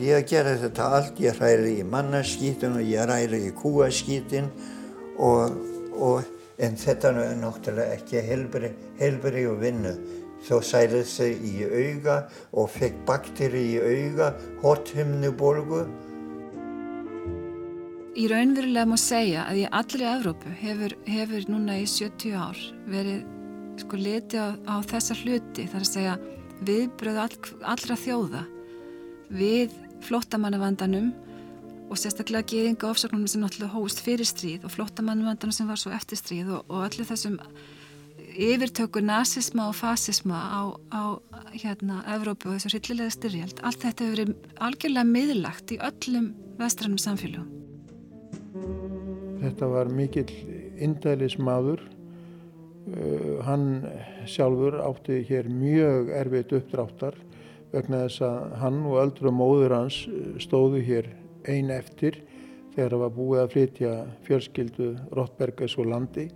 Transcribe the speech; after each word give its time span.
Já, 0.00 0.16
ég 0.16 0.30
gera 0.30 0.54
þetta 0.56 0.84
allt, 0.96 1.18
ég 1.20 1.36
hræri 1.36 1.74
í 1.76 1.84
mannaskítin 1.84 2.78
og 2.78 2.86
ég 2.88 3.02
hræri 3.04 3.40
í 3.44 3.48
kúaskítin 3.52 4.46
og, 5.20 5.58
og, 5.92 6.28
en 6.56 6.78
þetta 6.80 7.10
er 7.20 7.34
náttúrulega 7.36 7.98
ekki 7.98 8.22
helbri, 8.24 9.42
og 9.50 9.58
vinnu. 9.60 9.92
Svo 10.40 10.62
sælið 10.64 11.04
sig 11.04 11.42
í 11.44 11.66
auga 11.68 12.14
og 12.56 12.70
fekk 12.72 13.02
bakteri 13.10 13.60
í 13.74 13.82
auga, 13.82 14.30
hothymnubolgu. 14.62 15.82
Í 18.16 18.24
raunverulega 18.32 18.86
má 18.88 18.96
segja 18.96 19.44
að 19.50 19.60
í 19.66 19.66
allri 19.68 20.08
Evrópu 20.14 20.54
hefur, 20.62 20.96
hefur 21.04 21.44
núna 21.52 21.76
í 21.76 21.84
70 21.84 22.40
ár 22.40 22.64
verið 22.88 23.28
sko 23.84 24.00
litið 24.00 24.48
á, 24.48 24.48
á 24.64 24.74
þessa 24.80 25.18
hluti, 25.20 25.68
þar 25.68 25.84
að 25.84 25.92
segja 25.92 26.16
viðbröðu 26.64 27.22
all, 27.26 27.54
allra 27.76 28.00
þjóða 28.00 28.42
við 29.30 29.76
flottamannavandanum 30.06 31.10
og 31.90 31.98
sérstaklega 31.98 32.46
geðinga 32.52 32.88
ofsöknum 32.90 33.26
sem 33.28 33.42
náttúrulega 33.42 33.74
hóst 33.74 34.02
fyrir 34.04 34.28
stríð 34.28 34.64
og 34.66 34.74
flottamannavandanum 34.76 35.54
sem 35.54 35.68
var 35.70 35.80
svo 35.80 35.92
eftir 35.94 36.20
stríð 36.20 36.54
og, 36.56 36.64
og 36.70 36.86
allir 36.86 37.08
þessum 37.08 37.38
yfirtöku 38.30 39.02
nazisma 39.02 39.68
og 39.68 39.74
fasisma 39.74 40.38
á, 40.38 40.62
á 40.94 41.02
hérna 41.52 42.02
Evrópu 42.14 42.50
og 42.50 42.58
þessu 42.58 42.76
rillilega 42.76 43.14
styrjald 43.14 43.62
allt 43.66 43.82
þetta 43.82 44.06
hefur 44.06 44.16
verið 44.16 44.60
algjörlega 44.66 45.08
miðlagt 45.08 45.74
í 45.74 45.80
öllum 45.82 46.30
vestrannum 46.60 47.00
samfélagum 47.00 47.56
Þetta 49.40 49.70
var 49.72 49.88
mikill 49.88 50.30
indælis 50.84 51.38
maður 51.40 51.80
uh, 51.80 53.40
hann 53.46 53.86
sjálfur 54.28 54.78
átti 54.84 55.22
hér 55.28 55.48
mjög 55.50 56.12
erfitt 56.20 56.52
uppdráttar 56.58 57.16
vegna 57.72 58.04
þess 58.06 58.22
að 58.26 58.54
hann 58.60 58.78
og 58.88 59.00
öldru 59.04 59.32
móður 59.34 59.76
hans 59.76 60.02
stóðu 60.42 60.82
hér 60.86 61.10
ein 61.48 61.70
eftir 61.74 62.20
þegar 62.74 62.94
það 62.94 63.02
var 63.02 63.12
búið 63.16 63.42
að 63.42 63.52
flytja 63.54 63.92
fjölskyldu 64.26 64.88
Rottbergers 65.16 65.76
og 65.80 65.90
landi. 65.90 66.26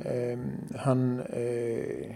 Um, 0.00 0.44
hann 0.80 1.04
uh, 1.26 2.12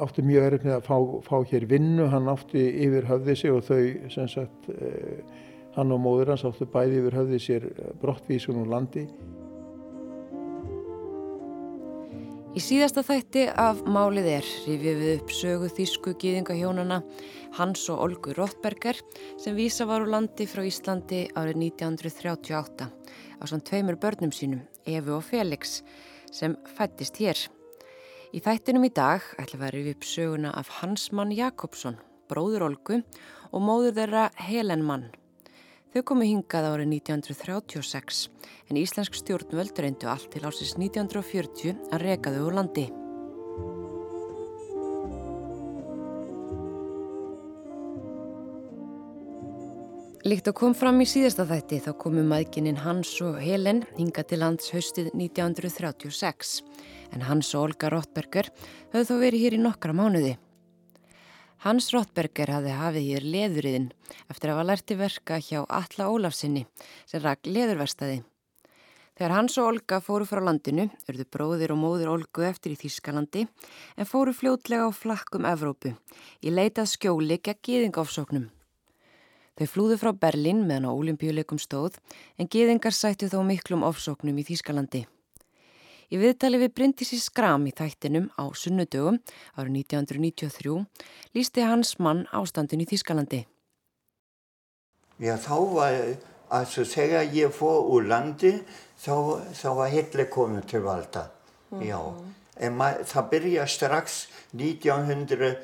átti 0.00 0.24
mjög 0.24 0.46
erfitt 0.46 0.68
með 0.68 0.76
að 0.78 0.86
fá, 0.86 0.96
fá 1.26 1.36
hér 1.50 1.66
vinnu, 1.68 2.06
hann 2.12 2.30
átti 2.32 2.62
yfir 2.86 3.08
höfði 3.10 3.36
sig 3.36 3.52
og 3.52 3.66
þau, 3.66 3.82
sem 4.14 4.30
sagt, 4.32 4.70
uh, 4.72 5.42
hann 5.76 5.92
og 5.92 6.00
móður 6.00 6.32
hans 6.32 6.46
áttu 6.48 6.68
bæði 6.70 7.02
yfir 7.02 7.18
höfði 7.18 7.40
sér 7.42 7.70
brottvísun 8.00 8.62
úr 8.62 8.70
landi. 8.72 9.08
Í 12.54 12.60
síðasta 12.62 13.02
þætti 13.02 13.48
af 13.58 13.80
Málið 13.90 14.28
er 14.30 14.48
rifið 14.62 15.00
við 15.00 15.08
upp 15.16 15.32
sögu 15.34 15.68
þýsku 15.74 16.12
gýðingahjónana 16.22 17.00
Hans 17.56 17.82
og 17.90 18.04
Olgu 18.04 18.30
Rottberger 18.36 19.00
sem 19.42 19.56
vísa 19.58 19.88
var 19.90 20.04
úr 20.04 20.12
landi 20.12 20.46
frá 20.46 20.62
Íslandi 20.62 21.24
árið 21.34 21.58
1938 21.72 22.86
á 22.86 23.42
svona 23.42 23.66
tveimur 23.66 23.98
börnum 23.98 24.30
sínum, 24.30 24.62
Efu 24.86 25.16
og 25.16 25.26
Felix, 25.26 25.80
sem 26.30 26.54
fættist 26.78 27.18
hér. 27.18 27.42
Í 28.30 28.38
þættinum 28.38 28.86
í 28.86 28.92
dag 28.94 29.26
ætla 29.34 29.58
að 29.58 29.74
rifið 29.74 29.96
upp 29.96 30.08
söguna 30.12 30.54
af 30.54 30.70
Hansmann 30.78 31.34
Jakobsson, 31.34 31.98
bróður 32.30 32.68
Olgu 32.70 33.02
og 33.50 33.66
móður 33.66 33.98
þeirra 33.98 34.28
Helen 34.38 34.86
Mann. 34.86 35.10
Þau 35.94 36.02
komu 36.10 36.26
hingað 36.26 36.64
árið 36.66 36.88
1936 36.90 38.24
en 38.66 38.78
íslensk 38.80 39.14
stjórnvöld 39.14 39.78
reyndu 39.78 40.08
allt 40.10 40.26
til 40.32 40.40
ásins 40.42 40.72
1940 40.74 41.76
að 41.94 42.02
reka 42.02 42.32
þau 42.34 42.40
úr 42.48 42.56
landi. 42.56 42.86
Líkt 50.26 50.50
að 50.50 50.56
kom 50.58 50.74
fram 50.74 50.98
í 50.98 51.06
síðasta 51.06 51.46
þætti 51.46 51.78
þá 51.84 51.90
komu 52.02 52.24
maðgininn 52.26 52.82
Hans 52.82 53.12
og 53.22 53.38
Helen 53.38 53.84
hinga 53.94 54.24
til 54.26 54.40
lands 54.42 54.74
haustið 54.74 55.12
1936 55.14 56.56
en 57.14 57.22
Hans 57.28 57.54
og 57.54 57.68
Olga 57.68 57.92
Rottberger 57.94 58.50
höfðu 58.90 59.06
þó 59.12 59.22
verið 59.22 59.46
hér 59.46 59.58
í 59.60 59.62
nokkra 59.62 59.94
mánuði. 59.94 60.34
Hans 61.64 61.86
Rottberger 61.94 62.50
hafði 62.52 62.72
hafið 62.76 63.04
hér 63.08 63.24
leðuriðin 63.24 63.86
eftir 64.28 64.50
að 64.50 64.58
hafa 64.58 64.64
lærti 64.68 64.96
verka 65.00 65.38
hjá 65.40 65.62
Alla 65.62 66.08
Ólafsinni 66.12 66.66
sem 67.08 67.22
rak 67.24 67.48
leðurverstaði. 67.48 68.18
Þegar 69.16 69.32
Hans 69.32 69.56
og 69.56 69.70
Olga 69.70 70.00
fóru 70.04 70.26
frá 70.28 70.42
landinu, 70.44 70.90
örðu 71.08 71.24
bróðir 71.32 71.72
og 71.72 71.80
móðir 71.80 72.10
Olgu 72.12 72.44
eftir 72.44 72.74
í 72.74 72.76
Þýskalandi 72.82 73.46
en 73.96 74.10
fóru 74.10 74.36
fljótlega 74.36 74.84
á 74.84 74.92
flakkum 74.92 75.48
Evrópu 75.48 75.94
í 76.44 76.52
leitað 76.52 76.92
skjóli 76.98 77.40
gegn 77.40 77.62
gýðingofsóknum. 77.64 78.50
Þau 79.56 79.66
flúðu 79.70 80.00
frá 80.04 80.12
Berlín 80.12 80.66
meðan 80.68 80.90
á 80.90 80.92
olimpíuleikum 80.92 81.62
stóð 81.62 81.96
en 82.36 82.50
geðingar 82.52 82.92
sættu 82.92 83.32
þó 83.32 83.40
miklum 83.40 83.88
ofsóknum 83.88 84.36
í 84.36 84.44
Þýskalandi. 84.52 85.06
Í 86.12 86.20
viðtali 86.20 86.60
við 86.60 86.74
Bryndisi 86.76 87.18
Skram 87.20 87.66
í 87.68 87.72
þættinum 87.76 88.28
á 88.36 88.44
sunnudögum 88.52 89.20
árið 89.56 89.72
1993 89.84 90.84
lísti 91.36 91.64
hans 91.64 91.96
mann 91.98 92.24
ástandin 92.32 92.84
í 92.84 92.88
Þýskalandi. 92.90 93.44
Já, 95.22 95.36
þá 95.38 95.56
var, 95.72 95.94
altså 96.50 96.84
þegar 96.88 97.30
ég 97.32 97.52
fór 97.54 97.86
úr 97.94 98.08
landi, 98.10 98.56
þá, 98.98 99.40
þá 99.54 99.68
var 99.78 99.92
Hitler 99.94 100.28
komið 100.32 100.66
til 100.72 100.82
valda. 100.84 101.28
Mm. 101.70 101.84
Já, 101.86 102.00
en 102.66 102.76
mað, 102.80 103.04
það 103.12 103.30
byrja 103.36 103.68
strax 103.70 104.24
1900 104.52 105.54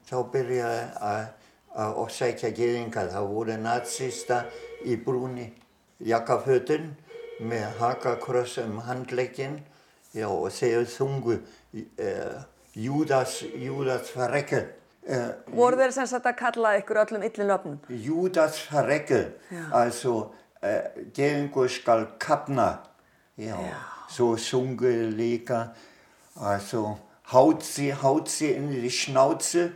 þá 0.07 0.17
byrjaði 0.33 0.81
að 1.77 1.91
orsækja 2.01 2.49
geðingar. 2.57 3.11
Það 3.13 3.25
voru 3.33 3.55
nazista 3.61 4.37
í 4.85 4.97
brúni 5.01 5.49
jakkafötun 6.03 6.91
með 7.39 7.65
hakakross 7.79 8.57
um 8.61 8.79
handlegin 8.85 9.59
já, 10.13 10.27
og 10.27 10.49
þeir 10.53 10.85
þungu 10.89 11.37
uh, 11.37 12.41
Júdas, 12.77 13.39
Júdas 13.57 14.11
verrekkel. 14.15 14.67
Uh, 15.07 15.31
voru 15.55 15.79
þeir 15.79 15.93
sem 15.95 16.09
sagt 16.09 16.27
að 16.29 16.37
kalla 16.41 16.75
ykkur 16.81 17.01
öllum 17.05 17.25
illin 17.25 17.53
öfnum? 17.55 17.77
Júdas 17.89 18.59
verrekkel, 18.71 19.31
altså 19.71 20.17
uh, 20.27 21.03
geðingur 21.15 21.71
skal 21.71 22.07
kapna. 22.19 22.83
Já. 23.37 23.53
já. 23.53 23.77
So 24.09 24.37
sunge 24.37 25.11
líka, 25.11 25.75
also 26.35 26.97
haut 27.33 27.63
sie, 27.63 27.91
haut 27.91 28.29
sie 28.29 28.53
in 28.53 28.71
die 28.71 28.89
Schnauze, 28.89 29.71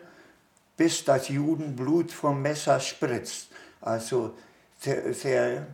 bis 0.78 1.04
das 1.06 1.28
Judenblut 1.28 2.12
vom 2.12 2.42
Messer 2.42 2.80
spritzt. 2.80 3.52
Also 3.82 4.34
þegar 4.82 5.66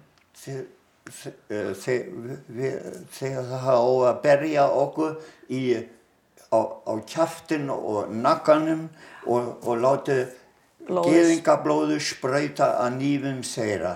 það 3.12 3.54
hafa 3.64 4.10
að 4.10 4.18
berja 4.26 4.66
okkur 4.68 5.14
í, 5.50 5.62
á, 6.52 6.60
á 6.60 6.94
kjaftin 7.08 7.70
og 7.72 8.12
nakkanum 8.12 8.90
og, 9.26 9.56
og 9.64 9.80
láta 9.84 10.18
geðingablóðu 10.88 12.00
spröyta 12.04 12.74
að 12.84 13.00
nýfum 13.02 13.42
seira. 13.44 13.96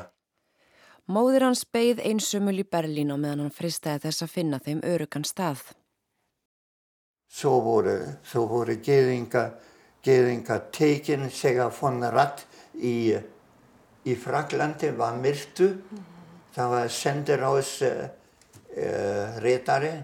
Móður 1.12 1.50
hans 1.50 1.66
beigð 1.68 2.00
einsumul 2.08 2.62
í 2.62 2.68
Berlín 2.68 3.12
og 3.12 3.20
meðan 3.20 3.46
hann 3.46 3.56
fristaði 3.56 4.06
þess 4.06 4.24
að 4.24 4.34
finna 4.36 4.60
þeim 4.64 4.82
örugan 4.88 5.26
stað. 5.28 5.64
Svo 7.32 7.58
voru, 7.64 7.98
svo 8.28 8.46
voru 8.48 8.78
geðinga, 8.84 9.44
geðinga 10.04 10.60
tekin 10.72 11.30
segja 11.32 11.70
von 11.72 12.04
Ratt 12.12 12.46
í, 12.76 13.18
í 14.06 14.16
Fraklandi 14.16 14.92
var 14.98 15.16
myrtu. 15.18 15.68
Mm 15.68 15.82
-hmm. 15.82 16.08
Það 16.56 16.70
var 16.70 16.88
sendir 16.88 17.40
ás 17.40 17.82
uh, 17.82 18.10
uh, 18.78 19.42
reytari. 19.42 20.04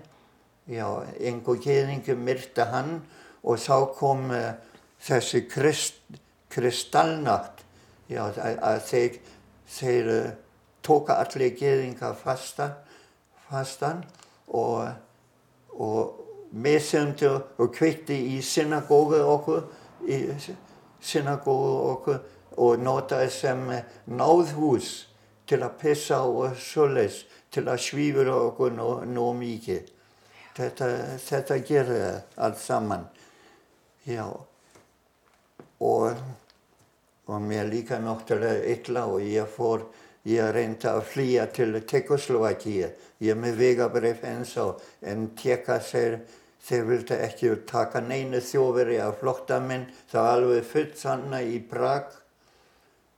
Einhver 1.19 1.57
geðingi 1.63 2.15
myrta 2.15 2.65
hann 2.65 3.01
og 3.43 3.57
þá 3.57 3.93
kom 3.95 4.29
uh, 4.31 4.53
þessi 4.99 5.47
krist, 5.47 5.95
kristallnakt. 6.49 7.63
Já, 8.07 8.23
að, 8.23 8.59
að 8.61 8.81
þeir, 8.87 9.19
þeir 9.67 10.35
tók 10.81 11.09
allir 11.09 11.55
geðingar 11.59 12.15
fastan, 12.15 12.71
fastan 13.49 14.05
og, 14.47 14.87
og 15.75 16.23
meðsöndu 16.51 17.33
og 17.57 17.73
kveikti 17.75 18.15
í 18.37 18.39
synagógu 18.41 19.19
okkur, 19.19 19.65
í 20.07 20.21
synagógu 21.03 21.73
okkur 21.91 22.21
og 22.57 22.81
notaði 22.81 23.29
sem 23.33 23.67
náðhús 24.09 24.91
til 25.47 25.61
að 25.63 25.77
pissa 25.81 26.23
og 26.27 26.57
svoleis, 26.59 27.23
til 27.51 27.67
að 27.69 27.83
svífur 27.85 28.31
okkur 28.33 28.73
nóg 28.75 29.37
mikið. 29.39 29.93
Þetta, 30.57 30.87
þetta 31.21 31.59
gerði 31.63 32.01
allt 32.43 32.59
saman. 32.59 33.05
Já, 34.07 34.25
og, 35.79 36.19
og 37.27 37.41
mér 37.45 37.69
líka 37.69 37.99
náttúrulega 38.01 38.65
illa 38.73 39.05
og 39.11 39.21
ég 39.21 39.47
fór, 39.53 39.85
ég 40.27 40.51
reyndi 40.55 40.89
að 40.89 41.05
flýja 41.11 41.47
til 41.53 41.77
Tekoslovakíu. 41.87 42.89
Ég 43.23 43.37
með 43.39 43.61
vegabrif 43.61 44.23
eins 44.27 44.55
og 44.61 44.81
en 45.01 45.29
teka 45.37 45.79
sér, 45.81 46.19
þeir 46.67 46.87
vildi 46.89 47.17
ekki 47.27 47.53
taka 47.69 48.01
neina 48.03 48.41
þjóferi 48.43 48.99
af 49.01 49.21
flottamenn. 49.21 49.87
Það 50.11 50.25
var 50.25 50.39
alveg 50.39 50.71
fullt 50.71 50.97
sanna 50.99 51.41
í 51.41 51.61
Prag. 51.69 52.11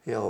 Já, 0.09 0.21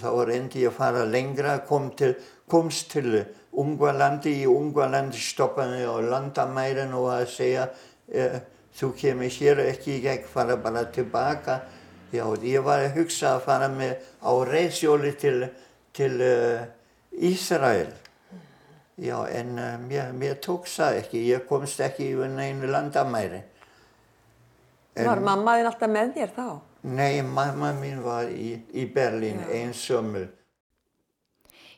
þá 0.00 0.08
reyndi 0.26 0.64
ég 0.64 0.72
að 0.72 0.78
fara 0.78 1.04
lengra, 1.06 1.58
kom 1.68 1.90
til, 1.96 2.14
komst 2.50 2.90
til 2.94 3.20
Ungvalandi. 3.52 4.32
Í 4.42 4.48
Ungvalandi 4.50 5.20
stoppaði 5.22 5.84
á 5.86 5.96
landamærin 6.02 6.94
og 6.98 7.10
að 7.14 7.26
segja 7.34 7.68
eh, 8.10 8.40
þú 8.76 8.92
kemur 8.98 9.36
hér 9.36 9.62
ekki 9.68 9.98
í 9.98 10.02
gegn, 10.04 10.26
fara 10.30 10.56
bara 10.60 10.86
tilbaka. 10.92 11.60
Já, 12.10 12.24
ég 12.42 12.64
var 12.66 12.82
að 12.82 12.96
hugsa 12.98 13.36
að 13.36 13.44
fara 13.46 13.68
með 13.70 14.00
á 14.18 14.32
reysjóli 14.48 15.12
til, 15.20 15.44
til 15.94 16.16
uh, 16.18 16.64
Ísrael. 17.14 17.92
Já, 19.00 19.14
en 19.30 19.54
uh, 19.54 19.76
mér, 19.84 20.10
mér 20.18 20.40
tók 20.42 20.66
það 20.66 20.98
ekki, 21.04 21.22
ég 21.30 21.46
komst 21.46 21.80
ekki 21.84 22.10
í 22.10 22.18
einu 22.18 22.66
landamæri. 22.66 23.44
En, 24.98 25.06
var 25.06 25.22
mamma 25.22 25.54
þín 25.60 25.70
alltaf 25.70 25.94
með 25.94 26.12
þér 26.18 26.34
þá? 26.34 26.48
Nei, 26.82 27.20
mamma 27.20 27.74
mín 27.76 27.98
var 28.00 28.30
í, 28.32 28.54
í 28.72 28.86
Berlín 28.88 29.42
einsömmul. 29.52 30.30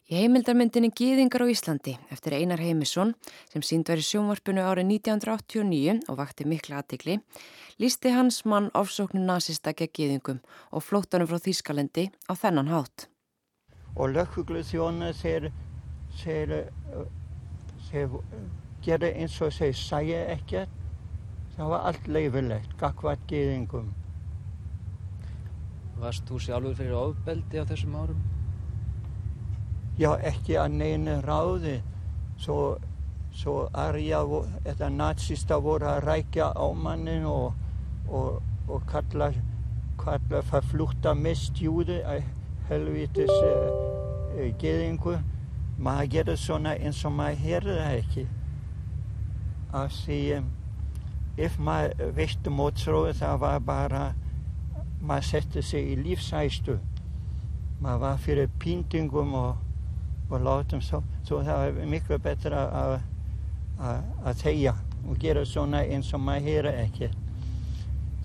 Í 0.07 0.21
heimildarmyndinni 0.21 0.93
Gýðingar 0.95 1.43
á 1.43 1.51
Íslandi 1.51 1.97
eftir 2.15 2.37
Einar 2.37 2.61
Heimisson 2.63 3.11
sem 3.51 3.65
sínd 3.67 3.89
var 3.91 3.99
í 3.99 4.05
sjónvarpinu 4.07 4.63
árið 4.63 4.93
1989 4.93 6.05
og 6.07 6.19
vakti 6.21 6.47
mikla 6.47 6.79
aðtikli, 6.83 7.17
lísti 7.83 8.13
hans 8.15 8.45
mann 8.47 8.69
ofsóknu 8.79 9.23
nazista 9.25 9.73
gegn 9.75 9.91
Gýðingum 9.99 10.39
og 10.71 10.85
flóttanum 10.87 11.31
frá 11.31 11.41
Þýskalendi 11.43 12.05
á 12.31 12.33
þennan 12.39 12.71
hátt. 12.71 13.09
Og 13.99 14.13
lökkuglusjónu 14.13 15.11
þeir, 15.19 15.49
þeir, 16.21 16.55
þeir 17.89 18.15
gera 18.87 19.11
eins 19.17 19.41
og 19.43 19.51
þeir 19.57 19.75
sæja 19.81 20.23
ekkert. 20.37 20.79
Það 21.57 21.75
var 21.75 21.91
allt 21.91 22.07
leifilegt, 22.07 22.79
gagvat 22.79 23.27
Gýðingum. 23.33 23.91
Varst 26.03 26.27
þú 26.27 26.39
sjálfur 26.43 26.75
fyrir 26.75 26.97
ofbeldi 26.99 27.61
á 27.63 27.65
þessum 27.69 27.93
árum? 27.95 28.23
Já, 30.01 30.17
ekki 30.19 30.57
að 30.59 30.73
neina 30.81 31.21
ráði. 31.23 31.77
Svo, 32.43 32.57
svo 33.39 33.69
arja, 33.79 34.23
þetta 34.65 34.89
nazista 34.91 35.59
voru 35.63 35.87
að 35.87 36.01
rækja 36.09 36.49
á 36.59 36.67
mannin 36.75 37.27
og, 37.29 37.53
og, 38.09 38.41
og 38.67 38.87
kalla, 38.91 39.29
kalla 40.01 40.41
verflúta 40.49 41.13
mistjúði 41.15 42.01
að 42.03 42.25
helvitis 42.71 43.31
uh, 43.47 44.49
geðingu. 44.59 45.21
Maður 45.83 46.11
gerir 46.17 46.41
svona 46.41 46.75
eins 46.81 47.05
og 47.07 47.15
maður 47.21 47.45
heyrði 47.45 47.77
það 47.79 48.01
ekki. 48.01 48.27
Að 49.83 49.95
því, 50.01 50.19
ef 51.47 51.63
maður 51.63 52.13
veistu 52.19 52.51
mótsróðu 52.59 53.15
það 53.23 53.39
var 53.47 53.63
bara, 53.71 54.03
maður 55.03 55.29
setti 55.29 55.63
sig 55.63 55.93
í 55.93 55.99
lífsæstu. 55.99 56.79
Maður 57.83 58.03
var 58.07 58.19
fyrir 58.23 58.51
pýndingum 58.63 59.35
og 59.35 59.53
og 60.33 60.41
látum 60.41 60.81
svo, 60.81 61.03
svo 61.25 61.43
það 61.45 61.67
er 61.67 61.89
miklu 61.89 62.17
betra 62.19 62.63
að, 62.73 62.93
að, 64.25 64.37
tegja 64.41 64.73
og 65.05 65.19
gera 65.21 65.45
svona 65.45 65.83
eins 65.85 66.13
og 66.15 66.23
maður 66.25 66.47
heyra 66.49 66.73
ekki. 66.85 67.11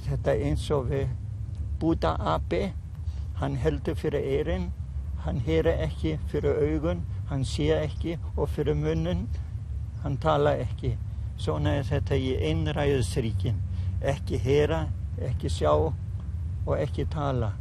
Þetta 0.08 0.36
eins 0.48 0.70
og 0.72 0.88
við 0.92 1.10
Buddha 1.82 2.14
api, 2.36 2.62
hann 3.42 3.58
heldur 3.60 3.98
fyrir 4.00 4.24
eirinn, 4.24 4.70
hann 5.26 5.42
heyra 5.46 5.76
ekki 5.84 6.16
fyrir 6.32 6.62
augun, 6.64 7.04
hann 7.30 7.44
sé 7.46 7.68
ekki 7.76 8.16
og 8.38 8.48
fyrir 8.56 8.78
munnun, 8.80 9.28
hann 10.04 10.18
tala 10.18 10.56
ekki. 10.64 10.96
Svona 11.38 11.76
er 11.78 11.86
þetta 11.86 12.16
í 12.16 12.34
einræðisríkin, 12.50 13.60
ekki 14.02 14.40
heyra, 14.42 14.86
ekki 15.28 15.52
sjá 15.52 15.74
og 16.68 16.82
ekki 16.82 17.06
tala. 17.12 17.52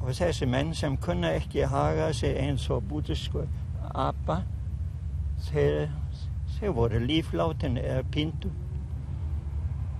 Og 0.00 0.12
þessi 0.14 0.46
menn 0.46 0.74
sem 0.74 0.96
kunna 0.96 1.32
ekki 1.34 1.64
haga 1.66 2.12
sig 2.12 2.36
eins 2.38 2.68
og 2.70 2.84
bútisku 2.88 3.46
apa, 3.94 4.42
þeir, 5.48 5.88
þeir 6.58 6.74
voru 6.76 7.00
líflátin 7.00 7.78
eða 7.80 8.02
pindu. 8.12 8.50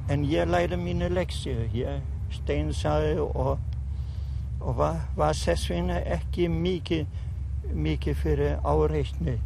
En 0.08 0.24
ég 0.24 0.46
læri 0.46 0.76
mínu 0.76 1.08
leksju, 1.08 1.64
ég 1.74 2.04
steinsaði 2.30 3.16
og, 3.24 3.58
og 4.60 4.76
var, 4.76 5.00
var 5.16 5.34
þessvina 5.34 5.98
ekki 6.18 6.48
mikið, 6.52 7.06
mikið 7.72 8.20
fyrir 8.20 8.60
áreitni. 8.62 9.38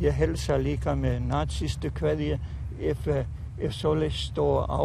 Ég 0.00 0.16
helsa 0.16 0.56
líka 0.60 0.94
með 0.94 1.20
nazistu 1.26 1.90
hverju 1.90 2.38
ef, 2.80 3.06
ef 3.58 3.76
svolítið 3.76 4.18
stóð 4.20 4.64
á, 4.68 4.80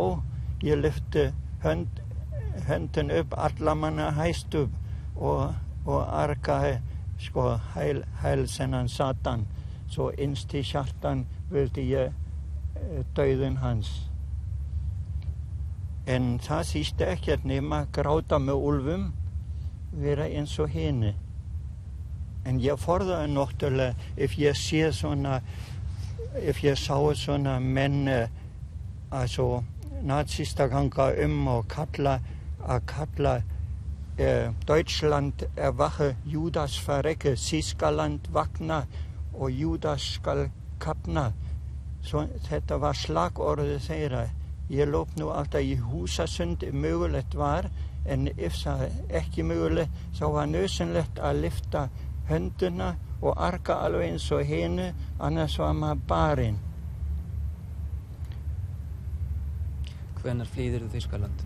ég 0.63 0.81
lyfti 0.81 1.31
hönd 1.63 2.01
höndin 2.67 3.11
upp, 3.11 3.33
alla 3.37 3.75
manna 3.75 4.11
hæst 4.11 4.55
upp 4.55 4.71
og, 5.15 5.53
og 5.85 6.01
arkaði 6.23 6.79
sko 7.19 7.57
hæl, 7.73 8.03
hælsennan 8.21 8.89
satan. 8.89 9.45
Svo 9.89 10.09
innst 10.17 10.53
í 10.53 10.63
hjartan 10.63 11.25
vildi 11.51 11.87
ég 11.91 12.11
e, 12.11 13.03
döðun 13.15 13.57
hans. 13.61 13.89
En 16.07 16.37
það 16.43 16.63
sísti 16.67 17.07
ekkert 17.07 17.43
nema 17.45 17.85
gráta 17.93 18.39
með 18.39 18.67
úlfum 18.69 19.11
vera 19.91 20.27
eins 20.27 20.57
og 20.59 20.71
henni 20.71 21.13
en 22.47 22.59
ég 22.61 22.79
forðaði 22.81 23.29
náttúrulega 23.35 24.11
ef 24.17 24.37
ég 24.39 24.57
sé 24.57 24.87
svona 24.95 25.39
ef 26.41 26.63
ég 26.63 26.79
sá 26.79 26.95
svona 27.17 27.59
menn 27.61 28.07
að 28.09 29.27
nazista 30.03 30.67
ganga 30.67 31.11
um 31.25 31.47
og 31.47 31.67
kalla 31.71 32.19
að 32.61 32.85
kalla 32.89 33.35
eh, 34.17 34.51
Deutschland 34.67 35.45
erwache, 35.55 36.15
Judas 36.25 36.77
verrecke, 36.87 37.35
Þískaland 37.35 38.29
vakna 38.33 38.83
og 39.33 39.51
Judas 39.51 40.01
skal 40.17 40.49
kapna. 40.79 41.31
Svo, 42.01 42.25
þetta 42.49 42.77
var 42.81 42.97
slagorðið 42.97 43.81
þeirra. 43.85 44.25
Ég 44.71 44.89
lóp 44.89 45.13
nú 45.19 45.29
alltaf 45.33 45.61
í 45.61 45.75
húsasund 45.75 46.63
mögulegt 46.73 47.35
var 47.35 47.67
en 48.05 48.29
ef 48.37 48.55
það 48.63 48.87
ekki 49.19 49.43
mögulegt 49.45 50.17
þá 50.17 50.25
var 50.37 50.49
nöðsynlegt 50.49 51.19
að 51.21 51.41
lifta 51.45 51.85
hönduna 52.29 52.95
og 53.21 53.37
arka 53.37 53.81
alveg 53.85 54.13
eins 54.13 54.31
og 54.33 54.45
hennu 54.47 54.91
annars 55.19 55.59
var 55.59 55.75
maður 55.77 56.05
barinn. 56.07 56.59
Hvenar 60.21 60.47
flýðir 60.53 60.81
þú 60.85 60.89
Þískaland? 60.95 61.37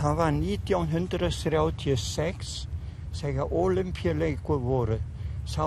Það 0.00 0.12
var 0.16 0.30
1936 0.32 2.68
þegar 3.20 3.46
olimpíuleikur 3.62 4.58
voru. 4.64 4.98
Þá, 5.50 5.66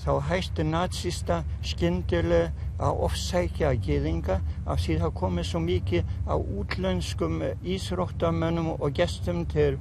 þá 0.00 0.12
hætti 0.30 0.62
nazista 0.64 1.36
skyndilega 1.66 2.52
að 2.82 2.98
ofsækja 3.06 3.70
geðinga 3.84 4.36
af 4.66 4.80
því 4.82 4.94
það 5.02 5.12
komið 5.20 5.44
svo 5.50 5.60
mikið 5.66 6.02
á 6.26 6.34
útlönskum 6.40 7.34
ísróttamönnum 7.74 8.68
og 8.78 8.90
gestum 8.96 9.38
til, 9.52 9.74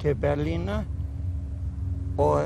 til 0.00 0.14
Berlína 0.18 0.76
og 2.18 2.36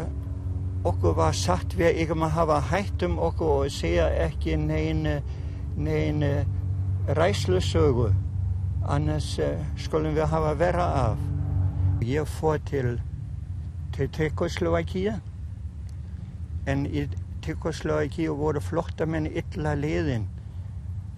okkur 0.84 1.14
var 1.16 1.32
satt 1.36 1.76
við 1.78 2.02
ekki 2.02 2.14
að 2.18 2.34
hafa 2.36 2.58
hætt 2.72 3.02
um 3.06 3.18
okkur 3.22 3.50
og 3.62 3.72
segja 3.72 4.06
ekki 4.26 4.52
neina 4.58 5.14
nein 7.06 7.16
ræslusögu 7.16 8.12
annars 8.88 9.38
uh, 9.38 9.58
skulum 9.76 10.14
við 10.14 10.26
hafa 10.26 10.54
vera 10.54 10.84
af. 10.84 11.18
Ég 12.02 12.26
fór 12.26 12.58
til, 12.66 13.00
Tekoslovakíu 13.92 15.12
en 16.66 16.86
í 16.86 17.08
Tekoslovakíu 17.42 18.34
voru 18.34 18.60
flottamenn 18.60 19.26
illa 19.26 19.74
liðin. 19.74 20.28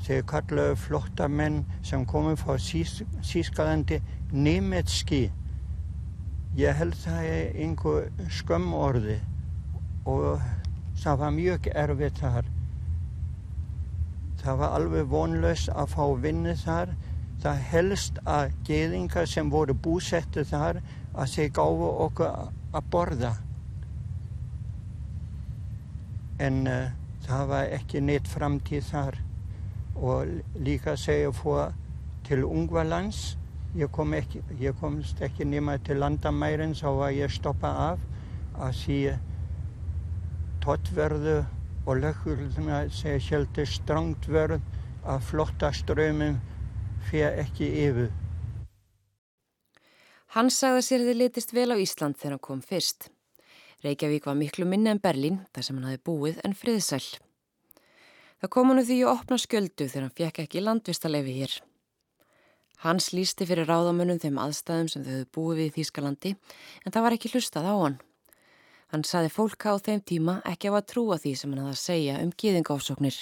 Þeir 0.05 0.23
kallaðu 0.23 0.77
flottamenn 0.77 1.65
sem 1.83 2.05
komið 2.07 2.37
frá 2.37 2.59
Sískalandi 3.23 4.01
nemetski 4.33 5.31
ég 6.57 6.77
held 6.77 6.95
það 6.95 7.25
er 7.29 7.57
einhver 7.65 8.11
skömm 8.31 8.75
orði 8.75 9.21
og 10.07 10.43
það 11.01 11.19
var 11.19 11.33
mjög 11.35 11.71
erfitt 11.75 12.21
þar. 12.21 12.54
Það 14.45 14.59
var 14.61 14.75
alveg 14.77 15.07
vonlöst 15.09 15.71
að 15.73 15.95
fá 15.95 16.05
vinni 16.21 16.53
þar. 16.61 16.91
Það 17.41 17.63
helst 17.71 18.19
að 18.29 18.53
geðingar 18.69 19.29
sem 19.29 19.49
voru 19.53 19.73
búsettu 19.87 20.45
þar 20.49 20.83
að 21.15 21.31
þeir 21.33 21.55
gáfu 21.57 21.89
okkur 22.07 22.51
að 22.77 22.91
borða. 22.93 23.31
En 26.45 26.67
uh, 26.69 26.93
það 27.25 27.47
var 27.55 27.73
ekki 27.79 28.03
neitt 28.05 28.29
framtíð 28.29 28.85
þar 28.91 29.19
og 29.95 30.61
líka 30.61 30.97
segja 31.01 31.33
fór 31.33 31.73
til 32.29 32.45
Ungvalands. 32.45 33.39
Ég, 33.75 33.89
kom 33.91 34.13
ekki, 34.15 34.43
ég 34.61 34.77
komst 34.79 35.23
ekki 35.25 35.49
nema 35.49 35.79
til 35.83 35.99
landamærin 36.03 36.77
þá 36.79 36.89
var 37.01 37.15
ég 37.17 37.33
stoppað 37.33 37.81
af 37.89 38.05
að 38.55 38.77
því 38.85 38.99
tottverðu 40.63 41.39
og 41.87 42.01
löggurluna 42.01 42.85
segja 42.93 43.21
sjálfur 43.21 43.69
stránt 43.69 44.29
verð 44.29 44.63
að 45.05 45.27
flotta 45.29 45.73
ströymum 45.73 46.39
fyrir 47.09 47.41
ekki 47.45 47.69
yfir. 47.85 48.13
Hann 50.35 50.49
sagði 50.51 50.81
að 50.81 50.87
sér 50.89 51.05
þið 51.07 51.21
litist 51.21 51.53
vel 51.55 51.69
á 51.71 51.77
Ísland 51.79 52.19
þegar 52.19 52.37
hann 52.37 52.47
kom 52.49 52.63
fyrst. 52.65 53.11
Reykjavík 53.85 54.25
var 54.27 54.39
miklu 54.41 54.65
minni 54.67 54.91
en 54.91 55.03
Berlín 55.03 55.43
þar 55.53 55.67
sem 55.67 55.77
hann 55.77 55.91
hafi 55.91 56.01
búið 56.09 56.41
en 56.43 56.57
friðsæl. 56.57 57.05
Það 58.41 58.53
kom 58.57 58.73
hann 58.73 58.83
því 58.83 58.97
að 59.05 59.13
opna 59.13 59.39
sköldu 59.39 59.87
þegar 59.87 60.07
hann 60.09 60.17
fekk 60.19 60.41
ekki 60.47 60.65
landvistalefi 60.65 61.37
hér. 61.37 61.55
Hans 62.85 63.13
lísti 63.15 63.47
fyrir 63.49 63.69
ráðamönnum 63.71 64.19
þeim 64.21 64.41
aðstæðum 64.43 64.91
sem 64.91 65.05
þau 65.05 65.13
hefðu 65.13 65.29
búið 65.37 65.61
við 65.61 65.69
í 65.69 65.75
Þýskalandi 65.77 66.35
en 66.35 66.93
það 66.93 67.07
var 67.07 67.17
ekki 67.17 67.31
hlustað 67.33 67.69
á 67.71 67.75
hann. 67.79 68.01
Hann 68.95 69.03
saði 69.03 69.27
fólk 69.35 69.65
á 69.67 69.75
þeim 69.83 70.01
tíma 70.07 70.33
ekki 70.47 70.71
á 70.71 70.79
að 70.79 70.85
trúa 70.93 71.17
því 71.19 71.31
sem 71.35 71.51
hann 71.51 71.65
hafði 71.65 71.73
að 71.75 71.81
segja 71.81 72.19
um 72.23 72.29
gíðingáfsóknir. 72.39 73.17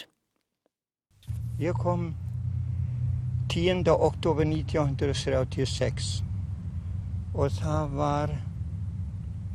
Ég 1.62 1.79
kom 1.81 2.02
10. 3.55 3.81
oktober 3.88 4.45
1936 4.50 6.11
og 7.33 7.57
það 7.57 7.97
var, 8.02 8.35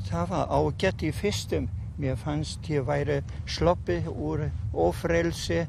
það 0.10 0.34
var 0.34 0.56
ágætt 0.58 1.06
í 1.06 1.14
fyrstum. 1.14 1.70
Mér 2.02 2.18
fannst 2.18 2.66
ég 2.74 2.90
væri 2.90 3.20
sloppið 3.46 4.10
úr 4.10 4.48
ofrelsi 4.74 5.68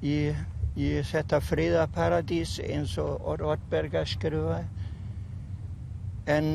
í, 0.00 0.16
í 0.72 0.88
þetta 1.12 1.42
friðaparadís 1.50 2.56
eins 2.64 2.96
og 3.04 3.28
Ortberga 3.28 4.08
skrifaði. 4.08 4.64
En 6.26 6.46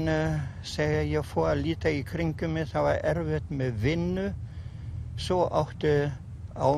þegar 0.68 1.06
ég 1.08 1.24
fór 1.24 1.46
að 1.54 1.62
líta 1.64 1.92
í 1.96 2.02
kringum 2.04 2.58
mig 2.58 2.68
það 2.68 2.88
var 2.90 2.98
erfitt 3.14 3.52
með 3.56 3.78
vinnu. 3.86 4.26
Svo 5.16 5.46
áttu, 5.48 6.12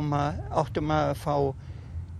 ma 0.06 0.24
áttu 0.54 0.84
maður 0.86 1.14
að 1.16 1.22
fá 1.24 1.36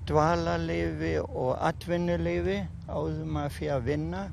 dvalarleifi 0.10 1.12
og 1.22 1.52
atvinnuleifi 1.62 2.58
áður 2.88 3.28
maður 3.36 3.54
fyrir 3.58 3.76
að 3.76 3.86
vinna. 3.92 4.24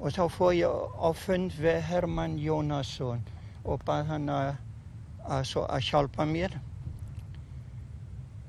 Og 0.00 0.16
þá 0.16 0.24
fór 0.34 0.56
ég 0.56 0.82
á 0.98 1.08
fund 1.14 1.54
við 1.60 1.78
Herman 1.92 2.34
Jónasson 2.40 3.22
og 3.62 3.84
bað 3.86 4.10
hann 4.10 4.28
að, 4.34 4.50
að, 5.28 5.54
að 5.68 5.84
hjálpa 5.92 6.26
mér. 6.26 6.56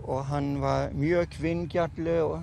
Og 0.01 0.25
hann 0.31 0.55
var 0.63 0.95
mjög 0.97 1.37
vingjarlig 1.43 2.23
og, 2.25 2.39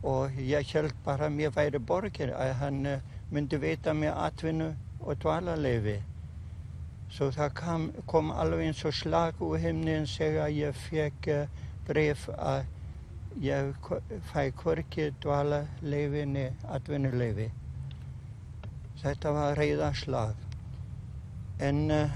og 0.00 0.40
ég 0.40 0.72
held 0.72 0.96
bara 1.04 1.28
að 1.28 1.36
mér 1.36 1.52
væri 1.52 1.82
borgir 1.92 2.32
að 2.32 2.54
hann 2.62 2.86
myndi 3.34 3.58
veita 3.58 3.92
mér 3.98 4.14
atvinnu 4.26 4.68
og 5.00 5.16
dvalarleifi. 5.22 5.96
Svo 7.10 7.30
það 7.34 7.50
kom, 7.58 7.88
kom 8.06 8.30
alveg 8.30 8.68
eins 8.68 8.84
og 8.86 8.94
slag 8.94 9.42
úr 9.42 9.58
himnin 9.62 10.06
þegar 10.06 10.52
ég 10.54 10.78
fekk 10.84 11.28
bref 11.88 12.28
að 12.34 12.70
ég 13.42 13.90
fæ 14.30 14.46
hvorki 14.62 15.10
dvalarleifi 15.22 16.24
niður 16.30 16.70
atvinnuleifi. 16.78 17.50
Þetta 19.02 19.34
var 19.36 19.58
reyðarslag. 19.58 20.38
En 21.58 21.90
uh, 21.90 22.14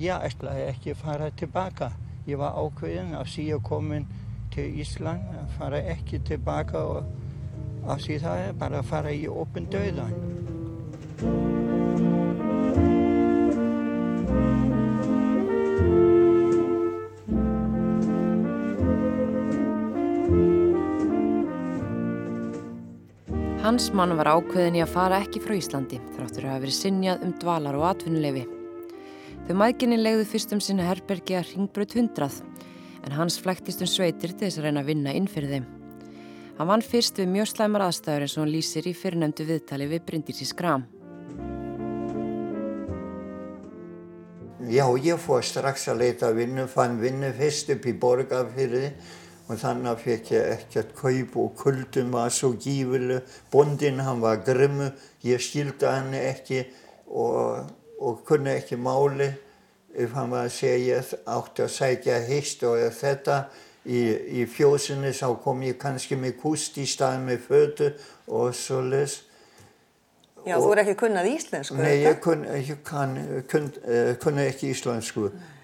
ég 0.00 0.28
ætlaði 0.30 0.64
ekki 0.72 0.96
að 0.96 1.02
fara 1.04 1.30
tilbaka. 1.36 1.92
Ég 2.26 2.40
var 2.40 2.56
ákveðin 2.56 3.14
að 3.20 3.30
síðan 3.36 3.64
komin 3.68 4.08
til 4.54 4.66
Ísland 4.80 5.28
að 5.36 5.56
fara 5.60 5.84
ekki 5.92 6.24
tilbaka 6.24 6.84
og 6.96 7.27
að 7.88 8.02
síðan 8.04 8.24
það 8.26 8.42
er 8.46 8.58
bara 8.60 8.82
að 8.82 8.90
fara 8.90 9.12
í 9.14 9.24
opin 9.28 9.68
döðan. 9.72 10.16
Hans 23.68 23.90
mann 23.92 24.14
var 24.16 24.30
ákveðin 24.32 24.78
í 24.78 24.80
að 24.80 24.94
fara 24.94 25.18
ekki 25.20 25.42
frá 25.44 25.52
Íslandi 25.58 25.98
þráttur 26.14 26.46
að 26.46 26.54
hafa 26.54 26.62
verið 26.62 26.76
sinjað 26.78 27.24
um 27.26 27.34
dvalar 27.42 27.76
og 27.76 27.84
atvinnuleifi. 27.90 28.46
Þau 29.44 29.56
maðginni 29.60 29.98
legðu 30.00 30.24
fyrst 30.30 30.54
um 30.56 30.62
sinna 30.64 30.86
herbergi 30.88 31.36
að 31.36 31.50
ringbröð 31.52 31.98
hundrað 31.98 32.38
en 33.04 33.18
hans 33.18 33.36
flæktist 33.42 33.84
um 33.84 33.90
sveitir 33.90 34.32
til 34.32 34.46
þess 34.46 34.62
að 34.62 34.70
reyna 34.70 34.86
að 34.86 34.94
vinna 34.94 35.16
inn 35.16 35.28
fyrir 35.28 35.52
þeim. 35.52 35.68
Hann 36.58 36.66
vann 36.66 36.82
fyrst 36.82 37.20
við 37.20 37.28
mjög 37.30 37.52
slæmar 37.52 37.84
aðstæður 37.84 38.24
eins 38.24 38.32
og 38.34 38.40
hann 38.42 38.50
lýsir 38.50 38.86
í 38.90 38.92
fyrirnemdu 38.98 39.44
viðtali 39.46 39.86
við 39.86 40.00
Bryndísi 40.08 40.46
Skram. 40.48 40.88
Já, 44.66 44.82
ég 44.98 45.22
fór 45.22 45.44
strax 45.46 45.86
að 45.92 46.02
leita 46.02 46.32
vinnu, 46.34 46.64
fann 46.66 46.98
vinnu 46.98 47.30
fyrst 47.36 47.70
upp 47.76 47.86
í 47.86 47.94
borgarfyrði 48.02 48.88
og 49.46 49.60
þannig 49.62 50.02
fekk 50.02 50.32
ég 50.34 50.50
ekkert 50.56 50.90
kaup 50.98 51.38
og 51.44 51.54
kuldum 51.62 52.10
var 52.18 52.34
svo 52.34 52.50
gífileg. 52.58 53.22
Bondin 53.54 54.02
hann 54.02 54.18
var 54.26 54.42
grimmu, 54.42 54.90
ég 55.30 55.38
skildi 55.38 55.86
hann 55.86 56.10
ekki 56.18 56.64
og, 57.06 57.70
og 58.02 58.24
kunni 58.26 58.56
ekki 58.58 58.80
máli. 58.82 59.30
Ef 59.94 60.10
hann 60.18 60.34
var 60.34 60.50
að 60.50 60.58
segja 60.58 60.98
ég 60.98 61.16
átti 61.22 61.68
að 61.68 61.74
sækja 61.78 62.18
hist 62.26 62.66
og 62.66 62.82
þetta 62.98 63.44
í, 63.88 64.02
í 64.40 64.46
fjósinni 64.50 65.14
þá 65.16 65.28
kom 65.42 65.64
ég 65.64 65.78
kannski 65.80 66.18
með 66.20 66.36
kust 66.42 66.76
í 66.78 66.86
stað 66.88 67.22
með 67.24 67.44
fötu 67.48 67.92
og 68.28 68.52
svo 68.56 68.82
les. 68.84 69.22
Já, 70.46 70.56
og, 70.56 70.64
þú 70.64 70.72
er 70.72 70.82
ekki 70.84 70.98
kunnað 71.02 71.30
íslensku? 71.32 71.76
Nei, 71.80 71.94
ég 72.04 72.20
kun, 72.24 72.44
kun, 73.50 73.70
kun, 74.22 74.42
ekki 74.44 74.72
íslensku. 74.72 75.30
Nei 75.32 75.54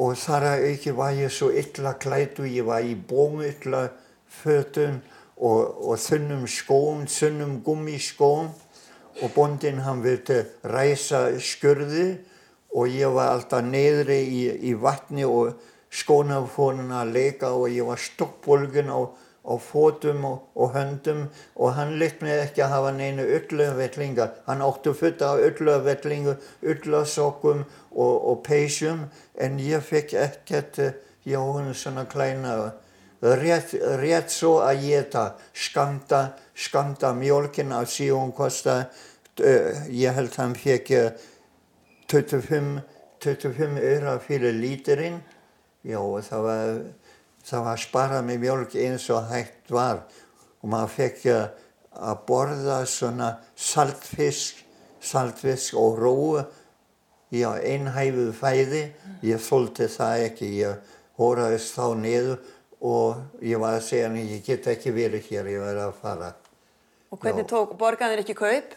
og 0.00 0.16
þar 0.16 0.46
að 0.54 0.66
auki 0.70 0.92
var 0.96 1.16
ég 1.18 1.32
svo 1.32 1.50
illa 1.52 1.92
klætu, 2.00 2.46
ég 2.48 2.64
var 2.64 2.84
í 2.84 2.94
bómuilla 2.94 3.90
fötum 4.40 5.00
og, 5.36 5.90
og 5.90 6.00
þunnum 6.00 6.46
skóm, 6.48 7.04
þunnum 7.10 7.58
gummiskóm 7.64 8.48
og 9.20 9.34
bondin 9.34 9.82
hann 9.84 10.00
vildi 10.04 10.40
ræsa 10.64 11.26
skörði 11.36 12.14
og 12.72 12.88
ég 12.88 13.12
var 13.12 13.34
alltaf 13.34 13.66
neyðri 13.66 14.20
í, 14.24 14.40
í 14.70 14.74
vatni 14.78 15.26
og 15.28 15.58
skóna 15.90 16.40
fórin 16.46 16.92
að 16.94 17.12
leika 17.16 17.52
og 17.54 17.68
ég 17.70 17.86
var 17.86 17.98
stokkbolgun 17.98 18.94
á 18.94 19.00
á 19.44 19.56
fótum 19.56 20.24
og, 20.24 20.42
og 20.54 20.74
höndum 20.74 21.28
og 21.56 21.74
hann 21.74 21.96
leitt 21.98 22.20
mig 22.22 22.36
ekki 22.42 22.62
að 22.64 22.74
hafa 22.74 22.90
neina 22.92 23.24
ölluvellingar. 23.24 24.34
Hann 24.46 24.62
átti 24.62 24.92
futta 24.94 25.32
á 25.32 25.34
ölluvellingu, 25.40 26.36
öllasokkum 26.62 27.64
og, 27.90 28.14
og 28.30 28.42
peysjum 28.44 29.06
en 29.40 29.58
ég 29.58 29.82
fekk 29.84 30.14
ekkert 30.26 30.80
hjá 31.24 31.40
hún 31.40 31.72
svona 31.74 32.04
kleina. 32.04 32.74
Rétt, 33.20 33.74
rétt 34.00 34.32
svo 34.32 34.60
að 34.64 34.86
geta, 34.86 35.24
skamta, 35.52 36.20
skamta 36.56 37.10
mjölkin 37.12 37.74
af 37.76 37.90
síðan 37.92 38.32
kosta, 38.32 38.86
uh, 39.44 39.82
ég 39.92 40.16
held 40.16 40.38
hann 40.40 40.54
fekk 40.56 40.88
25, 42.08 42.78
25 43.20 43.76
öra 43.76 44.16
fyrir 44.24 44.56
lítirinn. 44.56 45.20
Já, 45.86 46.00
það 46.26 46.46
var 46.46 46.80
það 47.46 47.66
var 47.66 47.80
sparað 47.80 48.26
með 48.28 48.42
mjölk 48.44 48.76
eins 48.84 49.06
og 49.14 49.28
hægt 49.30 49.72
var 49.72 50.02
og 50.60 50.72
maður 50.72 50.94
fekk 50.96 51.26
að 51.30 52.18
borða 52.28 52.80
svona 52.88 53.30
saltfisk, 53.56 54.60
saltfisk 55.00 55.78
og 55.80 55.98
róu 55.98 56.42
í 57.32 57.42
einhæfuð 57.44 58.32
fæði. 58.36 58.82
Ég 59.24 59.40
þóldi 59.42 59.88
það 59.90 60.24
ekki, 60.26 60.50
ég 60.60 60.92
hóraðist 61.20 61.76
þá 61.76 61.86
niður 62.00 62.36
og 62.80 63.42
ég 63.44 63.60
var 63.60 63.78
að 63.78 63.86
segja 63.88 64.08
hann 64.08 64.20
ég 64.20 64.44
get 64.44 64.68
ekki 64.72 64.92
verið 64.96 65.26
hér, 65.30 65.50
ég 65.54 65.64
verði 65.64 65.86
að 65.86 65.98
fara. 66.00 66.30
Og 67.10 67.20
hvernig 67.20 67.48
tók, 67.50 67.74
borgaðir 67.78 68.22
ekki 68.22 68.36
kaup? 68.38 68.76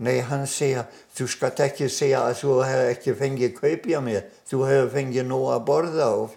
Nei, 0.00 0.16
hann 0.24 0.46
segja, 0.48 0.86
þú 1.12 1.26
skalt 1.28 1.60
ekki 1.60 1.90
segja 1.92 2.24
að 2.24 2.38
þú 2.40 2.54
hefur 2.64 2.92
ekki 2.94 3.16
fengið 3.18 3.56
kaup 3.58 3.88
hjá 3.90 3.98
mér, 4.04 4.30
þú 4.50 4.64
hefur 4.66 4.92
fengið 4.96 5.28
nóg 5.30 5.46
að 5.54 5.64
borða 5.70 6.10
og 6.18 6.36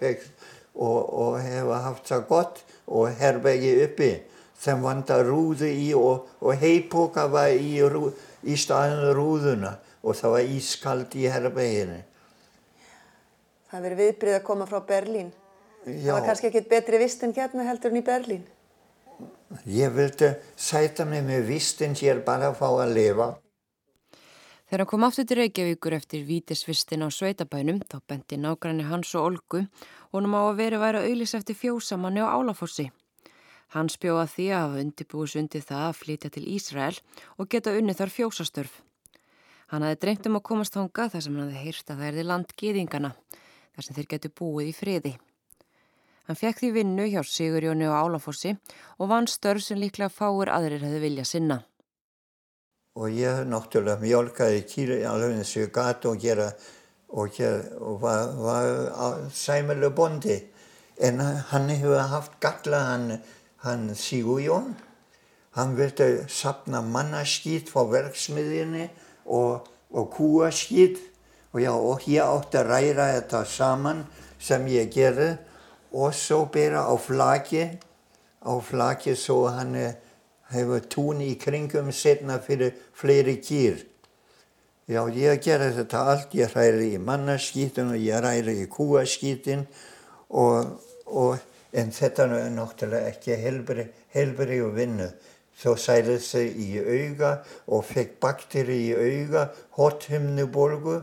og, 0.74 1.14
og 1.14 1.40
hefa 1.42 1.80
haft 1.84 2.08
það 2.10 2.24
gott 2.28 2.62
og 2.86 3.10
herrbegi 3.18 3.74
uppi 3.84 4.10
sem 4.58 4.80
vantar 4.82 5.26
rúðu 5.28 5.68
í 5.68 5.90
og, 5.98 6.26
og 6.40 6.56
heipoka 6.58 7.26
var 7.30 7.52
í, 7.52 7.76
rú, 7.82 8.08
í 8.42 8.56
staðinu 8.58 9.12
rúðuna 9.16 9.76
og 10.04 10.16
það 10.18 10.34
var 10.36 10.50
ískald 10.56 11.14
í 11.16 11.28
herbeginu. 11.30 12.00
Það 13.68 13.76
hefur 13.78 13.86
verið 13.86 14.02
viðbrið 14.02 14.38
að 14.38 14.44
koma 14.48 14.66
frá 14.70 14.80
Berlín. 14.88 15.30
Það 15.84 16.04
Já, 16.06 16.12
var 16.14 16.26
kannski 16.28 16.48
ekkit 16.48 16.68
betri 16.70 17.00
vist 17.02 17.24
en 17.26 17.34
hérna 17.36 17.66
heldur 17.68 17.92
en 17.92 18.00
í 18.00 18.04
Berlín. 18.04 18.44
ég 19.66 19.92
vildi 19.94 20.34
sæta 20.56 21.04
mig 21.04 21.22
með 21.22 21.46
vistin 21.48 21.94
hér 21.94 22.24
bara 22.24 22.50
að 22.50 22.58
fá 22.58 22.68
að 22.70 22.94
lifa. 22.96 23.28
Þegar 24.64 24.80
hann 24.80 24.90
kom 24.90 25.04
aftur 25.04 25.26
til 25.28 25.36
Reykjavíkur 25.42 25.94
eftir 25.98 26.22
vítisvistin 26.24 27.04
á 27.04 27.08
sveitabænum 27.12 27.82
þá 27.84 27.98
benti 28.08 28.38
nágranni 28.40 28.86
hans 28.88 29.12
og 29.14 29.26
Olgu 29.28 29.66
honum 30.14 30.36
á 30.38 30.40
að 30.48 30.60
veri 30.62 30.80
væri 30.80 31.00
að 31.02 31.08
auðlis 31.10 31.34
eftir 31.36 31.58
fjósamanni 31.58 32.24
á 32.24 32.32
Álafossi. 32.32 32.88
Hans 33.74 33.98
bjóða 34.00 34.24
því 34.30 34.46
að 34.54 34.64
hafa 34.64 34.80
undirbúis 34.84 35.36
undir 35.36 35.64
það 35.68 35.84
að 35.88 36.00
flytja 36.00 36.30
til 36.32 36.44
Ísrael 36.56 36.96
og 37.36 37.50
geta 37.52 37.74
unnið 37.76 38.00
þar 38.00 38.14
fjósastörf. 38.16 38.80
Hann 39.68 39.84
hafði 39.84 40.00
dreymt 40.00 40.28
um 40.30 40.38
að 40.38 40.46
komast 40.48 40.76
þánga 40.76 41.08
þar 41.12 41.24
sem 41.26 41.36
hann 41.36 41.44
hafði 41.48 41.62
heyrt 41.66 41.90
að 41.90 42.00
það 42.00 42.08
erði 42.08 42.26
land 42.30 42.56
geðingana, 42.62 43.12
þar 43.74 43.86
sem 43.86 43.96
þeir 43.98 44.10
getu 44.14 44.32
búið 44.40 44.70
í 44.70 44.74
friði. 44.78 45.14
Hann 46.24 46.40
fekk 46.40 46.62
því 46.62 46.72
vinnu 46.78 47.10
hjá 47.10 47.20
Sigurjóni 47.28 47.90
og 47.90 47.98
Álafossi 47.98 48.54
og 48.96 49.10
vann 49.10 49.28
störf 49.28 49.66
sem 49.66 49.80
líklega 49.80 50.12
fáir 50.12 50.52
aðrir 50.54 50.86
hefði 50.86 51.02
vilja 51.02 51.28
sinna. 51.28 51.64
Og 52.94 53.10
ég 53.10 53.44
náttúrulega 53.50 53.98
mjölkaði 53.98 54.64
kýri 54.70 55.00
alveg 55.10 55.40
eins 55.40 55.52
og 55.56 55.64
ég 55.64 55.70
gat 55.74 56.04
og 56.06 56.18
gera 56.22 56.50
og, 57.08 57.30
gera, 57.34 57.62
og 57.82 58.00
var, 58.02 58.34
var 58.38 59.24
sæmilu 59.34 59.90
bondi. 59.90 60.36
En 61.02 61.18
hann 61.20 61.70
hefur 61.70 61.98
haft 61.98 62.38
galla 62.40 62.84
hann, 62.92 63.18
hann 63.66 63.88
Sigurjón. 63.98 64.74
Hann 65.54 65.74
vildi 65.78 66.24
sapna 66.30 66.82
mannaskýt 66.82 67.70
frá 67.70 67.82
verksmiðinni 67.90 68.88
og, 69.26 69.66
og 69.90 70.08
kúaskýt 70.14 70.98
og, 71.52 71.60
já, 71.62 71.70
og 71.74 72.06
ég 72.10 72.22
átti 72.22 72.58
að 72.58 72.70
ræra 72.70 73.10
þetta 73.14 73.42
saman 73.46 74.00
sem 74.42 74.66
ég 74.70 74.90
gerði 74.94 75.32
og 75.94 76.14
svo 76.14 76.44
bera 76.50 76.86
á 76.90 76.94
flaki, 76.98 77.68
á 78.42 78.52
flaki 78.58 79.14
svo 79.14 79.46
hann 79.54 79.76
hefur 80.54 80.86
tún 80.90 81.20
í 81.24 81.34
kringum 81.40 81.90
setna 81.92 82.38
fyrir 82.42 82.74
fleiri 82.94 83.36
kýr. 83.42 83.82
Já, 84.84 85.00
ég 85.16 85.40
gerði 85.40 85.70
þetta 85.78 86.00
allt, 86.12 86.34
ég 86.36 86.52
ræri 86.52 86.90
í 86.92 87.00
mannaskýtin 87.00 87.94
og 87.94 88.00
ég 88.00 88.20
ræri 88.20 88.58
í 88.60 88.66
kúaskýtin 88.68 89.62
og, 90.28 90.74
og 91.08 91.38
en 91.72 91.88
þetta 91.94 92.26
er 92.28 92.50
náttúrulega 92.52 93.12
ekki 93.14 93.38
helbri, 93.40 94.60
og 94.60 94.74
vinnu. 94.76 95.08
Svo 95.54 95.76
sæði 95.78 96.18
þau 96.20 96.44
í 96.44 96.68
auga 96.82 97.30
og 97.72 97.84
fekk 97.86 98.18
bakteri 98.20 98.78
í 98.90 98.92
auga, 98.92 99.48
hothymnubolgu. 99.78 101.00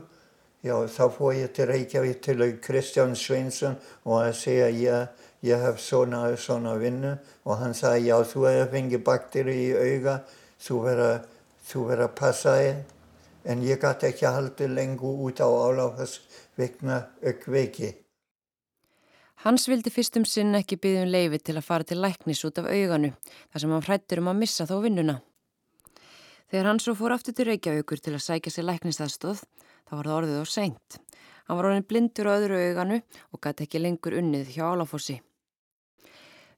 Já, 0.62 0.76
þá 0.86 1.06
fór 1.16 1.34
ég 1.40 1.54
til 1.56 1.70
Reykjavík 1.72 2.22
til 2.22 2.44
Kristján 2.62 3.16
Sveinsson 3.18 3.80
og 4.06 4.20
að 4.28 4.36
segja 4.38 4.68
ég, 4.70 5.21
ég 5.46 5.64
hef 5.66 5.80
svona, 5.82 6.24
svona 6.38 6.76
vinnu 6.82 7.16
og 7.46 7.58
hann 7.62 7.74
sagði 7.78 8.12
já, 8.12 8.18
þú 8.24 8.46
hefur 8.48 8.72
fengið 8.76 9.04
bakteri 9.06 9.58
í 9.66 9.72
auga, 9.76 10.20
þú 10.62 10.82
verður 10.86 12.06
að 12.06 12.16
passa 12.18 12.58
þig. 12.60 12.84
En 13.42 13.64
ég 13.66 13.82
gæti 13.82 14.06
ekki 14.12 14.28
að 14.30 14.36
halda 14.38 14.68
lengur 14.70 15.24
út 15.26 15.40
á 15.42 15.50
áláfas 15.50 16.20
vegna 16.58 17.08
aukveiki. 17.26 17.96
Hans 19.42 19.66
vildi 19.66 19.90
fyrstum 19.90 20.28
sinn 20.30 20.54
ekki 20.54 20.78
byggja 20.78 21.08
um 21.08 21.10
leifi 21.10 21.40
til 21.42 21.56
að 21.58 21.66
fara 21.66 21.88
til 21.90 21.98
læknis 21.98 22.44
út 22.46 22.60
af 22.62 22.68
auganu 22.70 23.10
þar 23.26 23.64
sem 23.64 23.72
hann 23.74 23.88
hrættur 23.88 24.22
um 24.22 24.30
að 24.30 24.42
missa 24.44 24.68
þó 24.70 24.76
vinnuna. 24.84 25.16
Þegar 26.52 26.70
hann 26.70 26.82
svo 26.84 26.94
fór 27.00 27.16
aftur 27.16 27.34
til 27.34 27.48
Reykjavíkur 27.50 28.04
til 28.04 28.14
að 28.14 28.26
sækja 28.28 28.54
sér 28.54 28.68
læknisaðstóð 28.70 29.42
þá 29.42 29.94
var 29.96 30.06
það 30.12 30.18
orðið 30.20 30.44
á 30.44 30.48
seint. 30.52 31.00
Hann 31.48 31.58
var 31.58 31.72
orðin 31.72 31.88
blindur 31.90 32.30
á 32.30 32.38
öðru 32.38 32.62
auganu 32.68 33.02
og 33.34 33.42
gæti 33.42 33.66
ekki 33.66 33.82
lengur 33.82 34.20
unnið 34.22 34.54
hjá 34.54 34.68
Álafossi. 34.70 35.18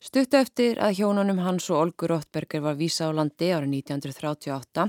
Stuttu 0.04 0.36
eftir 0.36 0.82
að 0.84 0.98
hjónunum 0.98 1.38
hans 1.40 1.70
og 1.72 1.78
Olgur 1.80 2.12
Róttberger 2.12 2.60
var 2.66 2.76
vísa 2.76 3.06
á 3.08 3.16
landi 3.16 3.48
árið 3.56 3.78
1938 3.88 4.84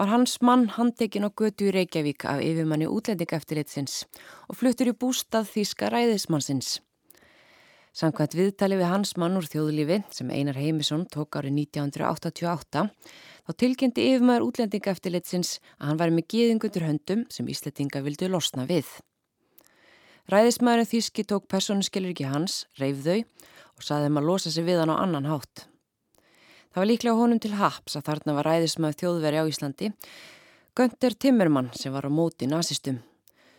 var 0.00 0.08
hans 0.08 0.36
mann 0.40 0.62
handekinn 0.72 1.26
á 1.28 1.30
götu 1.36 1.66
í 1.68 1.74
Reykjavík 1.76 2.24
af 2.24 2.40
yfirmanni 2.40 2.86
útlendingaftilitsins 2.88 4.06
og 4.48 4.56
fluttur 4.56 4.88
í 4.88 4.94
bústað 4.96 5.50
Þíska 5.50 5.90
ræðismannsins. 5.92 6.78
Samkvæmt 7.92 8.36
viðtali 8.38 8.78
við 8.80 8.88
hans 8.88 9.12
mann 9.20 9.36
úr 9.36 9.44
þjóðlífi 9.44 9.98
sem 10.16 10.32
Einar 10.32 10.56
Heimisson 10.56 11.04
tók 11.04 11.36
árið 11.36 11.52
1988 11.76 12.86
þá 12.88 13.52
tilkynnti 13.60 14.06
yfirmaður 14.14 14.46
útlendingaftilitsins 14.48 15.58
að 15.76 15.90
hann 15.90 16.00
væri 16.00 16.16
með 16.16 16.28
geðingundur 16.32 16.88
höndum 16.88 17.26
sem 17.28 17.52
Íslandinga 17.52 18.00
vildu 18.08 18.32
losna 18.32 18.64
við. 18.64 18.88
Ræðismæðurinn 20.32 20.90
Þíski 20.90 21.26
tók 21.28 21.44
persónuskilur 21.46 22.16
ekki 22.16 22.32
hans, 22.32 22.64
reyf 22.80 23.04
þau 23.04 23.20
og 23.76 23.84
saði 23.84 24.08
þeim 24.08 24.20
að 24.20 24.28
losa 24.30 24.52
sig 24.52 24.66
við 24.66 24.82
hann 24.82 24.92
á 24.92 24.96
annan 24.98 25.28
hátt. 25.30 25.66
Það 26.72 26.82
var 26.82 26.90
líklega 26.90 27.20
honum 27.20 27.40
til 27.40 27.54
haps 27.56 27.96
að 27.96 28.08
þarna 28.10 28.36
var 28.36 28.50
ræðismæður 28.50 28.98
þjóðveri 29.00 29.38
á 29.40 29.44
Íslandi, 29.48 29.92
Gönter 30.76 31.14
Timmermann 31.16 31.70
sem 31.72 31.92
var 31.94 32.04
á 32.04 32.12
móti 32.12 32.44
nazistum. 32.44 32.98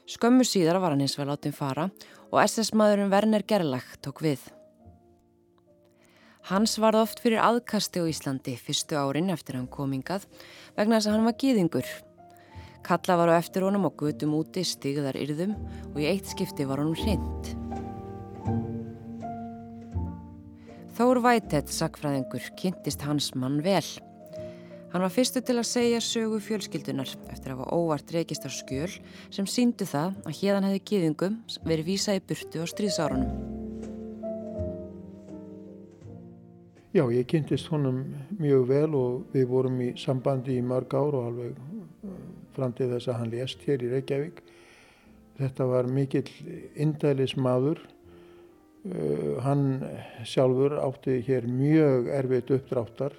Skömmu 0.06 0.46
síðar 0.46 0.78
var 0.80 0.94
hann 0.94 1.02
eins 1.02 1.18
vel 1.18 1.32
átum 1.34 1.56
fara 1.56 1.88
og 2.30 2.38
SS-maðurinn 2.44 3.10
Werner 3.10 3.42
Gerlach 3.42 3.98
tók 4.06 4.22
við. 4.22 4.44
Hans 6.48 6.78
varð 6.80 7.02
oft 7.02 7.20
fyrir 7.20 7.42
aðkasti 7.44 8.00
á 8.00 8.08
Íslandi 8.08 8.54
fyrstu 8.62 8.96
árin 8.96 9.34
eftir 9.34 9.58
hann 9.58 9.66
komingað 9.68 10.30
vegna 10.78 11.00
þess 11.00 11.10
að 11.10 11.18
hann 11.18 11.28
var 11.28 11.40
gýðingur. 11.42 11.90
Kalla 12.88 13.18
var 13.20 13.34
á 13.34 13.40
eftir 13.42 13.66
honum 13.68 13.90
og 13.90 13.98
gutum 14.00 14.38
úti 14.38 14.64
stigðar 14.64 15.18
yrðum 15.20 15.58
og 15.92 16.00
í 16.00 16.08
eitt 16.08 16.30
skipti 16.32 16.70
var 16.70 16.80
honum 16.80 16.96
hrind. 16.96 17.77
Þór 20.98 21.20
Vætett, 21.22 21.70
sakfræðingur, 21.70 22.42
kynntist 22.58 23.04
hans 23.06 23.28
mann 23.38 23.60
vel. 23.62 23.86
Hann 24.90 25.04
var 25.04 25.12
fyrstu 25.14 25.44
til 25.46 25.60
að 25.60 25.68
segja 25.70 26.00
sögu 26.02 26.40
fjölskyldunar 26.42 27.12
eftir 27.30 27.52
að 27.54 27.60
hafa 27.60 27.76
óvart 27.78 28.14
reykist 28.16 28.48
á 28.48 28.50
skjöl 28.50 28.96
sem 29.30 29.46
síndu 29.46 29.86
það 29.86 30.16
að 30.26 30.40
hérdan 30.40 30.66
hefði 30.66 30.80
gýðingum 30.90 31.36
verið 31.70 31.90
vísað 31.92 32.18
í 32.18 32.24
burtu 32.32 32.64
á 32.64 32.68
stríðsárunum. 32.72 33.30
Já, 36.98 37.04
ég 37.14 37.30
kynntist 37.30 37.70
honum 37.70 38.00
mjög 38.42 38.66
vel 38.72 38.90
og 38.98 39.36
við 39.36 39.46
vorum 39.52 39.78
í 39.86 39.92
sambandi 40.02 40.56
í 40.58 40.64
mörg 40.66 40.96
ár 40.98 41.20
og 41.20 41.28
alveg 41.30 41.60
fram 42.58 42.74
til 42.74 42.90
þess 42.96 43.12
að 43.12 43.20
hann 43.22 43.36
lést 43.36 43.68
hér 43.70 43.86
í 43.86 43.92
Reykjavík. 43.94 44.42
Þetta 45.38 45.70
var 45.70 45.94
mikill 45.94 46.26
indælis 46.74 47.38
maður. 47.38 47.86
Uh, 47.86 47.97
hann 49.44 49.64
sjálfur 50.28 50.78
átti 50.80 51.18
hér 51.26 51.48
mjög 51.50 52.08
erfitt 52.14 52.52
uppdráttar 52.56 53.16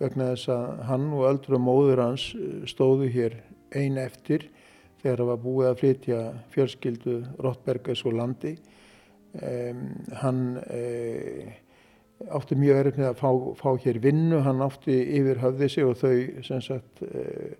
vegna 0.00 0.32
þess 0.34 0.50
að 0.52 0.80
hann 0.90 1.06
og 1.16 1.28
öldru 1.30 1.60
móður 1.62 2.02
hans 2.04 2.26
stóðu 2.68 3.08
hér 3.14 3.38
ein 3.76 3.96
eftir 4.00 4.48
þegar 5.02 5.20
það 5.22 5.30
var 5.30 5.42
búið 5.44 5.68
að 5.70 5.78
flytja 5.82 6.18
fjölskyldu 6.54 7.14
Rottbergers 7.44 8.02
og 8.08 8.16
landi. 8.18 8.56
Um, 9.36 9.82
hann 10.16 10.42
uh, 10.62 11.48
átti 12.32 12.56
mjög 12.56 12.80
erfitt 12.80 13.00
með 13.00 13.10
að 13.10 13.18
fá, 13.20 13.30
fá 13.60 13.70
hér 13.84 14.00
vinnu, 14.02 14.40
hann 14.44 14.64
átti 14.64 14.96
yfir 15.18 15.42
höfði 15.42 15.68
sig 15.72 15.86
og 15.86 15.98
þau 16.00 16.44
sem 16.46 16.62
sagt 16.64 17.04
uh, 17.04 17.52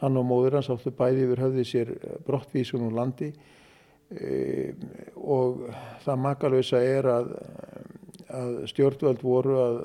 hann 0.00 0.16
og 0.16 0.26
móður 0.28 0.58
hans 0.58 0.70
áttu 0.72 0.92
bæði 0.96 1.26
yfir 1.26 1.44
höfði 1.44 1.66
sér 1.68 1.92
brottvísun 2.26 2.86
úr 2.88 2.96
landi 2.96 3.32
um, 3.34 3.44
og 4.08 5.66
það 6.04 6.20
makalösa 6.24 6.78
er 6.80 7.08
að, 7.12 7.32
að 8.32 8.54
stjórnvöld 8.70 9.20
voru 9.20 9.58
að 9.60 9.82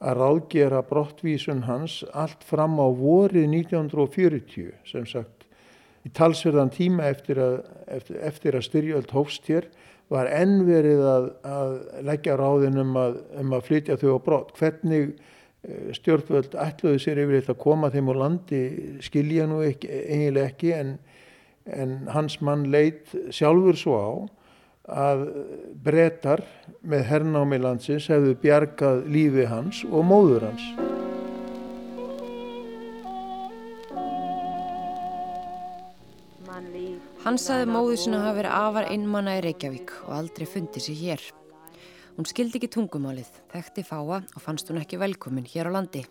að 0.00 0.16
ráðgera 0.16 0.80
brottvísun 0.88 1.66
hans 1.66 2.00
allt 2.16 2.44
fram 2.48 2.78
á 2.80 2.88
vorið 2.88 3.44
1940 3.52 4.70
sem 4.88 5.04
sagt 5.08 5.44
í 6.08 6.12
talsverðan 6.16 6.72
tíma 6.72 7.10
eftir 7.12 7.40
að, 7.44 7.58
eftir, 8.24 8.56
að 8.56 8.64
styrjöld 8.64 9.12
hófst 9.12 9.50
hér 9.50 9.68
var 10.10 10.30
enn 10.32 10.64
verið 10.66 11.02
að, 11.04 11.26
að 11.44 11.74
leggja 12.08 12.38
ráðin 12.40 12.80
um 12.80 12.96
að, 12.98 13.20
um 13.42 13.52
að 13.54 13.66
flytja 13.68 13.98
þau 14.00 14.16
á 14.16 14.18
brott. 14.24 14.54
Hvernig 14.56 15.12
stjórnvöld 16.00 16.56
ætluðu 16.56 17.02
sér 17.04 17.20
yfirleitt 17.20 17.52
að 17.52 17.60
koma 17.60 17.92
þeim 17.92 18.08
úr 18.10 18.18
landi 18.22 18.62
skilja 19.04 19.44
nú 19.46 19.60
ekki, 19.68 19.90
eiginlega 20.08 20.48
ekki 20.54 20.72
en, 20.78 20.94
en 21.66 22.08
hans 22.14 22.40
mann 22.40 22.68
leit 22.72 23.10
sjálfur 23.30 23.78
svo 23.78 23.96
á 24.00 24.10
að 24.90 25.26
brettar 25.84 26.42
með 26.82 27.04
hernámi 27.10 27.60
landsins 27.60 28.08
hefðu 28.10 28.36
bjargað 28.42 29.04
lífi 29.12 29.46
hans 29.50 29.84
og 29.86 30.06
móður 30.06 30.48
hans. 30.50 30.64
Hann 37.20 37.36
saði 37.36 37.66
móðu 37.68 37.98
sinna 38.00 38.16
að 38.16 38.24
hafa 38.24 38.36
verið 38.38 38.54
afar 38.56 38.86
einmanna 38.88 39.34
í 39.36 39.42
Reykjavík 39.44 39.92
og 40.06 40.14
aldrei 40.16 40.46
fundið 40.48 40.86
sér 40.86 40.96
hér. 40.98 41.26
Hún 42.16 42.26
skildi 42.26 42.56
ekki 42.58 42.70
tungumálið, 42.72 43.28
þekkti 43.52 43.84
fáa 43.84 44.22
og 44.24 44.40
fannst 44.40 44.72
hún 44.72 44.80
ekki 44.80 44.98
velkomin 45.00 45.46
hér 45.46 45.68
á 45.68 45.76
landi. 45.76 46.06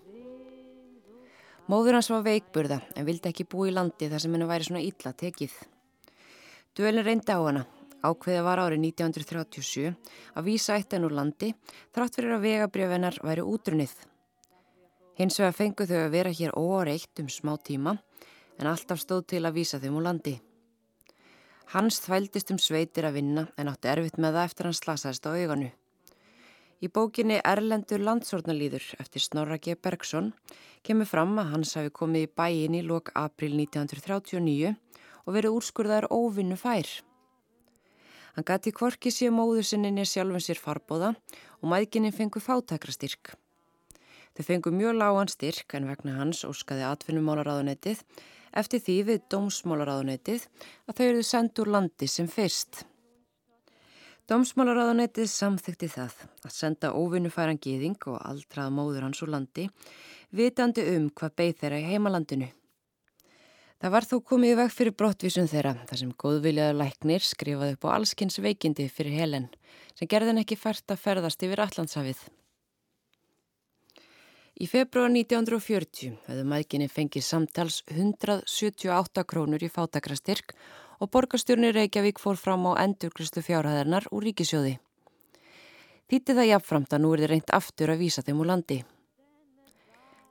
Móður 1.69 1.99
hans 1.99 2.07
var 2.09 2.23
veikburða 2.25 2.79
en 2.97 3.05
vildi 3.05 3.29
ekki 3.29 3.45
bú 3.45 3.67
í 3.69 3.73
landi 3.73 4.07
þar 4.09 4.23
sem 4.23 4.33
henni 4.33 4.47
væri 4.49 4.65
svona 4.65 4.81
illa 4.81 5.11
tekið. 5.13 5.51
Duelin 6.73 7.05
reyndi 7.05 7.29
á 7.29 7.37
hana. 7.37 7.65
Ákveði 7.99 8.41
var 8.41 8.61
árið 8.63 8.81
1937 8.87 9.91
að 10.39 10.47
vísa 10.47 10.77
eitt 10.79 10.95
enn 10.95 11.05
úr 11.05 11.13
landi 11.13 11.51
þrátt 11.93 12.15
fyrir 12.17 12.33
að 12.37 12.45
vegabrjöfinar 12.47 13.19
væri 13.21 13.43
útrunnið. 13.45 13.93
Hins 15.19 15.37
vegar 15.37 15.57
fengu 15.57 15.85
þau 15.85 15.99
að 15.99 16.13
vera 16.15 16.31
hér 16.39 16.55
óáreitt 16.57 17.21
um 17.21 17.29
smá 17.29 17.53
tíma 17.59 17.97
en 18.57 18.71
alltaf 18.71 19.03
stóð 19.03 19.27
til 19.35 19.43
að 19.43 19.59
vísa 19.59 19.81
þeim 19.83 19.99
úr 19.99 20.07
landi. 20.07 20.39
Hans 21.75 21.99
þvældist 22.01 22.49
um 22.55 22.57
sveitir 22.57 23.05
að 23.05 23.19
vinna 23.19 23.45
en 23.59 23.69
átti 23.69 23.91
erfitt 23.93 24.17
með 24.17 24.39
það 24.39 24.49
eftir 24.49 24.69
hann 24.71 24.79
slasaðist 24.79 25.29
á 25.29 25.37
auganu. 25.37 25.69
Í 26.79 26.87
bókinni 26.87 27.41
Erlendur 27.43 27.99
landsornalýður 27.99 28.85
eftir 29.03 29.23
Snorra 29.23 29.57
G. 29.59 29.75
Bergson 29.75 30.31
kemur 30.87 31.09
fram 31.09 31.35
að 31.41 31.51
hans 31.53 31.73
hafi 31.75 31.91
komið 31.91 32.23
í 32.23 32.31
bæin 32.39 32.77
í 32.79 32.83
lok 32.87 33.11
april 33.19 33.51
1939 33.57 34.71
og 35.25 35.35
verið 35.35 35.57
úrskurðar 35.57 36.07
óvinnu 36.07 36.55
fær. 36.55 36.87
Hann 38.37 38.47
gati 38.47 38.71
kvorki 38.71 39.11
sér 39.11 39.33
móðu 39.35 39.65
sinni 39.67 40.05
sjálfum 40.07 40.39
sér 40.39 40.61
farbóða 40.63 41.11
og 41.59 41.67
mæðginni 41.67 42.13
fengu 42.15 42.39
fátakrastyrk. 42.39 43.33
Þau 44.37 44.43
fengu 44.47 44.71
mjög 44.71 44.95
lágan 44.95 45.27
styrk 45.27 45.75
en 45.75 45.89
vegna 45.89 46.15
hans 46.15 46.45
óskaði 46.47 46.85
atvinnumálaráðunetið 46.87 48.05
eftir 48.55 48.79
því 48.85 48.95
við 49.09 49.25
dómsmálaráðunetið 49.33 50.47
að 50.87 50.95
þau 50.95 51.05
eruðu 51.09 51.27
sendt 51.27 51.59
úr 51.59 51.73
landi 51.75 52.07
sem 52.07 52.31
fyrst. 52.31 52.85
Dómsmálaráðanetið 54.29 55.25
samþykti 55.25 55.87
það 55.89 56.11
að 56.45 56.51
senda 56.53 56.91
óvinnufæran 56.93 57.57
gýðing 57.57 58.03
og 58.11 58.19
aldrað 58.21 58.67
móður 58.75 59.07
hans 59.07 59.21
úr 59.25 59.31
landi 59.33 59.63
vitandi 60.37 60.83
um 60.91 61.07
hvað 61.17 61.31
beigð 61.41 61.55
þeirra 61.63 61.79
í 61.81 61.87
heimalandinu. 61.87 62.49
Það 63.81 63.93
var 63.95 64.05
þó 64.05 64.13
komið 64.29 64.53
veg 64.59 64.75
fyrir 64.75 64.93
brottvísun 65.01 65.49
þeirra 65.49 65.71
þar 65.89 66.01
sem 66.03 66.11
góðviljaður 66.21 66.77
læknir 66.77 67.25
skrifaði 67.25 67.73
upp 67.73 67.87
á 67.89 67.95
allskynns 67.95 68.37
veikindi 68.45 68.85
fyrir 68.93 69.17
helen 69.17 69.47
sem 69.97 70.11
gerðin 70.11 70.43
ekki 70.43 70.59
fært 70.61 70.93
að 70.93 71.01
ferðast 71.07 71.45
yfir 71.47 71.63
Allandshafið. 71.65 72.21
Í 74.61 74.67
februar 74.69 75.09
1940 75.09 76.19
hefðu 76.27 76.45
mækinni 76.53 76.91
fengið 76.91 77.25
samtals 77.25 77.81
178 77.95 79.25
krónur 79.25 79.65
í 79.65 79.71
fátakrastyrk 79.73 80.53
og 80.53 80.88
borgarstjórnir 81.07 81.71
Reykjavík 81.77 82.19
fór 82.19 82.35
fram 82.35 82.65
á 82.67 82.75
endurklustu 82.83 83.39
fjárhæðarnar 83.39 84.09
úr 84.11 84.25
ríkisjóði. 84.27 84.73
Þýtti 86.11 86.35
það 86.35 86.49
jafnframt 86.49 86.95
að 86.95 87.03
nú 87.05 87.11
er 87.13 87.21
þið 87.23 87.31
reynt 87.31 87.53
aftur 87.55 87.93
að 87.93 88.01
vísa 88.03 88.23
þeim 88.25 88.41
úr 88.43 88.49
landi. 88.49 88.79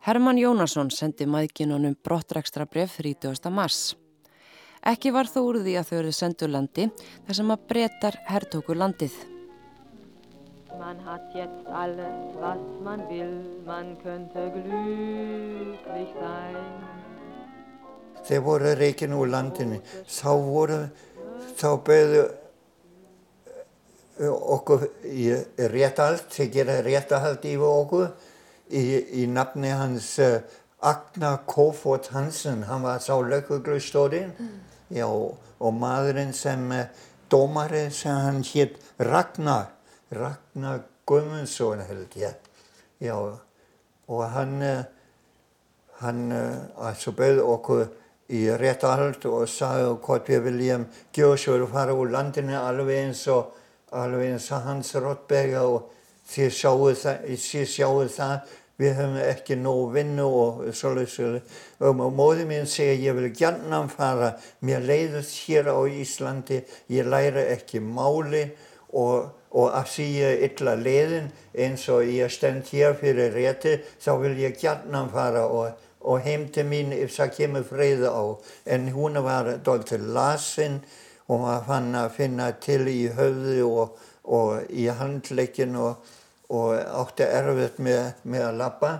Herman 0.04 0.38
Jónasson 0.38 0.90
sendi 0.92 1.24
maðginunum 1.24 1.96
brottrækstra 2.04 2.66
bref 2.68 2.98
30. 3.00 3.48
mars. 3.48 3.96
Ekki 4.84 5.10
var 5.16 5.26
þó 5.32 5.40
úr 5.46 5.62
því 5.64 5.78
að 5.80 5.88
þau 5.88 5.96
eruð 6.02 6.16
sendu 6.18 6.50
landi 6.52 6.86
þar 7.00 7.40
sem 7.40 7.50
að 7.56 7.64
breytar 7.72 8.20
herrtókur 8.28 8.78
landið. 8.78 9.16
Man 10.78 11.00
hat 11.02 11.32
jetzt 11.34 11.66
alles, 11.72 12.36
was 12.38 12.60
man 12.84 13.02
will, 13.08 13.40
man 13.66 13.96
könnte 14.04 14.46
glücklich 14.54 16.12
sein 16.20 17.07
þeir 18.28 18.42
voru 18.44 18.74
reygin 18.76 19.16
úr 19.16 19.30
landinu. 19.32 19.80
Þá 20.08 20.30
voru 20.44 20.78
þá 21.58 21.68
beðu 21.86 22.22
eh, 24.20 24.28
okkur 24.28 24.86
í 25.08 25.28
réttahald 25.72 26.28
þeir 26.34 26.50
gera 26.54 26.78
réttahald 26.86 27.44
yfir 27.48 27.68
okkur 27.68 28.08
í, 28.68 28.82
í 29.22 29.26
nafni 29.32 29.72
hans 29.72 30.14
uh, 30.22 30.40
Agnar 30.84 31.42
Kofort 31.48 32.10
Hansen. 32.14 32.62
Hann 32.68 32.84
var 32.84 33.00
sá 33.02 33.16
lökuglustórin 33.18 34.30
mm. 34.36 34.58
og 35.58 35.74
maðurinn 35.74 36.34
sem 36.36 36.68
uh, 36.74 36.84
dómari 37.30 37.88
sem 37.94 38.14
hann 38.26 38.44
hétt 38.46 38.78
Ragnar 38.98 39.72
Ragnar 40.14 40.84
Guðmundsson 41.08 41.82
held 41.88 42.14
ég. 42.20 42.36
Já 43.02 43.16
og 44.08 44.22
hann 44.32 44.62
hann 45.98 46.32
altså 46.32 47.12
bauð 47.12 47.42
okkur 47.44 47.82
í 48.28 48.44
réttarhald 48.60 49.24
og 49.30 49.48
sagði 49.48 49.92
hvort 50.04 50.28
við 50.28 50.42
viljum 50.50 50.86
gjóðsjóður 51.16 51.70
fara 51.72 51.96
úr 51.96 52.10
landinu 52.12 52.58
alveg 52.60 53.04
eins 53.06 53.24
og 53.32 53.54
alveg 53.96 54.34
eins 54.34 54.50
og 54.52 54.66
hans 54.66 54.94
Rottberga 55.00 55.64
og 55.64 55.88
þið 56.28 56.50
sjáu 56.58 56.88
það, 56.92 57.28
sjáu 57.72 58.08
það. 58.12 58.56
Við 58.78 58.92
höfum 58.94 59.16
ekki 59.18 59.56
nóg 59.58 59.94
vinnu 59.96 60.24
og 60.38 60.58
svolítið 60.78 61.40
og 61.82 62.02
móði 62.14 62.44
mín 62.46 62.68
segja 62.70 63.08
ég 63.08 63.16
vil 63.16 63.32
gætna 63.34 63.80
fara. 63.90 64.36
Mér 64.62 64.84
leiðast 64.86 65.34
hér 65.48 65.72
á 65.74 65.82
Íslandi. 65.90 66.60
Ég 66.86 67.08
læra 67.10 67.42
ekki 67.56 67.80
máli 67.82 68.44
og, 68.92 69.32
og 69.50 69.74
að 69.74 69.90
síja 69.96 70.30
illa 70.46 70.76
leiðin 70.78 71.26
eins 71.58 71.88
og 71.90 72.06
ég 72.06 72.30
stend 72.30 72.70
hér 72.70 72.94
fyrir 73.00 73.34
rétti 73.34 73.80
þá 73.98 74.12
vil 74.22 74.36
ég 74.44 74.54
gætna 74.62 75.08
fara 75.10 75.48
og 75.50 75.87
og 76.08 76.22
heim 76.24 76.46
til 76.52 76.64
mín 76.68 76.94
ef 76.96 77.12
það 77.16 77.34
kemur 77.36 77.66
freyða 77.68 78.12
á. 78.16 78.24
En 78.66 78.88
hún 78.94 79.20
var 79.24 79.50
doldið 79.64 80.08
lasin 80.16 80.80
og 81.28 81.44
maður 81.44 81.66
fann 81.68 82.00
að 82.00 82.14
finna 82.16 82.48
til 82.64 82.80
í 82.88 82.98
höfðu 83.18 83.68
og, 83.68 83.98
og 84.24 84.72
í 84.72 84.88
handleikin 84.88 85.76
og, 85.76 86.10
og 86.48 86.74
átti 87.02 87.28
erfitt 87.28 87.80
með, 87.84 88.12
með 88.24 88.46
að 88.48 88.60
lappa 88.62 88.92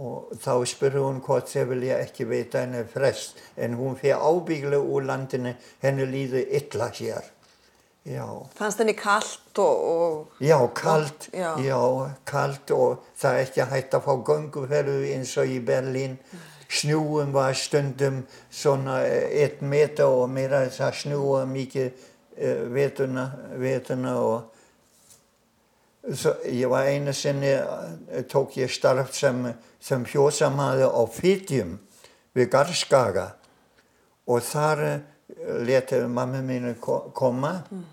og 0.00 0.30
þá 0.40 0.52
spurði 0.66 1.02
hún 1.04 1.20
hvort 1.24 1.50
þau 1.50 1.66
vilja 1.74 1.98
ekki 2.02 2.26
veita 2.26 2.64
henni 2.64 2.86
frest. 2.88 3.38
En 3.56 3.76
hún 3.78 3.98
fyrir 4.00 4.18
ábygglega 4.18 4.80
úr 4.80 5.06
landinu 5.06 5.54
henni 5.84 6.08
líði 6.08 6.46
illa 6.58 6.88
hér 6.96 7.28
Já. 8.04 8.24
Fannst 8.56 8.78
henni 8.80 8.94
kallt 8.96 9.58
og, 9.58 9.80
og... 9.84 10.26
Já, 10.40 10.56
kallt, 10.74 11.28
já. 11.32 11.56
já, 11.60 11.80
kallt 12.24 12.70
og 12.72 13.02
það 13.16 13.34
er 13.34 13.42
ekki 13.44 13.66
hægt 13.68 13.96
að 13.96 14.06
fá 14.06 14.14
ganguferðu 14.24 15.02
eins 15.12 15.34
og 15.36 15.52
í 15.52 15.58
Berlín. 15.60 16.16
Snjúum 16.70 17.34
var 17.34 17.52
stundum 17.58 18.22
svona 18.48 19.02
eitt 19.04 19.60
meter 19.60 20.08
og 20.08 20.30
meira 20.32 20.62
þess 20.68 20.84
að 20.86 20.96
snjúa 21.02 21.42
mikið 21.50 21.90
uh, 21.90 22.64
vetuna, 22.72 23.26
vetuna 23.60 24.16
og 24.22 24.48
svo, 26.08 26.38
ég 26.48 26.72
var 26.72 26.88
einu 26.88 27.12
sinni, 27.12 27.52
uh, 27.52 28.24
tók 28.30 28.56
ég 28.62 28.72
starf 28.72 29.12
sem, 29.18 29.44
sem 29.76 30.08
hjósamæði 30.08 30.88
á 30.88 31.02
Fitjum 31.10 31.76
við 32.32 32.48
Garskaga 32.54 33.32
og 34.30 34.40
þar 34.46 34.84
letið 35.66 36.06
mamma 36.08 36.42
mínu 36.44 36.74
koma. 37.14 37.52
Mm. 37.70 37.84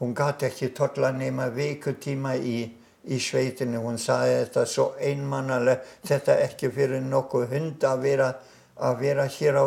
Hún 0.00 0.14
gæti 0.14 0.46
ekki 0.46 0.68
totla 0.74 1.10
nema 1.12 1.48
vikutíma 1.50 2.36
í, 2.38 2.58
í 3.10 3.18
sveitinu. 3.18 3.80
Hún 3.82 3.98
sagði 3.98 4.36
þetta 4.44 4.66
svo 4.66 4.92
einmannalega, 5.00 5.82
þetta 6.06 6.38
ekki 6.44 6.70
fyrir 6.74 7.02
nokkuð 7.02 7.48
hund 7.54 7.88
að 7.88 8.04
vera, 8.06 8.28
að 8.78 9.00
vera 9.02 9.26
hér 9.26 9.58
á 9.58 9.66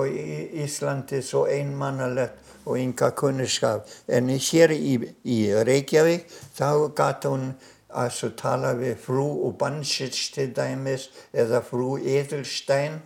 Íslandi 0.64 1.20
svo 1.26 1.44
einmannalegt 1.52 2.40
og 2.66 2.80
ynga 2.80 3.12
kunnskap. 3.18 3.90
En 4.08 4.30
hér 4.32 4.72
í, 4.76 4.96
í 5.26 5.40
Reykjavík 5.52 6.30
þá 6.56 6.70
gæti 6.96 7.32
hún 7.34 7.52
að 7.92 8.36
tala 8.40 8.72
við 8.80 8.96
frú 9.04 9.26
Ubansits 9.50 10.30
til 10.32 10.52
dæmis 10.56 11.10
eða 11.34 11.60
frú 11.66 11.98
Edelstein 12.00 13.02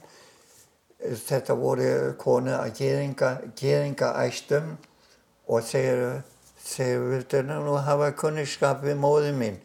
þetta 1.25 1.55
voru 1.59 1.89
konu 2.21 2.55
að 2.55 2.81
geðinga 3.59 4.11
æstum 4.25 4.75
og 5.47 5.63
þeir, 5.67 6.23
þeir 6.65 7.07
vildi 7.11 7.41
nú 7.49 7.77
hafa 7.85 8.11
kunniskap 8.17 8.83
við 8.85 8.99
móðu 8.99 9.33
mín. 9.37 9.59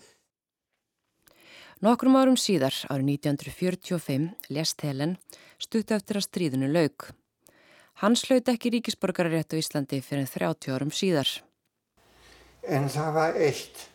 Nokkrum 1.81 2.19
árum 2.21 2.37
síðar, 2.37 2.75
árið 2.93 3.15
1945, 3.17 4.27
lest 4.53 4.83
Helen 4.85 5.15
stutt 5.57 5.93
eftir 5.97 6.19
að 6.21 6.27
stríðinu 6.27 6.69
laug. 6.69 7.07
Hans 8.01 8.27
hlaut 8.29 8.49
ekki 8.53 8.73
ríkisborgararétt 8.75 9.57
á 9.57 9.61
Íslandi 9.61 10.01
fyrir 10.05 10.29
30 10.29 10.75
árum 10.77 10.93
síðar. 10.93 11.31
En 12.69 12.89
það 12.93 13.11
var 13.17 13.39
eitt. 13.41 13.87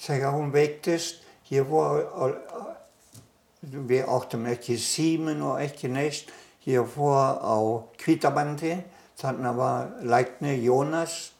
Þegar 0.00 0.32
hún 0.36 0.50
veiktist, 0.52 1.20
ég 1.52 1.68
var, 1.68 2.34
við 3.64 4.08
áttum 4.08 4.48
ekki 4.52 4.76
símin 4.80 5.44
og 5.44 5.60
ekki 5.64 5.92
neist, 5.92 6.32
Fór 6.64 7.38
á 7.44 7.56
Kvítabandi, 8.00 8.78
þannig 9.20 9.56
var 9.58 9.90
lækni 10.00 10.54
Jónas. 10.64 11.32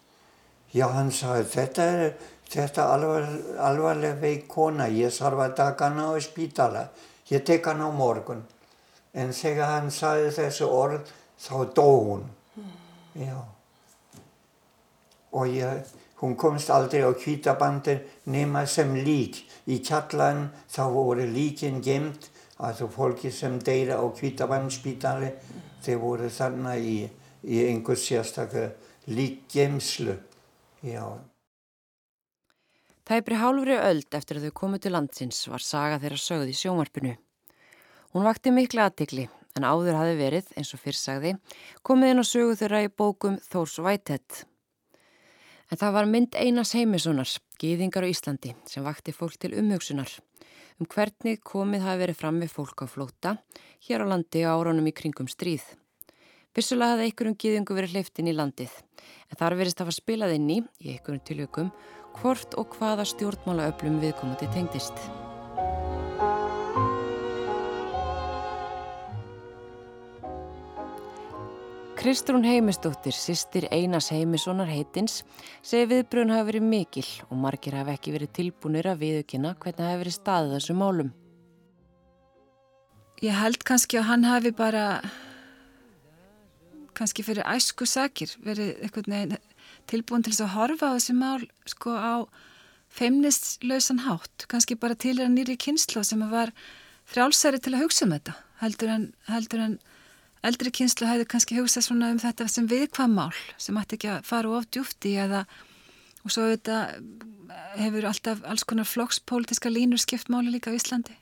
Já, 0.75 0.89
hann 0.93 1.11
sagði 1.15 1.49
þetta 1.55 1.87
er 1.95 2.81
alvar, 2.85 3.29
alvarlega 3.59 4.21
veik 4.21 4.47
kona, 4.49 4.89
ég 4.93 5.15
þarf 5.15 5.41
að 5.47 5.57
taka 5.57 5.89
hana 5.89 6.11
á 6.13 6.21
spítala. 6.21 6.89
Ég 7.31 7.45
tek 7.45 7.65
hana 7.67 7.89
á 7.89 7.93
morgun. 7.95 8.45
En 9.15 9.33
þegar 9.33 9.79
hann 9.79 9.91
sagði 9.91 10.31
þessu 10.37 10.69
orð, 10.69 11.11
þá 11.41 11.57
dó 11.75 11.89
hún. 11.89 12.25
Já. 13.17 13.39
Og 15.33 15.49
ég, 15.49 15.87
Hún 16.25 16.37
komst 16.41 16.71
aldrei 16.71 17.03
á 17.05 17.13
kvítabandi 17.13 17.99
nema 18.33 18.63
sem 18.67 18.95
lík. 19.05 19.43
Í 19.69 19.77
kjallan 19.85 20.47
þá 20.73 20.85
voru 20.95 21.27
líkin 21.29 21.83
gemt, 21.85 22.31
altså 22.59 22.88
fólki 22.88 23.31
sem 23.35 23.59
deyra 23.59 23.99
á 23.99 24.05
kvítabandspítali, 24.14 25.31
þeir 25.83 26.01
voru 26.01 26.31
þarna 26.31 26.77
í, 26.79 27.05
í 27.43 27.62
einhver 27.67 27.99
sérstaklega 27.99 28.73
líkgemslu. 29.11 30.17
Já. 30.85 31.05
Tæpri 33.05 33.37
hálfri 33.37 33.77
öld 33.77 34.17
eftir 34.17 34.38
að 34.38 34.49
þau 34.49 34.59
komu 34.62 34.81
til 34.81 34.95
landsins 34.95 35.43
var 35.53 35.61
saga 35.61 36.01
þeirra 36.01 36.21
sögð 36.21 36.53
í 36.55 36.57
sjónvarpinu. 36.57 37.17
Hún 38.14 38.25
vakti 38.25 38.53
miklu 38.55 38.81
aðtikli 38.85 39.27
en 39.55 39.67
áður 39.67 39.99
hafi 39.99 40.17
verið, 40.19 40.49
eins 40.57 40.73
og 40.75 40.81
fyrst 40.83 41.05
sagði, 41.05 41.35
komið 41.87 42.14
inn 42.14 42.23
á 42.23 42.27
sögu 42.27 42.57
þeirra 42.59 42.85
í 42.87 42.90
bókum 42.90 43.37
Þórs 43.51 43.77
Vætett. 43.85 44.45
En 45.71 45.81
það 45.81 45.95
var 45.99 46.09
mynd 46.11 46.38
Einars 46.38 46.75
Heimissonar, 46.77 47.31
Gýðingar 47.61 48.07
á 48.07 48.11
Íslandi, 48.11 48.55
sem 48.67 48.85
vakti 48.87 49.14
fólk 49.14 49.37
til 49.40 49.55
umhugsunar 49.59 50.11
um 50.81 50.89
hvernig 50.91 51.41
komið 51.47 51.85
hafi 51.87 52.03
verið 52.03 52.21
fram 52.21 52.41
við 52.43 52.53
fólk 52.55 52.85
á 52.85 52.87
flóta 52.91 53.37
hér 53.87 54.05
á 54.05 54.11
landi 54.11 54.45
á 54.45 54.55
áránum 54.55 54.89
í 54.91 54.95
kringum 54.97 55.31
stríð. 55.31 55.65
Vissulega 56.55 56.95
hafði 56.95 57.09
einhverjum 57.09 57.39
gýðingu 57.43 57.77
verið 57.77 57.97
hleyftinn 57.97 58.31
í 58.31 58.37
landið, 58.37 58.71
en 59.31 59.41
þar 59.41 59.59
verist 59.59 59.83
að 59.83 59.91
fara 59.91 59.99
spilað 59.99 60.37
inn 60.39 60.49
í, 60.55 60.61
í 60.87 60.95
einhverjum 60.95 61.27
tiljökum, 61.27 61.75
hvort 62.21 62.55
og 62.61 62.79
hvaða 62.79 63.09
stjórnmála 63.11 63.73
öflum 63.73 63.99
viðkomandi 64.03 64.51
tengdist. 64.55 65.24
Kristrún 71.94 72.44
Heimisdóttir, 72.44 73.14
sýstir 73.14 73.68
Einars 73.70 74.11
Heimissonar 74.11 74.66
heitins, 74.66 75.20
segi 75.62 75.87
viðbröðun 75.92 76.33
hafi 76.35 76.46
verið 76.48 76.64
mikil 76.66 77.04
og 77.28 77.38
margir 77.38 77.76
hafi 77.78 77.94
ekki 77.94 78.14
verið 78.14 78.33
tilbúinir 78.35 78.88
að 78.90 79.04
viðukina 79.04 79.52
hvernig 79.62 79.87
hafi 79.87 80.00
verið 80.02 80.16
staðið 80.16 80.54
þessu 80.57 80.76
málum. 80.80 81.12
Ég 83.22 83.38
held 83.38 83.62
kannski 83.64 84.00
að 84.00 84.09
hann 84.11 84.26
hafi 84.26 84.52
bara, 84.59 84.85
kannski 86.98 87.24
fyrir 87.24 87.46
æsku 87.54 87.87
sakir, 87.88 88.35
verið 88.42 88.74
veginn, 88.98 89.38
tilbúin 89.87 90.26
til 90.26 90.35
þess 90.35 90.48
að 90.48 90.54
horfa 90.59 90.90
á 90.90 90.94
þessu 90.98 91.16
mál 91.22 91.48
sko 91.70 91.94
á 91.94 92.14
feimnistlausan 92.94 94.04
hátt, 94.04 94.48
kannski 94.50 94.76
bara 94.76 94.98
til 94.98 95.20
að 95.20 95.33
nýri 95.38 95.57
kynslu 95.57 96.02
sem 96.04 96.26
var 96.30 96.52
frjálsæri 97.07 97.62
til 97.62 97.76
að 97.78 97.87
hugsa 97.87 98.09
um 98.09 98.16
þetta, 98.18 98.38
heldur 98.61 98.96
en, 98.98 99.12
heldur 99.30 99.68
en 99.70 99.83
eldri 100.44 100.72
kynslu 100.74 101.09
hefði 101.09 101.26
kannski 101.30 101.57
hugsað 101.59 101.87
svona 101.87 102.11
um 102.12 102.20
þetta 102.20 102.46
sem 102.52 102.66
viðkvæm 102.68 103.14
mál 103.16 103.33
sem 103.61 103.78
ætti 103.80 103.98
ekki 103.98 104.11
að 104.12 104.26
fara 104.28 104.52
of 104.59 104.66
djúfti 104.72 105.14
eða 105.20 105.44
og 106.24 106.33
svo 106.33 106.48
þetta 106.50 106.78
hefur 107.78 108.09
alltaf 108.09 108.42
alls 108.48 108.64
konar 108.68 108.88
flokkspolítiska 108.88 109.72
línur 109.72 110.00
skipt 110.00 110.30
máli 110.33 110.54
líka 110.54 110.72
á 110.72 110.76
Íslandi. 110.76 111.16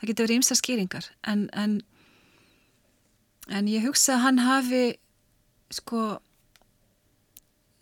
Það 0.00 0.10
getur 0.10 0.26
verið 0.26 0.40
ímsa 0.40 0.56
skýringar 0.56 1.10
en, 1.28 1.46
en, 1.52 1.78
en 3.48 3.68
ég 3.68 3.84
hugsa 3.84 4.16
að 4.16 4.24
hann 4.24 4.42
hafi 4.44 4.84
sko 5.70 6.04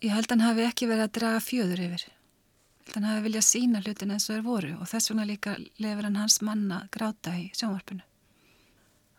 ég 0.03 0.13
held 0.13 0.27
að 0.27 0.35
hann 0.35 0.47
hafi 0.47 0.67
ekki 0.67 0.89
verið 0.91 1.07
að 1.07 1.15
draga 1.19 1.43
fjöður 1.43 1.85
yfir. 1.87 2.03
Ég 2.03 2.91
held 2.91 2.93
að 2.93 2.99
hann 2.99 3.09
hafi 3.13 3.25
viljað 3.29 3.47
sína 3.47 3.83
hlutin 3.85 4.13
eins 4.15 4.29
og 4.29 4.37
er 4.37 4.45
voru 4.45 4.75
og 4.77 4.91
þess 4.91 5.11
vegna 5.11 5.31
líka 5.31 5.57
lefur 5.79 6.07
hann 6.09 6.19
hans 6.19 6.41
manna 6.43 6.83
gráta 6.91 7.35
í 7.39 7.49
sjónvarpinu 7.55 8.08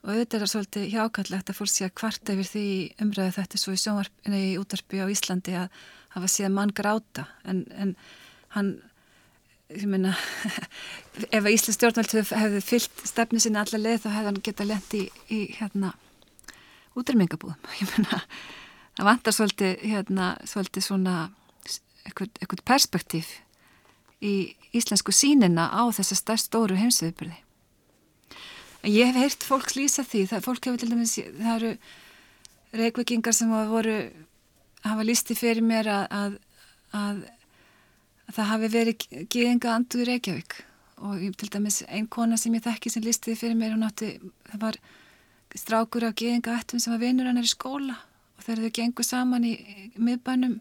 og 0.00 0.12
auðvitað 0.12 0.36
er 0.36 0.44
það 0.44 0.52
svolítið 0.54 0.86
hjákallegt 0.94 1.50
að 1.50 1.58
fólk 1.58 1.72
sé 1.72 1.86
að 1.86 1.96
kvarta 2.00 2.34
yfir 2.36 2.48
því 2.50 2.66
umræðu 3.04 3.36
þetta 3.36 3.60
svo 3.60 3.74
í 3.74 3.80
sjónvarpinu 3.82 4.38
í 4.40 4.52
útarpi 4.60 5.02
á 5.04 5.12
Íslandi 5.12 5.56
að 5.60 5.82
hafa 6.14 6.30
séð 6.30 6.54
mann 6.54 6.72
gráta. 6.74 7.26
En, 7.44 7.66
en 7.76 7.92
hann 8.56 8.70
meina 9.86 10.14
ef 11.36 11.44
að 11.44 11.52
Íslands 11.52 11.78
stjórnvald 11.78 12.14
hefði 12.30 12.62
fyllt 12.64 13.04
stefni 13.06 13.42
sinni 13.42 13.60
allar 13.60 13.82
leið 13.82 14.04
þá 14.04 14.08
hefði 14.14 14.30
hann 14.30 14.40
geta 14.48 14.66
lendi 14.66 15.02
í, 15.04 15.10
í 15.30 15.40
hérna 15.58 15.92
meina 17.92 18.22
það 18.96 19.06
vantar 19.10 19.36
svolítið 19.36 19.84
hérna 19.92 20.32
svolítið 20.48 20.86
svona 20.86 21.14
eitthvað 22.08 22.64
perspektíf 22.66 23.36
í 24.20 24.56
íslensku 24.76 25.14
sínina 25.14 25.68
á 25.70 25.82
þessa 25.94 26.18
stærst 26.18 26.50
stóru 26.50 26.78
heimsviðbyrði 26.80 27.38
Ég 28.88 29.10
hef 29.10 29.16
heyrt 29.18 29.44
fólk 29.44 29.74
lýsa 29.76 30.00
því, 30.06 30.22
það, 30.30 30.44
fólk 30.46 30.66
hefur 30.66 30.80
til 30.80 30.88
dæmis, 30.88 31.18
það 31.20 31.50
eru 31.52 31.70
reikvikingar 32.80 33.36
sem 33.36 33.50
hafa 33.52 33.68
voru, 33.68 33.96
hafa 34.86 35.04
lísti 35.04 35.36
fyrir 35.36 35.60
mér 35.66 35.90
að, 35.92 36.06
að, 36.16 36.36
að, 36.96 37.18
að 38.24 38.38
það 38.38 38.48
hafi 38.54 38.70
verið 38.72 39.04
geðinga 39.34 39.74
anduð 39.74 40.04
í 40.04 40.06
Reykjavík. 40.08 40.56
Og 41.00 41.26
til 41.40 41.48
dæmis 41.52 41.82
einn 41.88 42.08
kona 42.12 42.38
sem 42.40 42.56
ég 42.56 42.64
þekki 42.64 42.92
sem 42.92 43.04
lísti 43.04 43.34
fyrir 43.36 43.58
mér, 43.58 43.74
hún 43.76 43.84
átti, 43.84 44.14
það 44.48 44.64
var 44.64 44.78
strákur 45.60 46.06
af 46.08 46.16
geðinga 46.16 46.56
ættum 46.56 46.80
sem 46.80 46.94
var 46.94 47.02
vinnur 47.02 47.28
hann 47.28 47.40
er 47.40 47.48
í 47.48 47.52
skóla. 47.52 47.98
Og 48.38 48.46
þegar 48.46 48.64
þau 48.64 48.74
gengur 48.80 49.08
saman 49.08 49.44
í, 49.44 49.52
í 49.60 50.00
miðbænum 50.00 50.56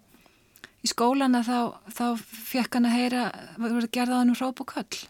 í 0.83 0.91
skólana 0.91 1.39
þá, 1.47 1.79
þá 1.87 2.05
fekk 2.19 2.75
hann 2.75 2.89
að 2.89 2.97
heyra, 2.97 3.23
voru 3.63 3.87
gerðað 3.87 4.21
hann 4.23 4.35
úr 4.35 4.43
hróp 4.43 4.63
og 4.65 4.75
köll 4.75 5.07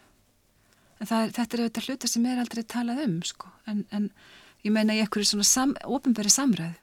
en 1.00 1.10
það, 1.10 1.32
þetta 1.38 1.58
er 1.58 1.64
auðvitað 1.64 1.90
hluta 1.90 2.12
sem 2.12 2.28
er 2.28 2.44
aldrei 2.44 2.64
talað 2.64 3.04
um 3.06 3.18
sko. 3.24 3.52
en, 3.68 3.86
en 3.92 4.10
ég 4.66 4.76
meina 4.76 4.96
í 4.96 5.02
einhverju 5.04 5.32
svona 5.32 5.48
sam, 5.48 5.76
ofinbæri 5.88 6.32
samræðu. 6.34 6.76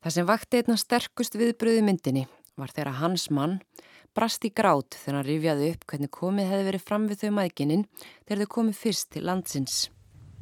Það 0.00 0.14
sem 0.14 0.28
vakti 0.28 0.60
einna 0.60 0.76
sterkust 0.80 1.34
viðbröðu 1.36 1.84
myndinni 1.84 2.26
var 2.56 2.72
þegar 2.72 3.00
hans 3.00 3.28
mann 3.32 3.58
brast 4.16 4.44
í 4.48 4.50
grát 4.50 4.96
þegar 4.96 5.18
hann 5.18 5.26
rifjaði 5.28 5.70
upp 5.74 5.86
hvernig 5.92 6.12
komið 6.16 6.48
hefði 6.50 6.68
verið 6.70 6.86
fram 6.88 7.08
við 7.10 7.24
þau 7.24 7.32
maðgininn 7.36 7.86
þegar 8.00 8.42
þau 8.42 8.52
komið 8.56 8.78
fyrst 8.80 9.10
til 9.14 9.24
landsins. 9.28 9.76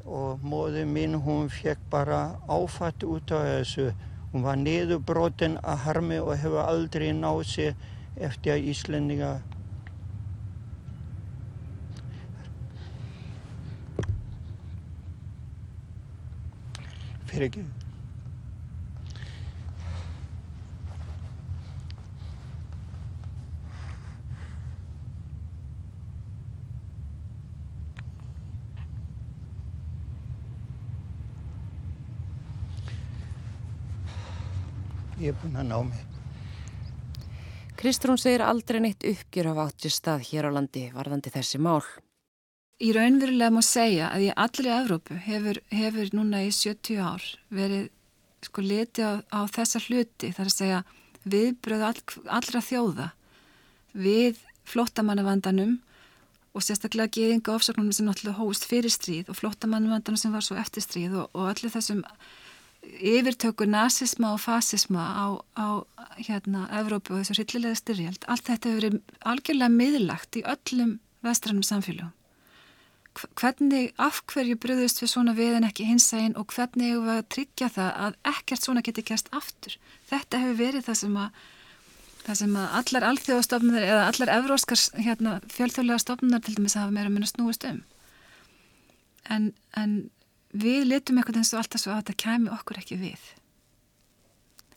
Og 0.06 0.40
móðu 0.40 0.86
mín 0.88 1.18
hún 1.20 1.50
fekk 1.52 1.82
bara 1.92 2.38
áfatt 2.48 3.04
út 3.04 3.34
á 3.34 3.42
þessu. 3.44 3.90
Hún 4.32 4.44
var 4.44 4.56
niðurbrotin 4.60 5.58
að 5.64 5.82
harmi 5.84 6.18
og 6.22 6.32
hefur 6.38 6.62
aldrei 6.64 7.10
náð 7.16 7.42
sér 7.50 7.74
eftir 8.16 8.54
að 8.54 8.70
Íslendinga 8.72 9.32
fyrir 17.38 17.50
ekki. 17.52 17.64
Ég 35.18 35.32
er 35.32 35.38
búinn 35.42 35.58
að 35.58 35.66
ná 35.66 35.78
mig. 35.82 36.04
Kristrún 37.78 38.18
segir 38.18 38.42
aldrei 38.42 38.78
neitt 38.82 39.02
uppgjur 39.06 39.50
af 39.50 39.64
áttri 39.64 39.90
stað 39.90 40.22
hér 40.30 40.46
á 40.46 40.50
landi 40.54 40.88
varðandi 40.94 41.30
þessi 41.34 41.58
mál. 41.62 41.82
Í 42.78 42.92
raunverulega 42.94 43.50
má 43.50 43.58
segja 43.66 44.08
að 44.14 44.28
í 44.28 44.34
allri 44.38 44.70
Evrópu 44.70 45.16
hefur, 45.24 45.58
hefur 45.74 46.12
núna 46.14 46.44
í 46.46 46.50
70 46.54 47.00
ár 47.02 47.24
verið 47.50 47.88
sko 48.46 48.62
liti 48.62 49.02
á, 49.02 49.18
á 49.34 49.40
þessa 49.50 49.80
hluti 49.82 50.30
þar 50.30 50.50
að 50.50 50.54
segja 50.54 50.82
viðbröðu 51.26 51.86
all, 51.88 52.02
allra 52.38 52.62
þjóða 52.62 53.08
við 53.98 54.38
flottamannavandanum 54.68 55.78
og 56.54 56.64
sérstaklega 56.64 57.10
geðinga 57.16 57.56
ofsöknum 57.56 57.90
sem 57.90 58.06
náttúrulega 58.06 58.38
hóst 58.38 58.66
fyrir 58.68 58.94
stríð 58.94 59.32
og 59.32 59.40
flottamannavandanum 59.40 60.20
sem 60.20 60.34
var 60.34 60.46
svo 60.46 60.58
eftir 60.60 60.84
stríð 60.84 61.16
og, 61.24 61.32
og 61.34 61.50
allir 61.50 61.74
þessum 61.74 62.04
yfirtöku 62.86 63.66
nazisma 63.66 64.36
og 64.36 64.44
fasisma 64.44 65.02
á, 65.18 65.26
á 65.58 65.82
hérna 66.14 66.68
Evrópu 66.78 67.16
og 67.16 67.26
þessu 67.26 67.42
hryllilega 67.42 67.80
styrjald 67.82 68.28
allt 68.30 68.46
þetta 68.46 68.70
hefur 68.70 68.84
verið 68.84 69.18
algjörlega 69.34 69.74
miðlagt 69.74 70.38
í 70.38 70.46
öllum 70.46 71.00
vestrannum 71.26 71.66
samfélagum 71.66 72.14
hvernig, 73.38 73.92
af 74.00 74.20
hverju 74.30 74.56
bröðust 74.60 75.02
við 75.02 75.10
svona 75.12 75.34
við 75.36 75.58
en 75.58 75.66
ekki 75.68 75.86
hinsægin 75.88 76.36
og 76.38 76.52
hvernig 76.54 76.90
hefur 76.92 77.06
við 77.06 77.14
að 77.14 77.28
tryggja 77.34 77.68
það 77.74 77.90
að 78.06 78.18
ekkert 78.32 78.64
svona 78.64 78.82
geti 78.86 79.04
kjast 79.10 79.30
aftur. 79.36 79.76
Þetta 80.10 80.42
hefur 80.42 80.58
verið 80.58 80.86
það 80.88 80.98
sem 81.00 81.18
að, 81.22 81.40
það 82.24 82.40
sem 82.42 82.56
að 82.62 82.76
allar 82.80 83.08
alþjóðastofnunar 83.10 83.88
eða 83.88 84.06
allar 84.10 84.34
evróskar 84.36 84.84
hérna, 85.06 85.34
fjölþjóðlega 85.54 86.04
stofnunar 86.04 86.44
til 86.44 86.56
dæmis 86.58 86.78
hafa 86.78 86.94
meira 86.94 87.10
að 87.10 87.16
minna 87.16 87.30
snúist 87.30 87.68
um. 87.68 87.82
En, 89.28 89.52
en 89.76 89.98
við 90.56 90.88
litum 90.88 91.20
eitthvað 91.20 91.42
eins 91.42 91.52
og 91.54 91.62
alltaf 91.62 91.84
svo 91.84 91.94
að 91.94 92.02
þetta 92.02 92.20
kæmi 92.24 92.52
okkur 92.56 92.82
ekki 92.82 93.00
við. 93.02 93.30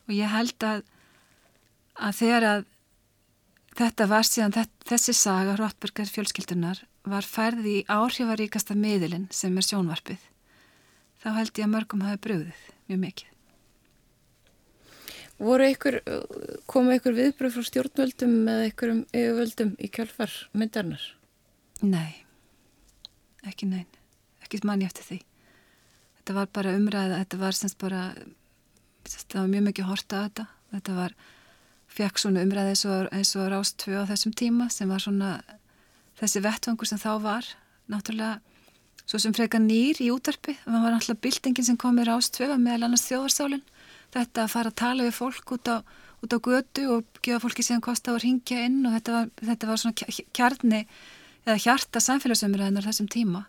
Og 0.09 0.15
ég 0.17 0.31
held 0.31 0.67
að, 0.67 0.85
að 1.95 2.21
þegar 2.21 2.47
að 2.51 2.69
þetta 3.79 4.07
var 4.11 4.27
síðan 4.27 4.55
þessi 4.87 5.15
saga 5.15 5.55
Róttbergar 5.59 6.09
fjölskyldunar 6.11 6.81
var 7.07 7.25
færði 7.25 7.79
í 7.79 7.85
áhrifaríkasta 7.89 8.75
miðilinn 8.77 9.27
sem 9.33 9.55
er 9.57 9.65
sjónvarpið. 9.65 10.21
Þá 11.21 11.29
held 11.37 11.53
ég 11.57 11.67
að 11.67 11.73
mörgum 11.75 12.03
hafi 12.05 12.21
bröðið 12.21 12.65
mjög 12.89 13.01
mikið. 13.05 13.27
Voru 15.41 15.65
ykkur, 15.71 15.97
komu 16.69 16.93
ykkur 16.97 17.15
viðbröð 17.17 17.55
frá 17.55 17.65
stjórnvöldum 17.65 18.35
eða 18.51 18.67
ykkurum 18.69 19.01
yfirvöldum 19.09 19.71
í 19.81 19.89
kjálfar 19.89 20.35
myndarnar? 20.53 21.01
Nei, 21.81 22.21
ekki 23.49 23.65
nein, 23.71 23.87
ekki 24.45 24.61
manni 24.69 24.85
eftir 24.85 25.07
því. 25.07 25.19
Þetta 26.19 26.35
var 26.37 26.51
bara 26.53 26.75
umræða, 26.77 27.23
þetta 27.23 27.39
var 27.41 27.57
semst 27.57 27.79
bara, 27.81 28.03
þetta 29.09 29.39
var 29.39 29.49
mjög 29.49 29.65
mikið 29.71 29.89
horta 29.89 30.19
að 30.19 30.27
þetta. 30.27 30.45
Þetta 30.71 30.97
var, 30.99 31.15
fekk 31.91 32.21
svona 32.21 32.43
umræði 32.45 32.75
eins 32.75 32.85
og, 32.85 33.41
og 33.41 33.49
Rástfjö 33.51 34.05
á 34.05 34.09
þessum 34.13 34.35
tíma 34.37 34.69
sem 34.71 34.93
var 34.93 35.01
svona 35.01 35.31
þessi 36.21 36.43
vettvangur 36.45 36.89
sem 36.89 37.01
þá 37.01 37.11
var, 37.23 37.51
náttúrulega 37.91 38.39
svo 39.09 39.19
sem 39.19 39.33
freka 39.35 39.59
nýr 39.59 39.99
í 40.03 40.11
útarpi, 40.13 40.55
það 40.63 40.83
var 40.85 40.95
náttúrulega 40.95 41.23
bildingin 41.25 41.67
sem 41.67 41.79
kom 41.79 41.99
í 41.99 42.05
Rástfjö 42.07 42.53
meðal 42.55 42.87
annars 42.87 43.07
þjóðarsálinn 43.09 43.63
þetta 44.13 44.45
að 44.45 44.53
fara 44.53 44.71
að 44.71 44.79
tala 44.81 45.07
við 45.07 45.15
fólk 45.17 45.53
út 45.55 45.71
á, 45.71 45.77
út 46.21 46.35
á 46.35 46.37
götu 46.43 46.85
og 46.95 47.21
gefa 47.23 47.41
fólki 47.43 47.65
síðan 47.65 47.83
kosta 47.85 48.13
að 48.13 48.21
ringja 48.25 48.65
inn 48.67 48.83
og 48.85 48.95
þetta 48.97 49.15
var, 49.15 49.31
þetta 49.41 49.69
var 49.69 49.81
svona 49.81 50.17
kjarni 50.37 50.81
eða 51.41 51.57
hjarta 51.63 52.03
samfélagsumræðinar 52.03 52.85
þessum 52.85 53.09
tíma. 53.11 53.45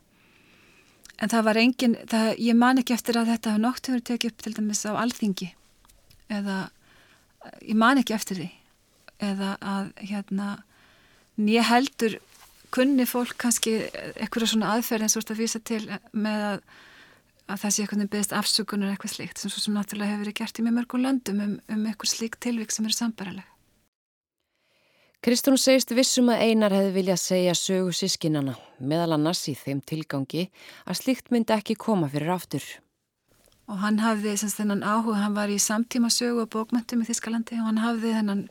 En 1.22 1.30
það 1.30 1.44
var 1.48 1.60
engin, 1.60 1.96
það, 2.08 2.28
ég 2.40 2.56
man 2.58 2.80
ekki 2.80 2.94
eftir 2.96 3.18
að 3.20 3.34
þetta 3.34 3.52
hafa 3.52 3.62
nokt 3.62 3.90
hefur 3.90 4.04
tekið 4.08 4.32
upp 4.32 4.44
til 4.46 4.54
dæmis 4.56 4.82
á 4.88 4.92
alþingi 4.96 5.52
eða 6.32 6.58
ég 7.60 7.78
man 7.78 8.00
ekki 8.00 8.16
eftir 8.16 8.40
því 8.40 8.50
eða 9.22 9.54
að 9.60 9.90
hérna 10.00 10.48
nýja 11.38 11.66
heldur 11.68 12.18
kunni 12.72 13.06
fólk 13.08 13.36
kannski 13.40 13.76
eitthvað 14.16 14.50
svona 14.54 14.72
aðferð 14.76 15.06
eins 15.06 15.16
og 15.16 15.24
þetta 15.24 15.38
vísa 15.40 15.60
til 15.62 15.84
með 16.12 16.48
að 16.52 16.64
að 17.50 17.62
það 17.62 17.74
sé 17.74 17.84
eitthvað 17.84 18.10
beðist 18.12 18.34
afsökunar 18.36 18.92
eitthvað 18.92 19.14
slíkt 19.16 19.40
sem 19.40 19.52
svo 19.52 19.62
sem 19.62 19.74
náttúrulega 19.76 20.12
hefur 20.12 20.24
verið 20.24 20.36
gert 20.38 20.58
í 20.58 20.64
mjög 20.64 20.76
mörgum 20.78 21.02
löndum 21.04 21.42
um, 21.44 21.56
um 21.74 21.88
eitthvað 21.90 22.12
slíkt 22.12 22.40
tilvík 22.44 22.72
sem 22.72 22.86
eru 22.86 22.96
sambaraleg. 22.96 23.48
Kristún 25.22 25.58
segist 25.60 25.92
vissum 25.94 26.32
að 26.34 26.48
einar 26.48 26.74
hefði 26.74 26.94
viljað 26.96 27.20
segja 27.22 27.54
sögu 27.54 27.92
sískinana, 27.94 28.56
meðal 28.82 29.14
annars 29.18 29.44
í 29.50 29.54
þeim 29.54 29.82
tilgangi 29.86 30.48
að 30.82 30.98
slíkt 30.98 31.30
myndi 31.30 31.54
ekki 31.54 31.78
koma 31.78 32.08
fyrir 32.10 32.32
aftur. 32.34 32.64
Og 33.70 33.78
hann 33.78 34.00
hafði 34.02 34.34
semst 34.40 34.58
þennan 34.58 34.82
áhuga, 34.82 35.20
hann 35.22 35.36
var 35.38 35.52
í 35.52 35.60
samtíma 35.62 36.10
sögu 36.10 36.42
og 36.42 36.50
bókmöntum 36.50 37.04
í 37.04 37.06
Þískalandi 37.06 37.60
og 37.60 37.68
hann 37.70 37.82
hafði 37.84 38.16
þennan 38.16 38.42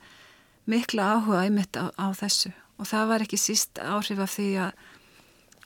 mikla 0.72 1.10
áhuga 1.18 1.44
einmitt 1.44 1.76
á, 1.76 1.92
á 1.92 2.08
þessu 2.16 2.54
og 2.82 2.89
það 2.89 3.12
var 3.12 3.26
ekki 3.26 3.39
síst 3.39 3.82
áhrif 3.82 4.24
af 4.24 4.34
því 4.36 4.50
að 4.65 4.88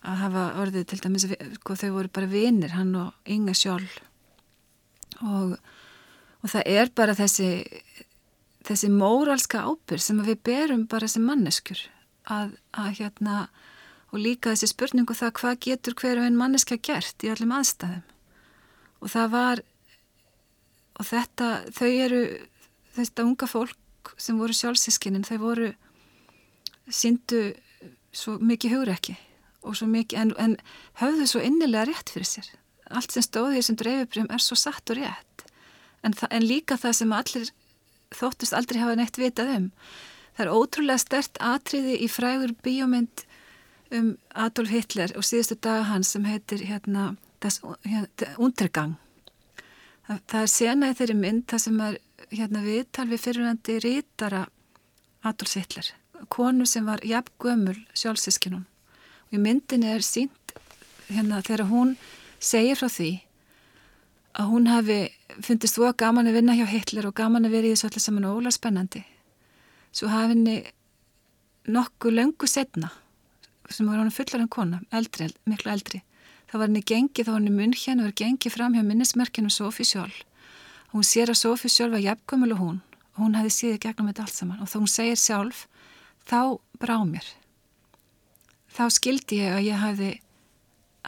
að 0.05 0.19
hafa 0.21 0.41
orðið 0.61 0.83
til 0.89 0.99
dæmis 1.01 1.23
sko, 1.25 1.73
þau 1.73 1.87
voru 1.95 2.11
bara 2.13 2.29
vinir, 2.29 2.75
hann 2.77 2.91
og 2.99 3.31
Inga 3.31 3.55
sjálf 3.57 3.95
og, 5.25 5.55
og 6.43 6.51
það 6.51 6.67
er 6.75 6.91
bara 6.93 7.15
þessi 7.17 7.47
þessi 8.65 8.89
móralska 8.93 9.63
ábyrg 9.65 10.03
sem 10.03 10.21
við 10.25 10.41
berum 10.45 10.85
bara 10.89 11.09
sem 11.09 11.25
manneskur 11.25 11.79
að, 12.29 12.55
að 12.73 12.91
hérna 12.99 13.45
og 14.11 14.21
líka 14.21 14.53
þessi 14.53 14.71
spurningu 14.71 15.15
það 15.17 15.33
hvað 15.39 15.61
getur 15.67 15.97
hverju 15.99 16.25
einn 16.25 16.37
manneska 16.39 16.77
gert 16.77 17.25
í 17.25 17.31
öllum 17.33 17.53
aðstæðum? 17.57 18.03
Og 19.03 19.11
það 19.11 19.31
var 19.33 19.61
og 20.95 21.09
þetta, 21.09 21.49
þau 21.75 21.89
eru 21.89 22.21
þetta 22.95 23.25
unga 23.27 23.49
fólk 23.51 24.13
sem 24.21 24.37
voru 24.39 24.55
sjálfsískinin, 24.55 25.25
þau 25.27 25.37
voru 25.41 25.73
síndu 26.91 27.47
svo 28.15 28.37
mikið 28.39 28.75
svo 29.73 29.87
mikið, 29.89 30.19
en, 30.21 30.31
en 30.37 30.55
höfðu 31.01 31.27
svo 31.29 31.41
innilega 31.41 31.87
rétt 31.89 32.11
fyrir 32.13 32.29
sér. 32.29 32.49
Allt 32.93 33.15
sem 33.15 33.25
stóði 33.25 33.59
þessum 33.59 33.77
dreifibrjum 33.81 34.27
er 34.29 34.43
svo 34.43 34.57
satt 34.59 34.91
og 34.93 34.99
rétt. 34.99 35.45
En, 36.05 36.13
en 36.29 36.45
líka 36.45 36.77
það 36.77 36.97
sem 36.99 37.15
allir 37.17 37.47
þóttust 38.13 38.53
aldrei 38.53 38.81
hafa 38.83 38.97
neitt 38.99 39.17
vitað 39.17 39.55
um. 39.55 39.71
Það 40.35 40.45
er 40.45 40.53
ótrúlega 40.53 41.01
stert 41.01 41.39
atriði 41.41 41.97
í 42.05 42.11
frægur 42.11 42.53
bíómynd 42.65 43.25
um 43.95 44.13
Adolf 44.35 44.69
Hitler 44.73 45.13
og 45.17 45.25
síðustu 45.25 45.57
daga 45.57 45.87
hans 45.89 46.13
sem 46.13 46.25
heitir 46.27 46.65
hérna, 46.67 47.15
das 47.41 47.61
hérna, 47.85 48.33
Untergang. 48.37 48.95
Það, 50.05 50.21
það 50.29 50.41
er 50.41 50.51
sena 50.53 50.89
í 50.91 50.97
þeirri 50.99 51.17
mynd 51.17 51.45
það 51.49 51.63
sem 51.65 51.83
er 51.87 51.99
hérna, 52.29 52.65
viðtal 52.65 53.07
við 53.09 53.23
fyrirhandi 53.25 53.77
rítara 53.81 54.45
Adolf 55.25 55.55
Hitler. 55.57 55.93
Konu 56.29 56.65
sem 56.69 56.85
var 56.85 57.03
jafn 57.05 57.33
gömul 57.41 57.77
sjálfsískinum 57.97 58.65
og 58.65 59.35
í 59.35 59.41
myndinni 59.41 59.91
er 59.91 60.05
sínt 60.05 60.55
hérna 61.09 61.41
þegar 61.45 61.69
hún 61.69 61.95
segir 62.39 62.79
frá 62.79 62.89
því 62.89 63.11
að 64.35 64.49
hún 64.51 64.69
hafi 64.71 64.99
fundist 65.43 65.77
þú 65.77 65.89
að 65.89 65.99
gaman 66.03 66.29
að 66.29 66.39
vinna 66.39 66.57
hjá 66.57 66.65
Hitler 66.69 67.07
og 67.09 67.15
gaman 67.15 67.47
að 67.47 67.55
vera 67.57 67.69
í 67.69 67.75
þessu 67.75 67.89
allir 67.89 68.03
saman 68.03 68.27
og 68.27 68.39
ólega 68.39 68.57
spennandi. 68.57 69.03
Svo 69.95 70.09
hafi 70.11 70.33
henni 70.33 70.57
nokkuð 71.71 72.17
löngu 72.19 72.49
setna 72.49 72.91
sem 73.69 73.87
var 73.87 73.97
hann 73.97 74.13
fullar 74.13 74.43
en 74.43 74.51
kona, 74.51 74.81
eldri, 74.93 75.31
miklu 75.49 75.71
eldri 75.71 76.03
þá 76.45 76.59
var 76.59 76.67
henni 76.67 76.83
gengið, 76.85 77.25
þá 77.25 77.31
var 77.31 77.39
henni 77.39 77.53
munn 77.55 77.73
hérna 77.73 78.03
og 78.03 78.11
var 78.11 78.19
gengið 78.21 78.53
fram 78.53 78.75
hjá 78.75 78.83
minnismerkinu 78.85 79.49
Sofí 79.49 79.87
Sjálf 79.87 80.21
og 80.91 80.99
hún 80.99 81.07
sér 81.07 81.31
að 81.33 81.41
Sofí 81.41 81.71
Sjálf 81.71 81.95
var 81.95 82.03
jafnkvömmul 82.03 82.53
og 82.53 82.61
hún 82.61 82.77
og 83.15 83.23
hún 83.23 83.37
hefði 83.39 83.53
síðið 83.55 83.81
gegnum 83.85 84.11
þetta 84.11 84.25
allt 84.25 84.35
saman. 84.35 84.61
Og 84.61 84.69
þá 84.69 84.77
hún 84.81 84.91
segir 84.91 85.19
sjálf 85.19 85.65
þá 86.25 86.59
brá 86.81 86.99
mér 87.07 87.25
þá 88.75 88.85
skildi 88.91 89.39
ég 89.39 89.55
að 89.55 89.67
ég 89.69 89.79
hafði, 89.79 90.11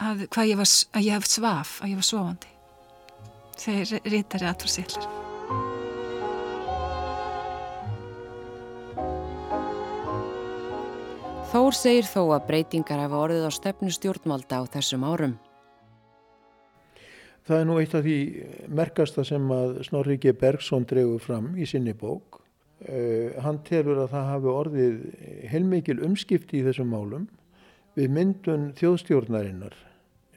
hafði 0.00 0.28
hvað 0.32 0.50
ég 0.50 0.60
var, 0.60 0.74
að 0.96 1.06
ég 1.06 1.16
hafði 1.18 1.32
svaf, 1.34 1.72
að 1.82 1.90
ég 1.92 2.00
var 2.00 2.08
sofandi. 2.08 2.52
Þeir 3.58 3.92
rítari 4.06 4.48
aðtúr 4.48 4.72
sýtlar. 4.72 5.08
Þór 11.48 11.76
segir 11.76 12.04
þó 12.04 12.22
að 12.36 12.48
breytingar 12.48 13.00
hafa 13.00 13.20
orðið 13.24 13.46
á 13.48 13.52
stefnu 13.56 13.92
stjórnvalda 13.92 14.60
á 14.60 14.62
þessum 14.68 15.06
árum. 15.08 15.38
Það 17.48 17.62
er 17.62 17.68
nú 17.68 17.78
eitt 17.80 17.94
af 17.96 18.04
því 18.04 18.18
merkasta 18.76 19.24
sem 19.24 19.46
að 19.56 19.78
Snorri 19.88 20.18
G. 20.20 20.34
Bergson 20.36 20.84
dregur 20.84 21.22
fram 21.24 21.54
í 21.56 21.64
sinni 21.68 21.96
bók. 21.96 22.37
Uh, 22.78 23.34
hann 23.42 23.58
telur 23.66 24.04
að 24.04 24.12
það 24.12 24.28
hafi 24.32 24.50
orðið 24.52 24.98
heilmikil 25.50 25.96
umskipti 26.06 26.60
í 26.60 26.66
þessum 26.68 26.92
málum 26.92 27.24
við 27.98 28.12
myndun 28.14 28.68
þjóðstjórnarinnar 28.78 29.74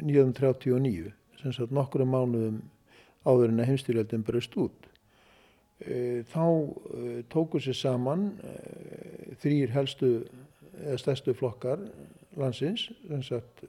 1939 0.02 1.12
sem 1.42 1.54
sagt 1.54 1.76
nokkru 1.76 2.08
mánuðum 2.10 2.64
áður 3.26 3.52
en 3.52 3.62
að 3.62 3.70
heimstyrjöldin 3.70 4.26
bröst 4.26 4.58
út. 4.58 4.88
E, 5.86 6.24
þá 6.34 6.46
e, 6.50 7.22
tóku 7.30 7.62
sér 7.62 7.78
saman 7.78 8.28
þrýr 9.42 9.74
helstu 9.76 10.12
eða 10.82 10.98
stærstu 11.02 11.36
flokkar 11.38 11.82
landsins, 12.40 12.88
sem 13.06 13.24
sagt 13.26 13.66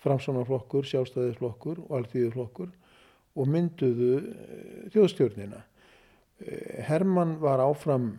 framsónarflokkur, 0.00 0.86
sjálfstæðisflokkur 0.88 1.82
og 1.84 1.96
alþýðuflokkur 1.98 2.70
og 3.38 3.50
mynduðu 3.50 4.12
þjóðstjórnina. 4.94 5.64
Hermann 6.88 7.38
var 7.42 7.60
áfram 7.64 8.12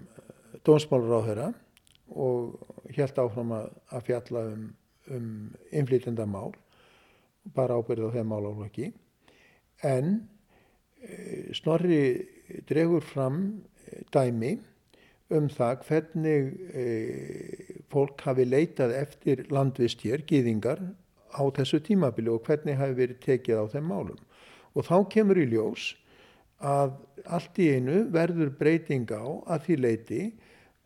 dónsmálur 0.68 1.20
á 1.20 1.22
þeirra 1.28 1.48
og 2.20 2.94
helt 2.98 3.22
áfram 3.22 3.54
að, 3.56 3.70
að 3.96 4.06
fjalla 4.10 4.44
um 4.52 4.68
um 5.10 5.54
innflytjenda 5.74 6.26
mál, 6.30 6.54
bara 7.56 7.78
ábyrðið 7.80 8.12
á 8.12 8.16
þeim 8.18 8.32
málaflokki, 8.34 8.90
en 9.88 10.10
e, 11.02 11.54
Snorri 11.58 12.02
dregur 12.70 13.06
fram 13.06 13.40
e, 13.88 14.04
dæmi 14.14 14.58
um 15.36 15.48
það 15.54 15.86
hvernig 15.88 16.52
e, 16.74 16.86
fólk 17.92 18.22
hafi 18.26 18.46
leitað 18.48 18.96
eftir 18.98 19.46
landvistjér, 19.54 20.26
gýðingar, 20.30 20.82
á 21.30 21.42
þessu 21.54 21.82
tímabili 21.86 22.32
og 22.34 22.46
hvernig 22.48 22.78
hafi 22.80 22.98
verið 22.98 23.20
tekið 23.26 23.62
á 23.62 23.66
þeim 23.74 23.90
málum. 23.92 24.22
Og 24.74 24.86
þá 24.86 24.96
kemur 25.14 25.38
í 25.38 25.46
ljós 25.52 25.92
að 26.60 26.96
allt 27.30 27.60
í 27.60 27.70
einu 27.76 28.04
verður 28.14 28.54
breyting 28.60 29.10
á 29.12 29.24
að 29.56 29.66
því 29.66 29.78
leiti 29.84 30.22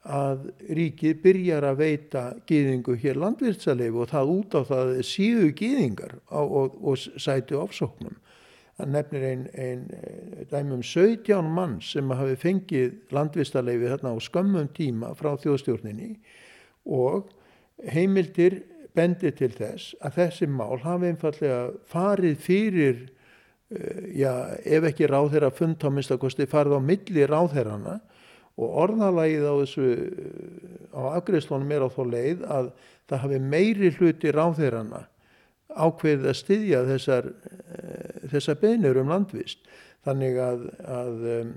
að 0.03 0.49
ríkið 0.75 1.21
byrjar 1.23 1.65
að 1.69 1.77
veita 1.79 2.23
gýðingu 2.49 2.97
hér 2.99 3.19
landvirtsaleifu 3.23 4.01
og 4.03 4.09
það 4.11 4.33
út 4.33 4.57
á 4.59 4.61
það 4.67 4.91
síðu 5.07 5.53
gýðingar 5.55 6.17
og, 6.27 6.75
og 6.83 6.97
sætu 6.99 7.61
ofsóknum. 7.61 8.17
Það 8.73 8.89
nefnir 8.89 9.25
einn 9.29 9.45
ein, 9.53 9.83
dæmum 10.49 10.81
17 10.83 11.49
mann 11.55 11.77
sem 11.85 12.09
hafi 12.11 12.35
fengið 12.41 13.13
landvistarleifi 13.13 13.91
þarna 13.93 14.15
á 14.17 14.25
skömmum 14.25 14.69
tíma 14.75 15.13
frá 15.15 15.35
þjóðstjórninni 15.39 16.15
og 16.89 17.29
heimildir 17.93 18.63
bendi 18.97 19.31
til 19.37 19.51
þess 19.53 19.93
að 20.03 20.17
þessi 20.19 20.49
mál 20.49 20.81
hafi 20.83 21.11
einfallega 21.11 21.61
farið 21.89 22.41
fyrir, 22.41 22.97
eh, 23.05 23.12
já, 24.15 24.33
ef 24.63 24.89
ekki 24.89 25.07
ráðherra 25.09 25.51
fund 25.53 25.81
á 25.83 25.89
minnstakosti 25.89 26.49
farið 26.49 26.77
á 26.77 26.81
milli 26.83 27.27
ráðherrana 27.29 27.99
og 28.53 28.75
orðalægið 28.85 29.47
á 29.49 29.53
þessu 29.63 29.87
á 30.93 31.01
afgreifslunum 31.17 31.73
er 31.73 31.85
á 31.85 31.89
þó 31.89 32.03
leið 32.09 32.45
að 32.45 32.69
það 33.09 33.23
hafi 33.25 33.41
meiri 33.53 33.91
hluti 33.97 34.33
ráðherrana 34.33 35.07
ákveðið 35.73 36.29
að 36.29 36.37
styðja 36.37 36.81
þessar, 36.87 37.29
eh, 37.73 38.25
þessar 38.31 38.59
beinur 38.61 38.99
um 39.01 39.13
landvist. 39.13 39.63
Þannig 40.03 40.39
að, 40.41 40.65
að 40.83 41.29
um, 41.33 41.53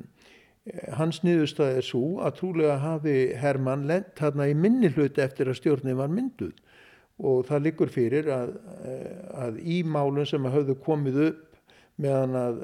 Hans 0.99 1.21
niðurstað 1.23 1.77
er 1.79 1.85
svo 1.87 2.17
að 2.27 2.41
trúlega 2.41 2.77
hafi 2.83 3.13
Hermann 3.39 3.85
lent 3.87 4.19
hérna 4.19 4.49
í 4.51 4.55
minni 4.59 4.89
hluti 4.91 5.23
eftir 5.23 5.47
að 5.47 5.61
stjórnin 5.61 5.99
var 5.99 6.11
mynduð. 6.11 6.57
Og 7.23 7.45
það 7.47 7.63
liggur 7.69 7.93
fyrir 7.95 8.27
að, 8.35 8.57
að 9.31 9.61
í 9.63 9.77
málun 9.87 10.27
sem 10.27 10.49
hafðu 10.51 10.75
komið 10.83 11.21
upp 11.29 11.46
meðan 12.03 12.37
að, 12.37 12.59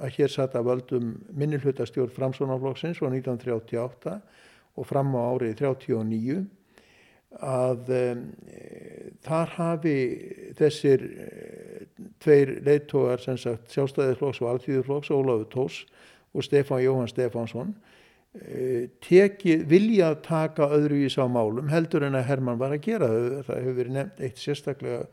að 0.00 0.14
hér 0.16 0.32
satt 0.32 0.56
að 0.56 0.70
völdum 0.70 1.10
minni 1.36 1.60
hlutastjórn 1.60 2.14
framsvonaflokksins 2.14 3.00
frá 3.00 3.10
1938 3.10 4.16
og 4.80 4.88
fram 4.88 5.12
á 5.16 5.20
árið 5.34 5.58
39 5.60 6.40
að 7.46 7.92
um, 7.94 8.22
þar 9.22 9.52
hafi 9.54 9.96
þessir 10.58 11.04
tveir 12.22 12.56
leittógar 12.66 13.22
sem 13.22 13.38
sagt 13.38 13.70
sjálfstæðisflokks 13.74 14.40
og 14.42 14.50
alþýðuflokks, 14.54 15.12
Ólafur 15.14 15.48
Tós 15.52 15.80
og 16.34 16.46
Stefán 16.46 16.82
Jóhann 16.82 17.10
Stefánsson 17.10 17.72
eh, 18.34 18.88
tekið, 19.04 19.64
vilja 19.70 20.12
að 20.12 20.22
taka 20.26 20.70
öðru 20.74 21.04
í 21.04 21.10
sá 21.12 21.22
málum 21.30 21.70
heldur 21.72 22.06
en 22.08 22.18
að 22.18 22.28
Herman 22.30 22.60
var 22.60 22.74
að 22.74 22.84
gera. 22.86 23.10
Það 23.46 23.60
hefur 23.62 23.78
verið 23.78 23.96
nefnt 23.98 24.24
eitt 24.26 24.42
sérstaklega 24.42 25.04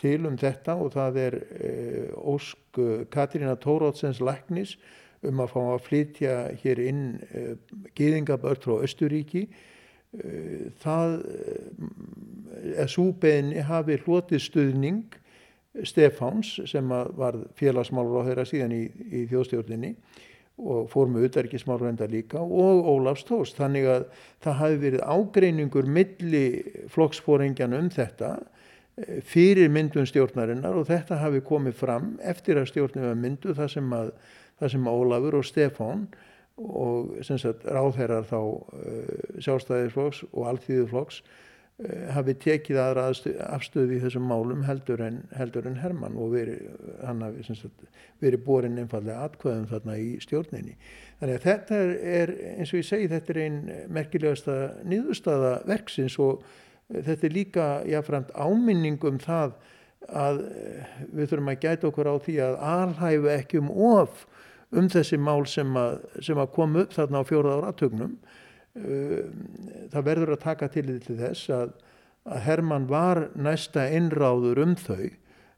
til 0.00 0.26
um 0.28 0.36
þetta 0.40 0.76
og 0.80 0.92
það 0.94 1.18
er 1.22 1.38
eh, 1.40 2.10
Ósk 2.16 2.80
Katrína 3.12 3.56
Tórótsens 3.60 4.20
Læknis 4.20 4.76
um 5.26 5.40
að 5.40 5.52
fá 5.54 5.60
að 5.62 5.84
flytja 5.86 6.34
hér 6.62 6.82
inn 6.84 7.04
eh, 7.32 7.54
gýðingabörn 7.96 8.62
frá 8.62 8.76
Östuríki. 8.84 9.46
Það 10.80 11.10
er 12.78 12.88
súbeginni 12.88 13.60
hafi 13.66 13.98
hlotið 14.00 14.40
stuðning 14.40 15.18
Stefáns 15.84 16.54
sem 16.70 16.88
var 16.88 17.36
félagsmálur 17.58 18.22
á 18.24 18.26
þeirra 18.30 18.46
síðan 18.48 18.72
í, 18.72 18.82
í 19.12 19.24
þjóðstjórninni 19.28 19.92
og 20.56 20.86
fór 20.88 21.10
með 21.12 21.28
utarikismálrenda 21.28 22.08
líka 22.08 22.40
og 22.40 22.86
Ólafs 22.88 23.26
Tóst. 23.28 23.58
Þannig 23.60 23.88
að 23.92 24.06
það 24.44 24.58
hafi 24.60 24.78
verið 24.86 25.02
ágreiningur 25.04 25.90
milli 25.98 26.44
flokksfóringjan 26.92 27.76
um 27.76 27.90
þetta 27.92 28.30
eh, 28.40 28.46
fyrir 29.28 29.68
myndun 29.72 30.08
stjórnarinnar 30.08 30.76
og 30.78 30.86
þetta 30.88 31.20
hafi 31.20 31.42
komið 31.44 31.74
fram 31.76 32.14
eftir 32.24 32.56
að 32.60 32.70
stjórnum 32.70 33.10
var 33.10 33.18
myndu 33.20 33.52
það 33.56 33.74
sem 33.74 33.90
að, 33.92 34.14
það 34.56 34.72
sem 34.72 34.88
Ólafur 34.88 35.36
og 35.36 35.44
Stefán 35.44 36.06
og 36.56 37.18
ráðherrar 37.20 38.24
þá 38.24 38.38
uh, 38.40 39.34
sjálfstæðisflokks 39.44 40.22
og 40.30 40.46
alltíðuflokks 40.48 41.20
uh, 41.20 42.06
hafi 42.16 42.38
tekið 42.40 42.80
aðra 42.80 43.10
afstöði 43.50 43.98
í 43.98 44.02
þessum 44.06 44.24
málum 44.30 44.64
heldur 44.64 45.04
en, 45.04 45.20
heldur 45.36 45.68
en 45.68 45.76
Hermann 45.82 46.16
og 46.16 46.32
verið, 46.32 46.64
hann 47.04 47.20
hafi 47.26 47.44
sagt, 47.50 47.84
verið 48.24 48.46
borin 48.48 48.80
einfallega 48.80 49.28
atkvæðum 49.28 49.68
þarna 49.74 50.00
í 50.00 50.14
stjórninni. 50.24 50.78
Þannig 51.20 51.36
að 51.36 51.48
þetta 51.50 51.82
er, 52.16 52.38
eins 52.56 52.72
og 52.72 52.80
ég 52.80 52.88
segi, 52.88 53.12
þetta 53.12 53.34
er 53.34 53.42
einn 53.44 53.60
merkilegasta 53.92 54.56
nýðustada 54.88 55.58
verksins 55.68 56.16
og 56.16 56.40
þetta 56.92 57.26
er 57.26 57.34
líka 57.34 57.66
jáfnframt 57.88 58.32
áminning 58.34 59.02
um 59.06 59.18
það 59.22 59.56
að 60.06 60.40
við 61.10 61.30
þurfum 61.32 61.50
að 61.50 61.62
gæta 61.64 61.88
okkur 61.88 62.10
á 62.10 62.16
því 62.22 62.36
að 62.44 62.58
alhæfu 62.70 63.30
ekki 63.32 63.60
um 63.62 63.70
of 63.70 64.26
um 64.76 64.88
þessi 64.90 65.18
mál 65.18 65.46
sem 65.50 65.76
að, 65.78 65.98
sem 66.22 66.38
að 66.38 66.52
kom 66.54 66.78
upp 66.78 66.94
þarna 66.94 67.22
á 67.22 67.28
fjóraða 67.28 67.58
áratögnum. 67.62 68.16
Það 69.92 70.06
verður 70.10 70.34
að 70.34 70.42
taka 70.42 70.68
til 70.70 70.86
þess 71.06 71.50
að, 71.54 71.76
að 72.26 72.42
Herman 72.44 72.88
var 72.90 73.22
næsta 73.34 73.86
innráður 73.94 74.62
um 74.66 74.74
þau 74.78 75.06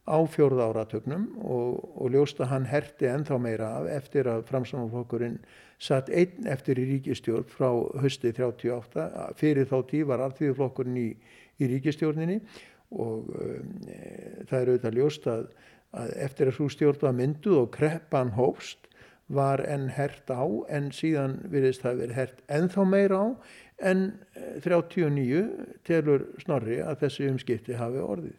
á 0.09 0.19
fjórða 0.31 0.71
áratögnum 0.71 1.27
og, 1.45 1.81
og 2.01 2.13
ljóst 2.15 2.39
að 2.41 2.53
hann 2.53 2.69
herti 2.71 3.09
ennþá 3.11 3.41
meira 3.43 3.73
af 3.81 3.89
eftir 3.99 4.31
að 4.31 4.47
framsáðanflokkurinn 4.49 5.41
satt 5.79 6.11
einn 6.11 6.49
eftir 6.51 6.81
í 6.83 6.87
ríkistjórn 6.93 7.47
frá 7.51 7.71
hösti 8.03 8.33
38. 8.35 9.07
Fyrir 9.39 9.69
þá 9.71 9.79
tíð 9.91 10.09
var 10.11 10.25
alltíðuflokkurinn 10.27 10.99
í, 10.99 11.09
í 11.63 11.71
ríkistjórninni 11.71 12.41
og 12.99 13.29
um, 13.31 13.73
það 14.49 14.59
er 14.59 14.73
auðvitað 14.73 14.99
ljóst 14.99 15.31
að, 15.31 15.47
að 15.99 16.13
eftir 16.27 16.51
að 16.51 16.59
svo 16.59 16.69
stjórn 16.73 17.03
var 17.05 17.17
mynduð 17.21 17.63
og 17.63 17.73
kreppan 17.77 18.35
hófst 18.39 18.89
var 19.29 19.61
enn 19.69 19.91
hert 19.93 20.31
á 20.33 20.43
en 20.73 20.89
síðan 20.95 21.37
virðist 21.53 21.85
það 21.85 22.03
verið 22.03 22.17
hert 22.17 22.45
ennþá 22.49 22.85
meira 22.89 23.21
á 23.21 23.27
en 23.91 24.05
39 24.65 25.43
telur 25.87 26.25
snorri 26.43 26.81
að 26.83 27.05
þessi 27.05 27.29
umskipti 27.29 27.77
hafi 27.79 28.03
orðið. 28.03 28.37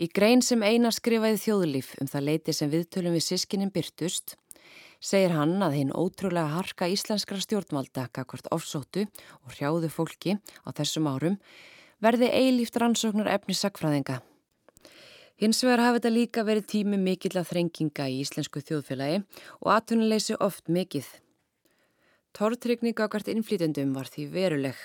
Í 0.00 0.08
grein 0.16 0.40
sem 0.42 0.62
Einar 0.64 0.96
skrifaði 0.96 1.38
þjóðlíf 1.42 1.92
um 2.00 2.08
það 2.08 2.26
leiti 2.26 2.54
sem 2.56 2.70
viðtölum 2.72 3.14
við 3.14 3.26
sískininn 3.26 3.72
byrtust, 3.72 4.34
segir 5.00 5.32
hann 5.32 5.56
að 5.64 5.76
hinn 5.78 5.92
ótrúlega 5.96 6.52
harka 6.54 6.88
íslenskra 6.92 7.40
stjórnvalda 7.40 8.06
kakvart 8.12 8.50
ofsótu 8.52 9.06
og 9.42 9.54
hrjáðu 9.54 9.88
fólki 9.92 10.36
á 10.36 10.68
þessum 10.76 11.08
árum 11.08 11.38
verði 12.04 12.28
eilíft 12.28 12.76
rannsóknar 12.80 13.32
efni 13.32 13.56
sakfræðinga. 13.56 14.20
Hins 15.40 15.62
vegar 15.64 15.80
hafi 15.80 16.00
þetta 16.00 16.12
líka 16.12 16.44
verið 16.44 16.66
tími 16.68 17.00
mikill 17.00 17.38
að 17.40 17.48
þrenginga 17.48 18.06
í 18.12 18.20
íslensku 18.20 18.60
þjóðfélagi 18.60 19.22
og 19.64 19.72
atvinnuleysi 19.72 20.36
oft 20.36 20.68
mikill. 20.68 21.06
Tortrykninga 22.36 23.06
okkart 23.08 23.30
innflýtendum 23.32 23.94
var 23.96 24.10
því 24.12 24.26
veruleg. 24.34 24.76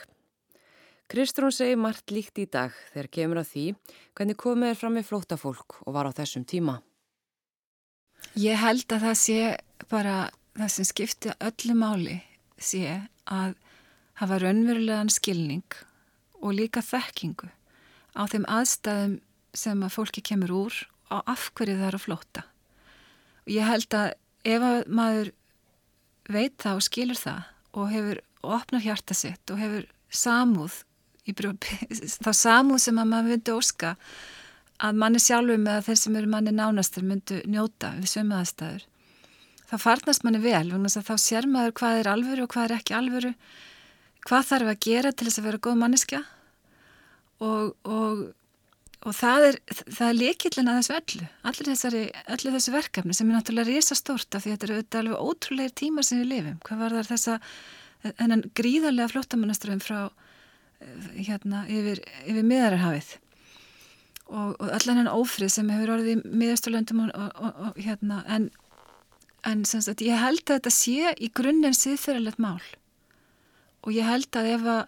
Kristrún 1.12 1.52
segir 1.54 1.78
margt 1.78 2.10
líkt 2.10 2.40
í 2.42 2.48
dag 2.50 2.72
þegar 2.94 3.12
kemur 3.18 3.44
að 3.44 3.52
því 3.52 3.66
hvernig 4.18 4.40
komið 4.42 4.72
er 4.72 4.80
fram 4.80 4.96
með 4.98 5.10
flótafólk 5.12 5.82
og 5.84 5.94
var 5.94 6.08
á 6.08 6.18
þessum 6.18 6.48
tíma. 6.48 6.80
Ég 8.34 8.58
held 8.60 8.88
að 8.92 9.06
það 9.08 9.20
sé 9.22 9.40
bara 9.92 10.16
það 10.56 10.72
sem 10.74 10.88
skipti 10.90 11.36
öllu 11.44 11.76
máli 11.78 12.18
sé 12.58 13.02
að 13.30 13.56
hafa 14.20 14.40
raunverulegan 14.42 15.12
skilning 15.12 15.78
og 16.42 16.56
líka 16.56 16.84
þekkingu 16.86 17.50
á 18.16 18.22
þeim 18.32 18.46
aðstæðum 18.48 19.16
sem 19.56 19.82
að 19.84 19.96
fólki 19.96 20.24
kemur 20.24 20.54
úr 20.56 20.78
og 21.14 21.32
af 21.32 21.50
hverju 21.56 21.78
það 21.80 21.90
er 21.90 21.98
að 21.98 22.06
flóta. 22.06 22.46
Og 23.46 23.52
ég 23.56 23.68
held 23.68 23.98
að 23.98 24.14
ef 24.46 24.66
að 24.66 24.80
maður 24.88 25.32
veit 26.32 26.56
það 26.62 26.80
og 26.80 26.86
skilur 26.86 27.20
það 27.20 27.52
og 27.76 27.92
hefur 27.92 28.22
og 28.46 28.56
opnar 28.60 28.84
hjarta 28.86 29.18
sitt 29.18 29.52
og 29.52 29.62
hefur 29.62 29.88
samúð 30.14 30.84
þá 32.24 32.32
samúð 32.38 32.84
sem 32.84 33.00
að 33.02 33.10
maður 33.10 33.32
myndi 33.32 33.54
óska 33.56 33.96
að 34.84 35.00
manni 35.00 35.22
sjálfur 35.24 35.60
með 35.62 35.80
að 35.80 35.88
þeir 35.90 36.00
sem 36.02 36.16
eru 36.20 36.32
manni 36.32 36.54
nánastur 36.56 37.06
myndu 37.08 37.40
njóta 37.48 37.94
við 38.00 38.12
sömuðastæður. 38.12 38.86
Það 39.66 39.82
farnast 39.82 40.26
manni 40.26 40.42
vel, 40.44 40.68
þá 40.94 41.16
sér 41.22 41.48
maður 41.50 41.76
hvað 41.80 42.00
er 42.00 42.10
alvöru 42.12 42.46
og 42.46 42.52
hvað 42.54 42.68
er 42.68 42.76
ekki 42.78 42.98
alvöru, 42.98 43.32
hvað 44.28 44.50
þarf 44.50 44.72
að 44.74 44.82
gera 44.86 45.12
til 45.12 45.28
þess 45.28 45.42
að 45.42 45.48
vera 45.50 45.62
góð 45.68 45.80
manniska 45.82 46.20
og, 47.46 47.72
og, 47.84 48.22
og 49.06 49.16
það 49.16 49.48
er, 49.48 49.58
er 50.10 50.20
líkillin 50.20 50.70
að 50.72 50.80
þessu 50.82 50.96
öllu, 51.00 51.32
allir, 51.50 51.72
þessari, 51.72 52.04
allir 52.36 52.56
þessu 52.58 52.76
verkefni 52.76 53.18
sem 53.18 53.32
er 53.32 53.40
náttúrulega 53.40 53.72
risa 53.72 53.98
stórt 53.98 54.38
af 54.38 54.46
því 54.46 54.54
þetta 54.54 54.70
eru 54.70 54.78
auðvitað 54.78 55.02
alveg 55.02 55.26
ótrúleir 55.32 55.76
tímar 55.82 56.08
sem 56.08 56.22
við 56.22 56.32
lifum. 56.34 56.62
Hvað 56.68 56.84
var 56.84 56.98
þar 57.00 57.12
þessa, 57.14 57.40
gríðarlega 58.60 59.12
flottamannaströðum 59.16 59.84
frá 59.84 60.00
hérna 61.16 61.64
yfir, 61.72 62.04
yfir 62.28 62.46
miðararhafið 62.46 63.16
og, 64.26 64.56
og 64.60 64.72
allan 64.74 65.02
hann 65.02 65.12
ófrið 65.12 65.52
sem 65.54 65.70
hefur 65.74 65.96
orðið 65.96 66.12
í 66.16 66.34
miðasturlöndum 66.42 67.04
og, 67.06 67.14
og, 67.16 67.62
og 67.68 67.80
hérna 67.82 68.22
en, 68.32 68.50
en 69.46 69.64
sagt, 69.70 70.02
ég 70.06 70.20
held 70.22 70.44
að 70.46 70.58
þetta 70.58 70.74
sé 70.74 71.14
í 71.18 71.30
grunninn 71.36 71.78
síðferðilegt 71.78 72.42
mál. 72.42 72.62
Og 73.86 73.94
ég 73.94 74.08
held 74.08 74.34
að 74.40 74.52
ef 74.56 74.68
að, 74.74 74.82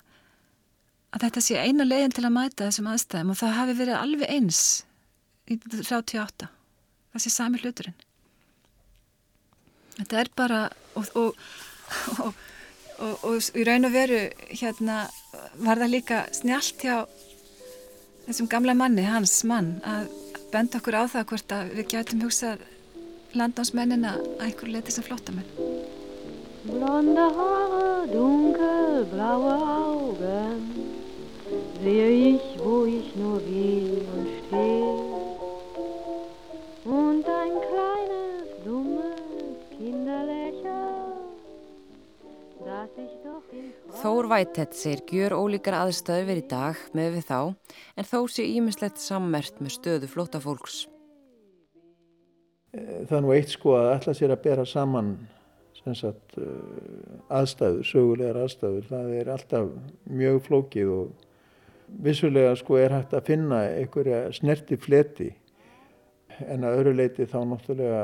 að 1.13 1.27
þetta 1.27 1.45
sé 1.45 1.61
eina 1.61 1.85
leiðin 1.85 2.17
til 2.17 2.25
að 2.25 2.35
mæta 2.39 2.65
þessum 2.65 2.91
aðstæðum 2.93 3.33
og 3.33 3.41
það 3.41 3.57
hafi 3.61 3.79
verið 3.83 4.01
alveg 4.01 4.35
eins 4.37 4.61
í 5.47 5.59
38 5.61 6.49
það 7.13 7.23
sé 7.23 7.33
sami 7.33 7.61
hluturinn. 7.61 7.97
Þetta 9.97 10.21
er 10.21 10.29
bara 10.37 10.61
og 10.97 12.33
og, 12.97 13.25
og 13.29 13.49
í 13.57 13.65
raun 13.67 13.87
og 13.87 13.93
veru 13.93 14.21
hérna 14.49 15.05
var 15.61 15.81
það 15.81 15.93
líka 15.93 16.21
snjált 16.35 16.83
hjá 16.83 16.95
þessum 18.27 18.49
gamla 18.51 18.75
manni, 18.75 19.05
hans 19.07 19.39
mann 19.47 19.77
að 19.87 20.09
benda 20.51 20.81
okkur 20.81 20.99
á 20.99 21.03
það 21.11 21.27
hvort 21.31 21.53
að 21.55 21.73
við 21.77 21.89
gætum 21.93 22.23
hugsað 22.25 22.63
landánsmennina 23.37 24.15
að 24.17 24.45
einhver 24.45 24.73
leiti 24.75 24.95
sem 24.95 25.05
flottamenn 25.07 25.47
Blonda 26.67 27.29
Haare, 27.31 28.07
dunkelblaue 28.11 29.53
Augen 29.77 30.65
sehe 31.79 32.09
ich, 32.33 32.47
wo 32.59 32.85
ich 32.85 33.15
nur 33.15 33.39
gehe 33.47 34.03
und 34.15 34.27
stehe 34.47 35.06
Þór 44.01 44.27
Vætett 44.31 44.75
segir 44.77 45.01
gjör 45.11 45.37
ólíkar 45.37 45.77
aðstöðu 45.83 46.27
verið 46.27 46.43
í 46.43 46.49
dag 46.51 46.83
með 46.97 47.17
við 47.17 47.25
þá 47.29 47.39
en 47.97 48.07
þó 48.09 48.19
sé 48.31 48.45
ímislegt 48.49 49.01
sammert 49.01 49.61
með 49.61 49.75
stöðu 49.77 50.09
flótafólks. 50.11 50.83
Það 52.75 53.17
er 53.17 53.25
nú 53.25 53.33
eitt 53.33 53.53
sko 53.53 53.77
að 53.77 53.91
ætla 53.95 54.15
sér 54.17 54.33
að 54.35 54.43
bera 54.45 54.65
saman 54.67 55.15
sagt, 55.95 56.35
aðstæður, 57.31 57.85
sögulegar 57.87 58.41
aðstæður, 58.43 58.87
það 58.89 59.11
er 59.21 59.29
alltaf 59.31 59.69
mjög 60.09 60.41
flókið 60.47 60.89
og 60.91 61.27
vissulega 62.03 62.55
sko 62.59 62.79
er 62.81 62.95
hægt 62.97 63.13
að 63.15 63.29
finna 63.29 63.61
einhverja 63.77 64.25
snerti 64.35 64.77
fleti 64.81 65.29
en 66.43 66.65
að 66.67 66.81
öru 66.81 66.95
leiti 66.97 67.27
þá 67.29 67.39
náttúrulega 67.47 68.01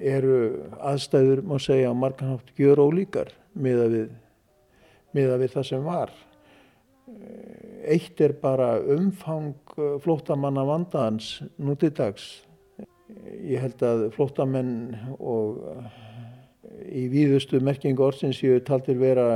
eru 0.00 0.40
aðstæður, 0.80 1.42
má 1.44 1.56
segja, 1.62 1.92
á 1.92 1.94
marganhátt 1.96 2.52
gjör 2.58 2.82
ólíkar 2.86 3.32
miða 3.54 3.86
við, 3.90 4.10
miða 5.16 5.38
við 5.40 5.54
það 5.56 5.66
sem 5.70 5.86
var. 5.86 6.12
Eitt 7.90 8.20
er 8.22 8.36
bara 8.38 8.74
umfang 8.78 9.74
flóttamanna 10.04 10.64
vandaðans 10.68 11.40
nútið 11.58 11.96
dags. 11.98 12.28
Ég 13.42 13.58
held 13.64 13.82
að 13.82 14.04
flóttamenn 14.14 14.74
og 15.18 15.58
í 16.86 17.08
víðustu 17.10 17.58
merkingu 17.64 18.04
orðsins 18.06 18.38
séu 18.38 18.60
taldir 18.62 19.00
vera 19.00 19.26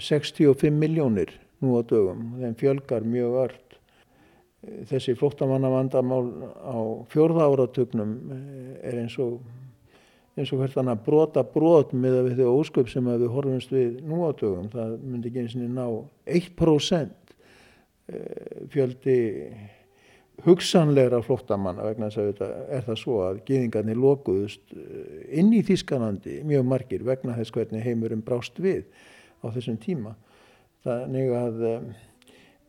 65 0.00 0.72
miljónir 0.72 1.34
nú 1.60 1.76
á 1.76 1.82
dögum. 1.84 2.36
Þeim 2.40 2.56
fjölgar 2.60 3.04
mjög 3.04 3.40
ört 3.44 3.65
þessi 4.90 5.14
flóttamannavandamál 5.18 6.26
á 6.58 6.78
fjórða 7.12 7.46
áratugnum 7.50 8.16
eh, 8.32 8.88
er 8.90 8.98
eins 9.02 9.16
og 9.22 9.38
eins 10.36 10.50
og 10.52 10.60
hvert 10.60 10.76
annað 10.76 11.04
brota 11.06 11.44
brot 11.48 11.94
með 11.96 12.18
að 12.18 12.26
við 12.28 12.42
þau 12.42 12.58
ósköp 12.60 12.90
sem 12.92 13.06
við 13.08 13.30
horfumst 13.32 13.72
við 13.72 14.02
nú 14.04 14.26
á 14.28 14.30
dögum. 14.36 14.68
Það 14.72 14.92
myndi 15.00 15.30
ekki 15.30 15.44
eins 15.44 15.56
og 15.56 15.70
ná 15.72 15.86
1% 16.36 17.32
eh, 18.12 18.66
fjöldi 18.72 19.16
hugsanlegra 20.44 21.22
flóttamanna 21.24 21.86
vegna 21.86 22.10
þess 22.10 22.20
að 22.20 22.28
þetta 22.30 22.48
er 22.76 22.84
það 22.84 23.00
svo 23.00 23.16
að 23.24 23.40
geðingarnir 23.48 24.02
lokuðust 24.02 24.76
eh, 24.76 25.38
inn 25.40 25.54
í 25.56 25.62
Þískanandi 25.64 26.42
mjög 26.44 26.68
margir 26.68 27.06
vegna 27.06 27.38
þess 27.38 27.56
hvernig 27.56 27.86
heimurum 27.86 28.24
brást 28.26 28.60
við 28.60 28.84
á 29.40 29.48
þessum 29.48 29.80
tíma. 29.80 30.12
Þannig 30.84 31.32
að 31.34 31.64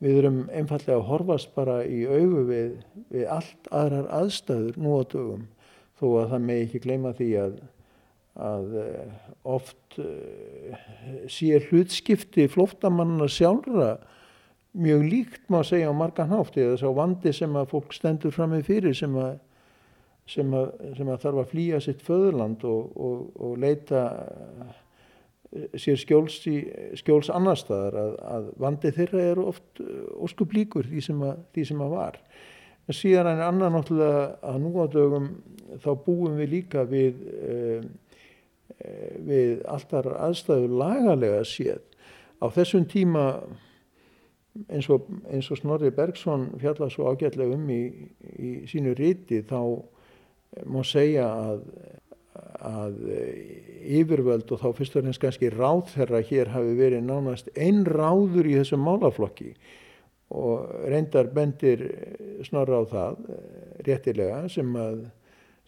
Við 0.03 0.19
erum 0.21 0.41
einfallega 0.53 0.99
að 0.99 1.07
horfast 1.07 1.53
bara 1.55 1.79
í 1.85 2.03
augu 2.05 2.43
við, 2.45 2.75
við 3.09 3.29
allt 3.33 3.69
aðrar 3.73 4.11
aðstæður 4.19 4.77
nú 4.77 4.99
á 4.99 5.03
dögum 5.09 5.47
þó 5.97 6.05
að 6.21 6.29
það 6.33 6.45
með 6.45 6.61
ekki 6.65 6.81
gleyma 6.83 7.13
því 7.17 7.29
að, 7.41 7.55
að 8.47 8.75
eh, 8.83 9.15
oft 9.55 9.97
uh, 10.03 10.83
sé 11.33 11.57
hlutskipti 11.65 12.45
flóttamanna 12.53 13.25
sjálfra 13.31 13.95
mjög 14.77 15.05
líkt 15.09 15.49
má 15.49 15.63
segja 15.65 15.89
á 15.89 15.93
margan 15.97 16.29
hátt. 16.29 16.57
Eða 16.57 16.75
þess 16.75 16.87
að 16.87 16.97
vandi 17.01 17.33
sem 17.33 17.57
að 17.57 17.71
fólk 17.73 17.97
stendur 17.97 18.35
fram 18.35 18.53
með 18.53 18.67
fyrir 18.69 18.97
sem 18.97 19.15
að, 19.17 19.39
sem 20.29 20.53
að, 20.53 20.67
sem 20.99 21.09
að 21.09 21.23
þarf 21.25 21.41
að 21.41 21.53
flýja 21.55 21.81
sitt 21.81 22.05
föðurland 22.05 22.65
og, 22.69 22.91
og, 22.93 23.23
og 23.41 23.57
leita 23.63 24.03
sér 25.79 25.99
skjóls, 25.99 26.39
í, 26.49 26.57
skjóls 26.99 27.29
annar 27.33 27.59
staðar 27.59 27.97
að, 28.01 28.13
að 28.35 28.47
vandi 28.61 28.91
þeirra 28.95 29.25
er 29.31 29.41
oft 29.41 29.81
uh, 29.83 30.03
óskup 30.23 30.55
líkur 30.55 30.89
því 30.89 31.03
sem 31.09 31.21
að, 31.23 31.43
því 31.55 31.67
sem 31.71 31.83
að 31.85 31.93
var. 31.95 32.19
En 32.87 32.95
síðan 32.95 33.29
er 33.33 33.45
annar 33.47 33.71
náttúrulega 33.73 34.25
að 34.47 34.59
nú 34.63 34.73
á 34.79 34.85
dögum 34.91 35.29
þá 35.83 35.89
búum 36.05 36.37
við 36.39 36.51
líka 36.53 36.85
við, 36.87 37.17
eh, 37.43 37.81
við 39.27 39.63
alltaf 39.67 40.07
aðstæðu 40.07 40.69
lagalega 40.79 41.41
séð. 41.43 41.81
Á 42.39 42.47
þessum 42.55 42.85
tíma 42.87 43.25
eins 44.71 44.87
og, 44.93 45.09
eins 45.27 45.49
og 45.51 45.59
Snorri 45.59 45.91
Bergson 45.91 46.47
fjalla 46.61 46.87
svo 46.93 47.11
ágætlega 47.11 47.57
um 47.57 47.67
í, 47.69 47.81
í 48.39 48.51
sínu 48.69 48.95
ríti 48.97 49.43
þá 49.45 49.59
má 50.65 50.79
segja 50.87 51.27
að 51.27 51.65
að 52.67 52.97
eh, 53.11 53.97
yfirvöld 53.99 54.51
og 54.51 54.61
þá 54.61 54.67
fyrst 54.77 54.97
og 54.97 55.05
reynst 55.05 55.21
kannski 55.23 55.51
ráð 55.53 55.91
þeirra 55.93 56.21
hér 56.29 56.53
hafi 56.53 56.75
verið 56.77 57.05
nánast 57.07 57.51
einn 57.55 57.85
ráður 57.87 58.49
í 58.49 58.57
þessum 58.59 58.83
málaflokki. 58.85 59.53
Og 60.35 60.67
reyndar 60.91 61.31
bendir 61.33 61.85
eh, 61.87 62.43
snorra 62.47 62.81
á 62.81 62.85
það 62.91 63.19
eh, 63.31 63.41
réttilega 63.87 64.43
sem, 64.51 64.71
að, 64.75 65.03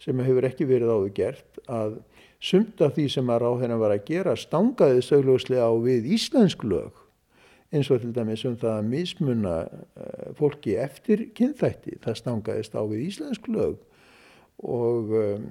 sem 0.02 0.24
hefur 0.26 0.48
ekki 0.50 0.68
verið 0.68 0.94
áður 0.94 1.12
gert 1.16 1.62
að 1.66 2.00
sumt 2.40 2.80
af 2.84 2.96
því 2.96 3.06
sem 3.12 3.30
að 3.32 3.42
ráð 3.44 3.60
þeirra 3.64 3.82
var 3.84 3.96
að 3.96 4.08
gera 4.08 4.38
stangaði 4.38 5.04
sögljóslega 5.04 5.68
á 5.68 5.74
við 5.80 6.10
íslensk 6.16 6.64
lög 6.64 7.06
eins 7.70 7.86
og 7.92 8.00
til 8.02 8.10
dæmis 8.16 8.42
um 8.48 8.56
það 8.58 8.80
að 8.80 8.88
mismunna 8.90 9.56
fólki 10.34 10.72
eftir 10.82 11.28
kynþætti. 11.38 12.00
Það 12.02 12.16
stangaðist 12.18 12.72
á 12.74 12.82
við 12.82 13.04
íslensk 13.04 13.46
lög 13.52 13.76
og 14.60 15.14
um, 15.16 15.46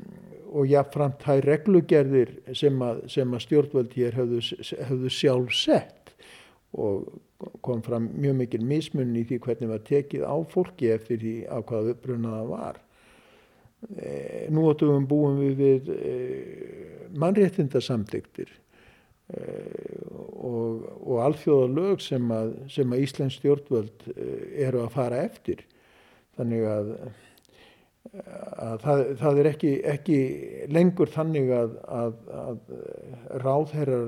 og 0.49 0.70
jáfnframt 0.70 1.24
þær 1.24 1.45
reglugerðir 1.45 2.36
sem 2.57 2.78
að, 2.84 3.01
sem 3.12 3.34
að 3.36 3.43
stjórnvöld 3.45 3.95
hér 3.97 4.18
hefðu, 4.18 4.41
hefðu 4.89 5.12
sjálf 5.14 5.55
sett 5.55 6.14
og 6.78 7.10
kom 7.66 7.82
fram 7.86 8.10
mjög 8.20 8.38
mikil 8.41 8.62
mismunni 8.68 9.24
í 9.24 9.28
því 9.30 9.39
hvernig 9.45 9.72
var 9.72 9.84
tekið 9.88 10.26
á 10.26 10.36
fólki 10.51 10.89
eftir 10.93 11.22
því 11.22 11.36
á 11.47 11.57
hvaða 11.62 11.93
uppbrunnaða 11.95 12.41
var. 12.49 12.80
E, 13.95 14.10
nú 14.51 14.66
átum 14.70 14.95
við 14.97 15.07
búum 15.12 15.39
við 15.39 15.62
við 15.62 15.93
e, 15.95 16.16
mannréttindasamdygtir 17.16 18.51
e, 18.51 19.45
og, 20.36 20.84
og 20.99 21.24
alþjóða 21.30 21.72
lög 21.78 22.03
sem 22.03 22.36
að, 22.36 22.53
að 22.68 22.99
Íslands 23.05 23.39
stjórnvöld 23.39 24.10
eru 24.18 24.84
að 24.84 24.93
fara 24.97 25.24
eftir. 25.30 25.64
Þannig 26.39 26.68
að 26.70 26.93
það, 28.10 29.01
það 29.20 29.39
er 29.41 29.49
ekki, 29.51 29.72
ekki 29.93 30.20
lengur 30.74 31.12
þannig 31.14 31.51
að, 31.53 31.76
að, 31.86 32.22
að 32.43 33.41
ráðherrar 33.43 34.07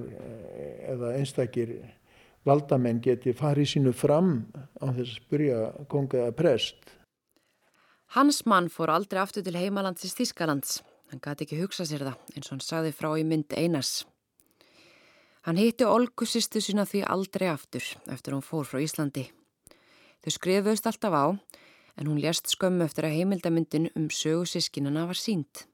eða 0.92 1.12
einstakir 1.20 1.76
valdamenn 2.48 3.02
geti 3.04 3.36
farið 3.38 3.76
sínu 3.76 3.94
fram 3.94 4.32
á 4.82 4.90
þess 4.90 5.06
að 5.06 5.18
spyrja 5.20 5.60
konga 5.92 6.26
eða 6.26 6.38
prest. 6.38 6.96
Hans 8.16 8.42
mann 8.50 8.68
fór 8.68 8.92
aldrei 8.92 9.22
aftur 9.22 9.46
til 9.46 9.56
heimalandsins 9.56 10.18
Þískalands. 10.18 10.80
Hann 11.12 11.22
gæti 11.24 11.46
ekki 11.46 11.62
hugsa 11.62 11.86
sér 11.88 12.08
það 12.08 12.34
eins 12.36 12.48
og 12.48 12.56
hann 12.56 12.66
sagði 12.66 12.96
frá 12.96 13.12
í 13.20 13.24
mynd 13.28 13.54
Einars. 13.56 14.02
Hann 15.48 15.58
hitti 15.58 15.88
Olgu 15.88 16.28
sýstu 16.28 16.62
sína 16.62 16.86
því 16.86 17.06
aldrei 17.10 17.48
aftur 17.50 17.86
eftir 18.12 18.36
hún 18.36 18.46
fór 18.46 18.68
frá 18.68 18.82
Íslandi. 18.84 19.26
Þau 20.22 20.32
skrifuðust 20.36 20.90
alltaf 20.90 21.16
á 21.18 21.26
en 22.02 22.08
hún 22.10 22.18
lést 22.18 22.50
skömmu 22.50 22.88
eftir 22.88 23.06
að 23.06 23.20
heimildamyndin 23.20 23.92
um 23.94 24.08
sögu 24.10 24.48
sískinana 24.50 25.06
var 25.06 25.20
sínt. 25.22 25.68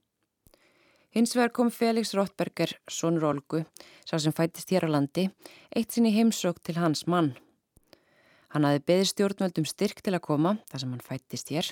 Hins 1.16 1.32
vegar 1.38 1.54
kom 1.56 1.70
Felix 1.72 2.12
Rottberger, 2.18 2.74
sonur 2.92 3.30
Olgu, 3.30 3.62
sá 4.04 4.20
sem 4.20 4.36
fættist 4.36 4.74
hér 4.76 4.86
á 4.86 4.90
landi, 4.92 5.30
eitt 5.72 5.96
sinni 5.96 6.12
heimsók 6.12 6.60
til 6.60 6.76
hans 6.82 7.06
mann. 7.08 7.32
Hann 8.52 8.68
hafi 8.68 8.84
beðið 8.84 9.08
stjórnvöldum 9.14 9.68
styrk 9.68 10.04
til 10.04 10.14
að 10.18 10.26
koma, 10.28 10.58
þar 10.68 10.84
sem 10.84 10.92
hann 10.92 11.06
fættist 11.06 11.54
hér, 11.56 11.70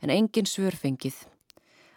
en 0.00 0.12
engin 0.14 0.48
svörfengið. 0.48 1.18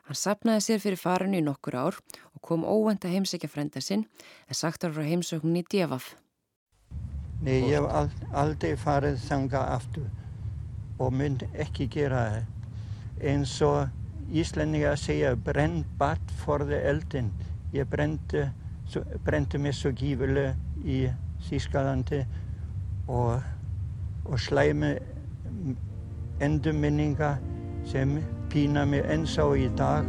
Hann 0.04 0.20
sapnaði 0.20 0.66
sér 0.66 0.84
fyrir 0.84 1.00
farinu 1.00 1.40
í 1.40 1.46
nokkur 1.46 1.78
ár 1.80 2.00
og 2.34 2.42
kom 2.44 2.68
óvend 2.68 3.08
að 3.08 3.16
heimsækja 3.16 3.48
frenda 3.48 3.80
sinn, 3.80 4.04
en 4.52 4.60
sagt 4.60 4.84
var 4.84 4.92
frá 4.92 5.08
heimsókninni 5.08 5.64
í 5.64 5.70
Djefaf. 5.72 6.18
Nei, 7.44 7.64
ég 7.72 7.80
hef 7.80 8.28
aldrei 8.36 8.76
farið 8.80 9.24
þanga 9.24 9.64
aftur 9.78 10.12
og 11.00 11.14
mynd 11.14 11.46
ekki 11.54 11.88
gera 11.92 12.26
það 12.30 12.54
eins 13.24 13.56
og 13.66 13.88
Íslandingar 14.34 14.98
segja 14.98 15.34
brenn 15.36 15.84
batt 16.00 16.32
forði 16.42 16.80
eldin. 16.90 17.30
Ég 17.74 17.88
brendi, 17.90 18.46
brendi 19.26 19.60
mig 19.62 19.76
svo 19.78 19.92
gífilega 19.94 20.56
í 20.86 21.06
Þískalandi 21.44 22.22
og, 23.12 23.44
og 24.26 24.40
slæmi 24.40 24.94
endurminninga 26.44 27.36
sem 27.90 28.18
pína 28.50 28.86
mig 28.88 29.04
ensá 29.12 29.46
í 29.60 29.68
dag. 29.78 30.08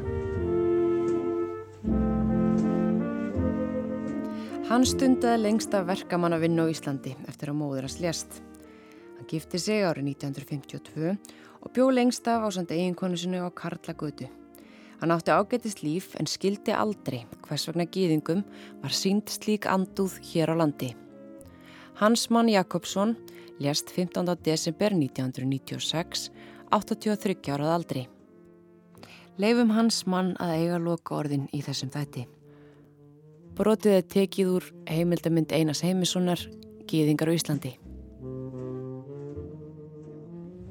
Hann 4.71 4.87
stundaði 4.89 5.43
lengst 5.43 5.75
af 5.77 5.89
verkamann 5.91 6.35
að 6.35 6.47
vinna 6.47 6.65
á 6.65 6.73
Íslandi 6.73 7.13
eftir 7.29 7.53
að 7.53 7.61
móður 7.61 7.91
að 7.91 7.97
slést 7.99 8.41
Hann 9.25 9.39
gifti 9.41 9.57
sig 9.57 9.81
árið 9.81 10.11
1952 10.21 11.15
og 11.65 11.71
bjó 11.73 11.87
lengst 11.89 12.27
af 12.29 12.43
á 12.45 12.49
sand 12.53 12.69
eiginkonu 12.69 13.17
sinu 13.17 13.41
á 13.41 13.49
Karlagötu. 13.49 14.27
Hann 15.01 15.13
átti 15.15 15.33
ágætist 15.33 15.81
líf 15.81 16.13
en 16.21 16.29
skildi 16.29 16.75
aldrei 16.77 17.23
hvers 17.47 17.65
vegna 17.65 17.87
gýðingum 17.89 18.43
var 18.83 18.93
sínt 18.93 19.33
slík 19.33 19.65
andúð 19.65 20.19
hér 20.21 20.53
á 20.53 20.61
landi. 20.61 20.91
Hans 21.97 22.29
mann 22.29 22.53
Jakobsson 22.53 23.17
lést 23.59 23.89
15. 23.89 24.29
desember 24.45 24.93
1996, 24.93 26.29
83 26.69 27.49
árað 27.49 27.73
aldri. 27.73 28.03
Leifum 29.39 29.73
hans 29.73 30.05
mann 30.05 30.37
að 30.37 30.53
eiga 30.59 30.79
loka 30.79 31.17
orðin 31.17 31.49
í 31.49 31.63
þessum 31.65 31.89
þætti. 31.89 32.27
Brotið 33.57 33.97
er 34.03 34.05
tekið 34.05 34.53
úr 34.59 34.69
heimildamind 34.85 35.57
Einars 35.57 35.81
Heimissonar, 35.81 36.45
Gýðingar 36.85 37.33
á 37.33 37.37
Íslandi. 37.41 37.75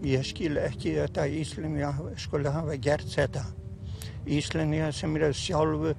Ég 0.04 0.24
skil 0.28 0.58
ekki 0.60 0.98
þetta 0.98 1.24
að 1.24 1.36
Íslandinga 1.40 1.92
skulle 2.20 2.52
hafa 2.52 2.76
gert 2.76 3.08
þetta. 3.08 3.46
Íslandinga 4.28 4.92
sem 4.92 5.16
eru 5.16 5.32
sjálfu 5.36 5.94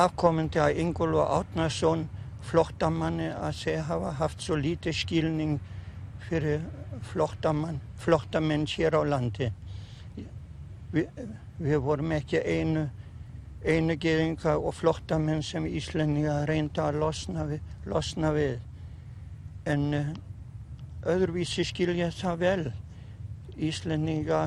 afkomandi 0.00 0.60
að 0.60 0.80
Ingólu 0.84 1.22
Átnarsson 1.24 2.04
flottamanni 2.44 3.30
að 3.32 3.56
segja 3.56 3.86
hafa 3.88 4.12
haft 4.20 4.44
svo 4.44 4.56
lítið 4.60 4.96
skilning 4.96 5.56
fyrir 6.28 6.62
flottamenn 7.10 8.66
hér 8.68 8.96
á 8.96 9.02
landi. 9.04 9.50
Vi, 10.92 11.04
við 11.58 11.82
vorum 11.84 12.12
ekki 12.12 12.40
einu, 12.44 12.88
einu 13.64 13.96
geðinga 13.96 14.56
og 14.58 14.74
flottamenn 14.74 15.42
sem 15.42 15.66
Íslendinga 15.66 16.42
reynda 16.48 16.90
að 16.90 17.00
losna 17.04 17.46
við. 17.48 17.60
Losna 17.88 18.32
við. 18.36 18.58
En 19.68 19.94
uh, 19.94 20.10
öðruvísi 21.06 21.64
skilja 21.64 22.10
það 22.12 22.42
vel. 22.44 22.72
Íslendinga 23.60 24.42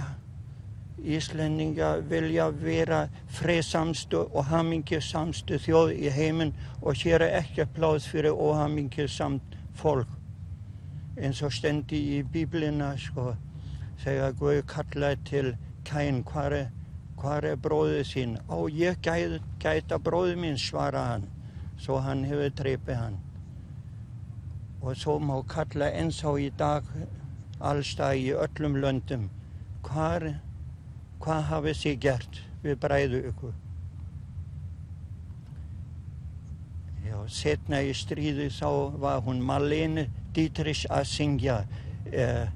Íslendinga 1.04 1.98
vilja 2.08 2.46
vera 2.50 3.08
fresamstu 3.28 4.22
og 4.32 4.46
hamingjusamstu 4.48 5.58
þjóð 5.60 5.90
í 5.98 6.12
heiminn 6.14 6.54
og 6.82 6.96
hér 7.02 7.26
er 7.26 7.40
ekki 7.42 7.66
pláð 7.76 8.06
fyrir 8.08 8.38
óhamingjusamt 8.38 9.58
fólk. 9.76 10.08
Eins 11.18 11.42
og 11.44 11.52
stendi 11.54 12.00
í 12.16 12.22
bíblina 12.24 12.94
sko, 12.98 13.34
þegar 14.06 14.38
Guð 14.40 14.62
kallaði 14.70 15.20
til 15.30 15.52
kæn, 15.86 16.24
hvað 16.30 16.58
er, 16.62 16.72
hvar 17.20 17.46
er 17.52 17.60
bróðið 17.60 18.06
sín? 18.08 18.38
Ó, 18.48 18.70
ég 18.70 19.02
gæt, 19.04 19.42
gæta 19.60 20.00
bróðið 20.00 20.40
mín, 20.46 20.58
svara 20.58 21.04
hann, 21.12 21.28
svo 21.78 22.00
hann 22.06 22.24
hefur 22.30 22.54
trefið 22.56 23.02
hann. 23.02 23.20
Og 24.84 24.98
svo 25.00 25.18
má 25.20 25.38
kalla 25.48 25.88
eins 25.96 26.24
og 26.28 26.42
í 26.44 26.50
dag 26.60 26.88
allstað 27.64 28.20
í 28.20 28.32
öllum 28.36 28.76
löndum, 28.84 29.30
hvað 29.88 30.34
hvað 31.24 31.46
hafið 31.50 31.78
þið 31.80 32.00
gert 32.04 32.40
við 32.64 32.80
bræðu 32.84 33.20
ykkur? 33.30 33.54
Já, 37.08 37.16
setna 37.32 37.80
í 37.84 37.94
stríði 37.96 38.50
þá 38.52 38.68
var 39.00 39.24
hún 39.24 39.40
Marlene 39.44 40.10
Dietrich 40.36 40.84
að 40.92 41.08
syngja 41.08 41.62
eh, 42.12 42.52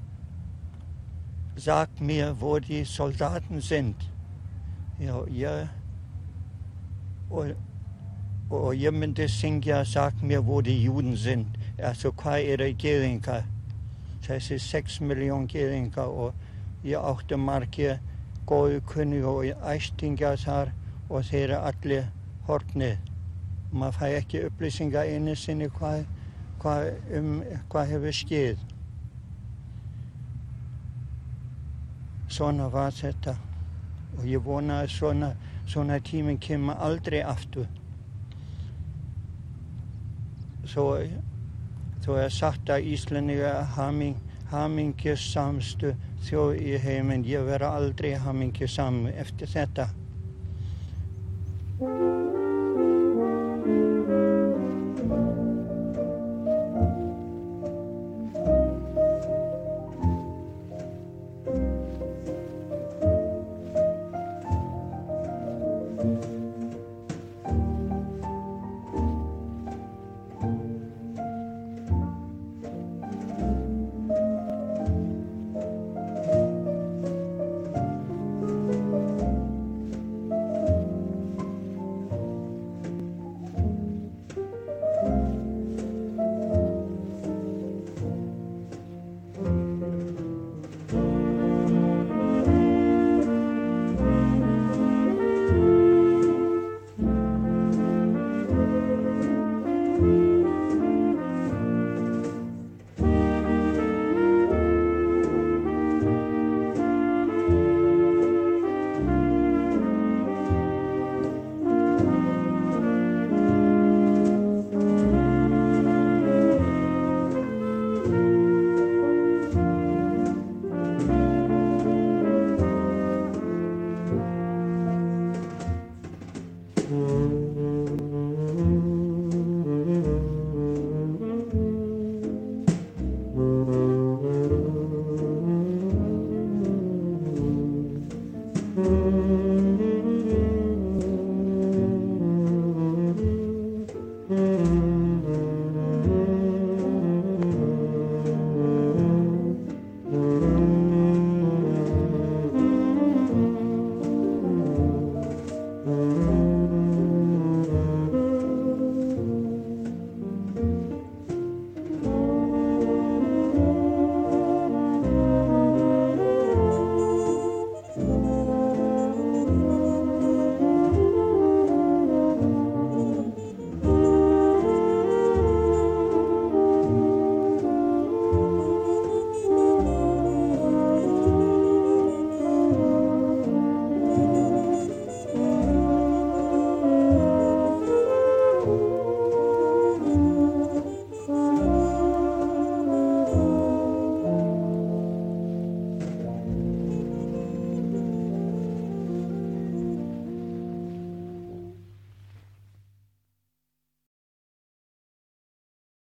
Sag 1.58 1.98
mir, 1.98 2.36
wo 2.38 2.60
die 2.62 2.84
Soldaten 2.86 3.60
sind. 3.60 4.04
Já, 5.00 5.16
ég 5.26 5.66
og, 7.30 7.56
og 8.50 8.68
ég 8.78 8.94
myndi 8.94 9.26
syngja 9.26 9.82
mir, 10.22 10.46
wo 10.46 10.60
die 10.60 10.84
Juden 10.84 11.16
sind. 11.16 11.57
Altså, 11.78 12.10
hvað 12.10 12.48
eru 12.52 12.66
geðingar? 12.74 13.44
Þessi 14.26 14.56
6 14.58 14.96
miljón 15.06 15.44
geðingar 15.46 16.10
og 16.10 16.34
ég 16.82 16.98
átti 16.98 17.38
margir 17.38 18.00
góðu 18.50 18.80
kunni 18.88 19.20
og 19.22 19.44
æstingja 19.46 20.32
þar 20.42 20.72
og 21.08 21.28
þeir 21.28 21.44
eru 21.44 21.60
allir 21.70 22.08
hortnið. 22.48 22.96
Maður 23.70 23.98
fæ 24.00 24.06
ekki 24.16 24.42
upplýsinga 24.48 25.04
einu 25.06 25.36
sinni 25.36 25.68
hvað, 25.78 26.02
hvað, 26.62 26.90
um, 27.20 27.30
hvað 27.70 27.92
hefur 27.92 28.18
skeið. 28.22 28.66
Svona 32.28 32.68
var 32.72 32.90
þetta 32.96 33.36
og 34.18 34.26
ég 34.26 34.42
vona 34.42 34.82
að 34.82 34.94
svona, 34.96 35.30
svona 35.68 36.02
tíminn 36.02 36.42
kemur 36.42 36.80
aldrei 36.82 37.20
aftur. 37.22 37.68
Svo, 40.68 40.90
svo 42.08 42.16
er 42.16 42.30
sagt 42.32 42.70
að 42.72 42.86
Íslandinga 42.88 43.50
haming, 43.74 44.14
hamingjusamstu 44.48 45.90
þjóð 46.24 46.54
í 46.56 46.78
heiminn, 46.80 47.26
ég 47.28 47.44
vera 47.44 47.74
aldrei 47.76 48.14
hamingi 48.16 48.64
saman 48.64 49.12
eftir 49.12 49.52
þetta. 49.52 49.90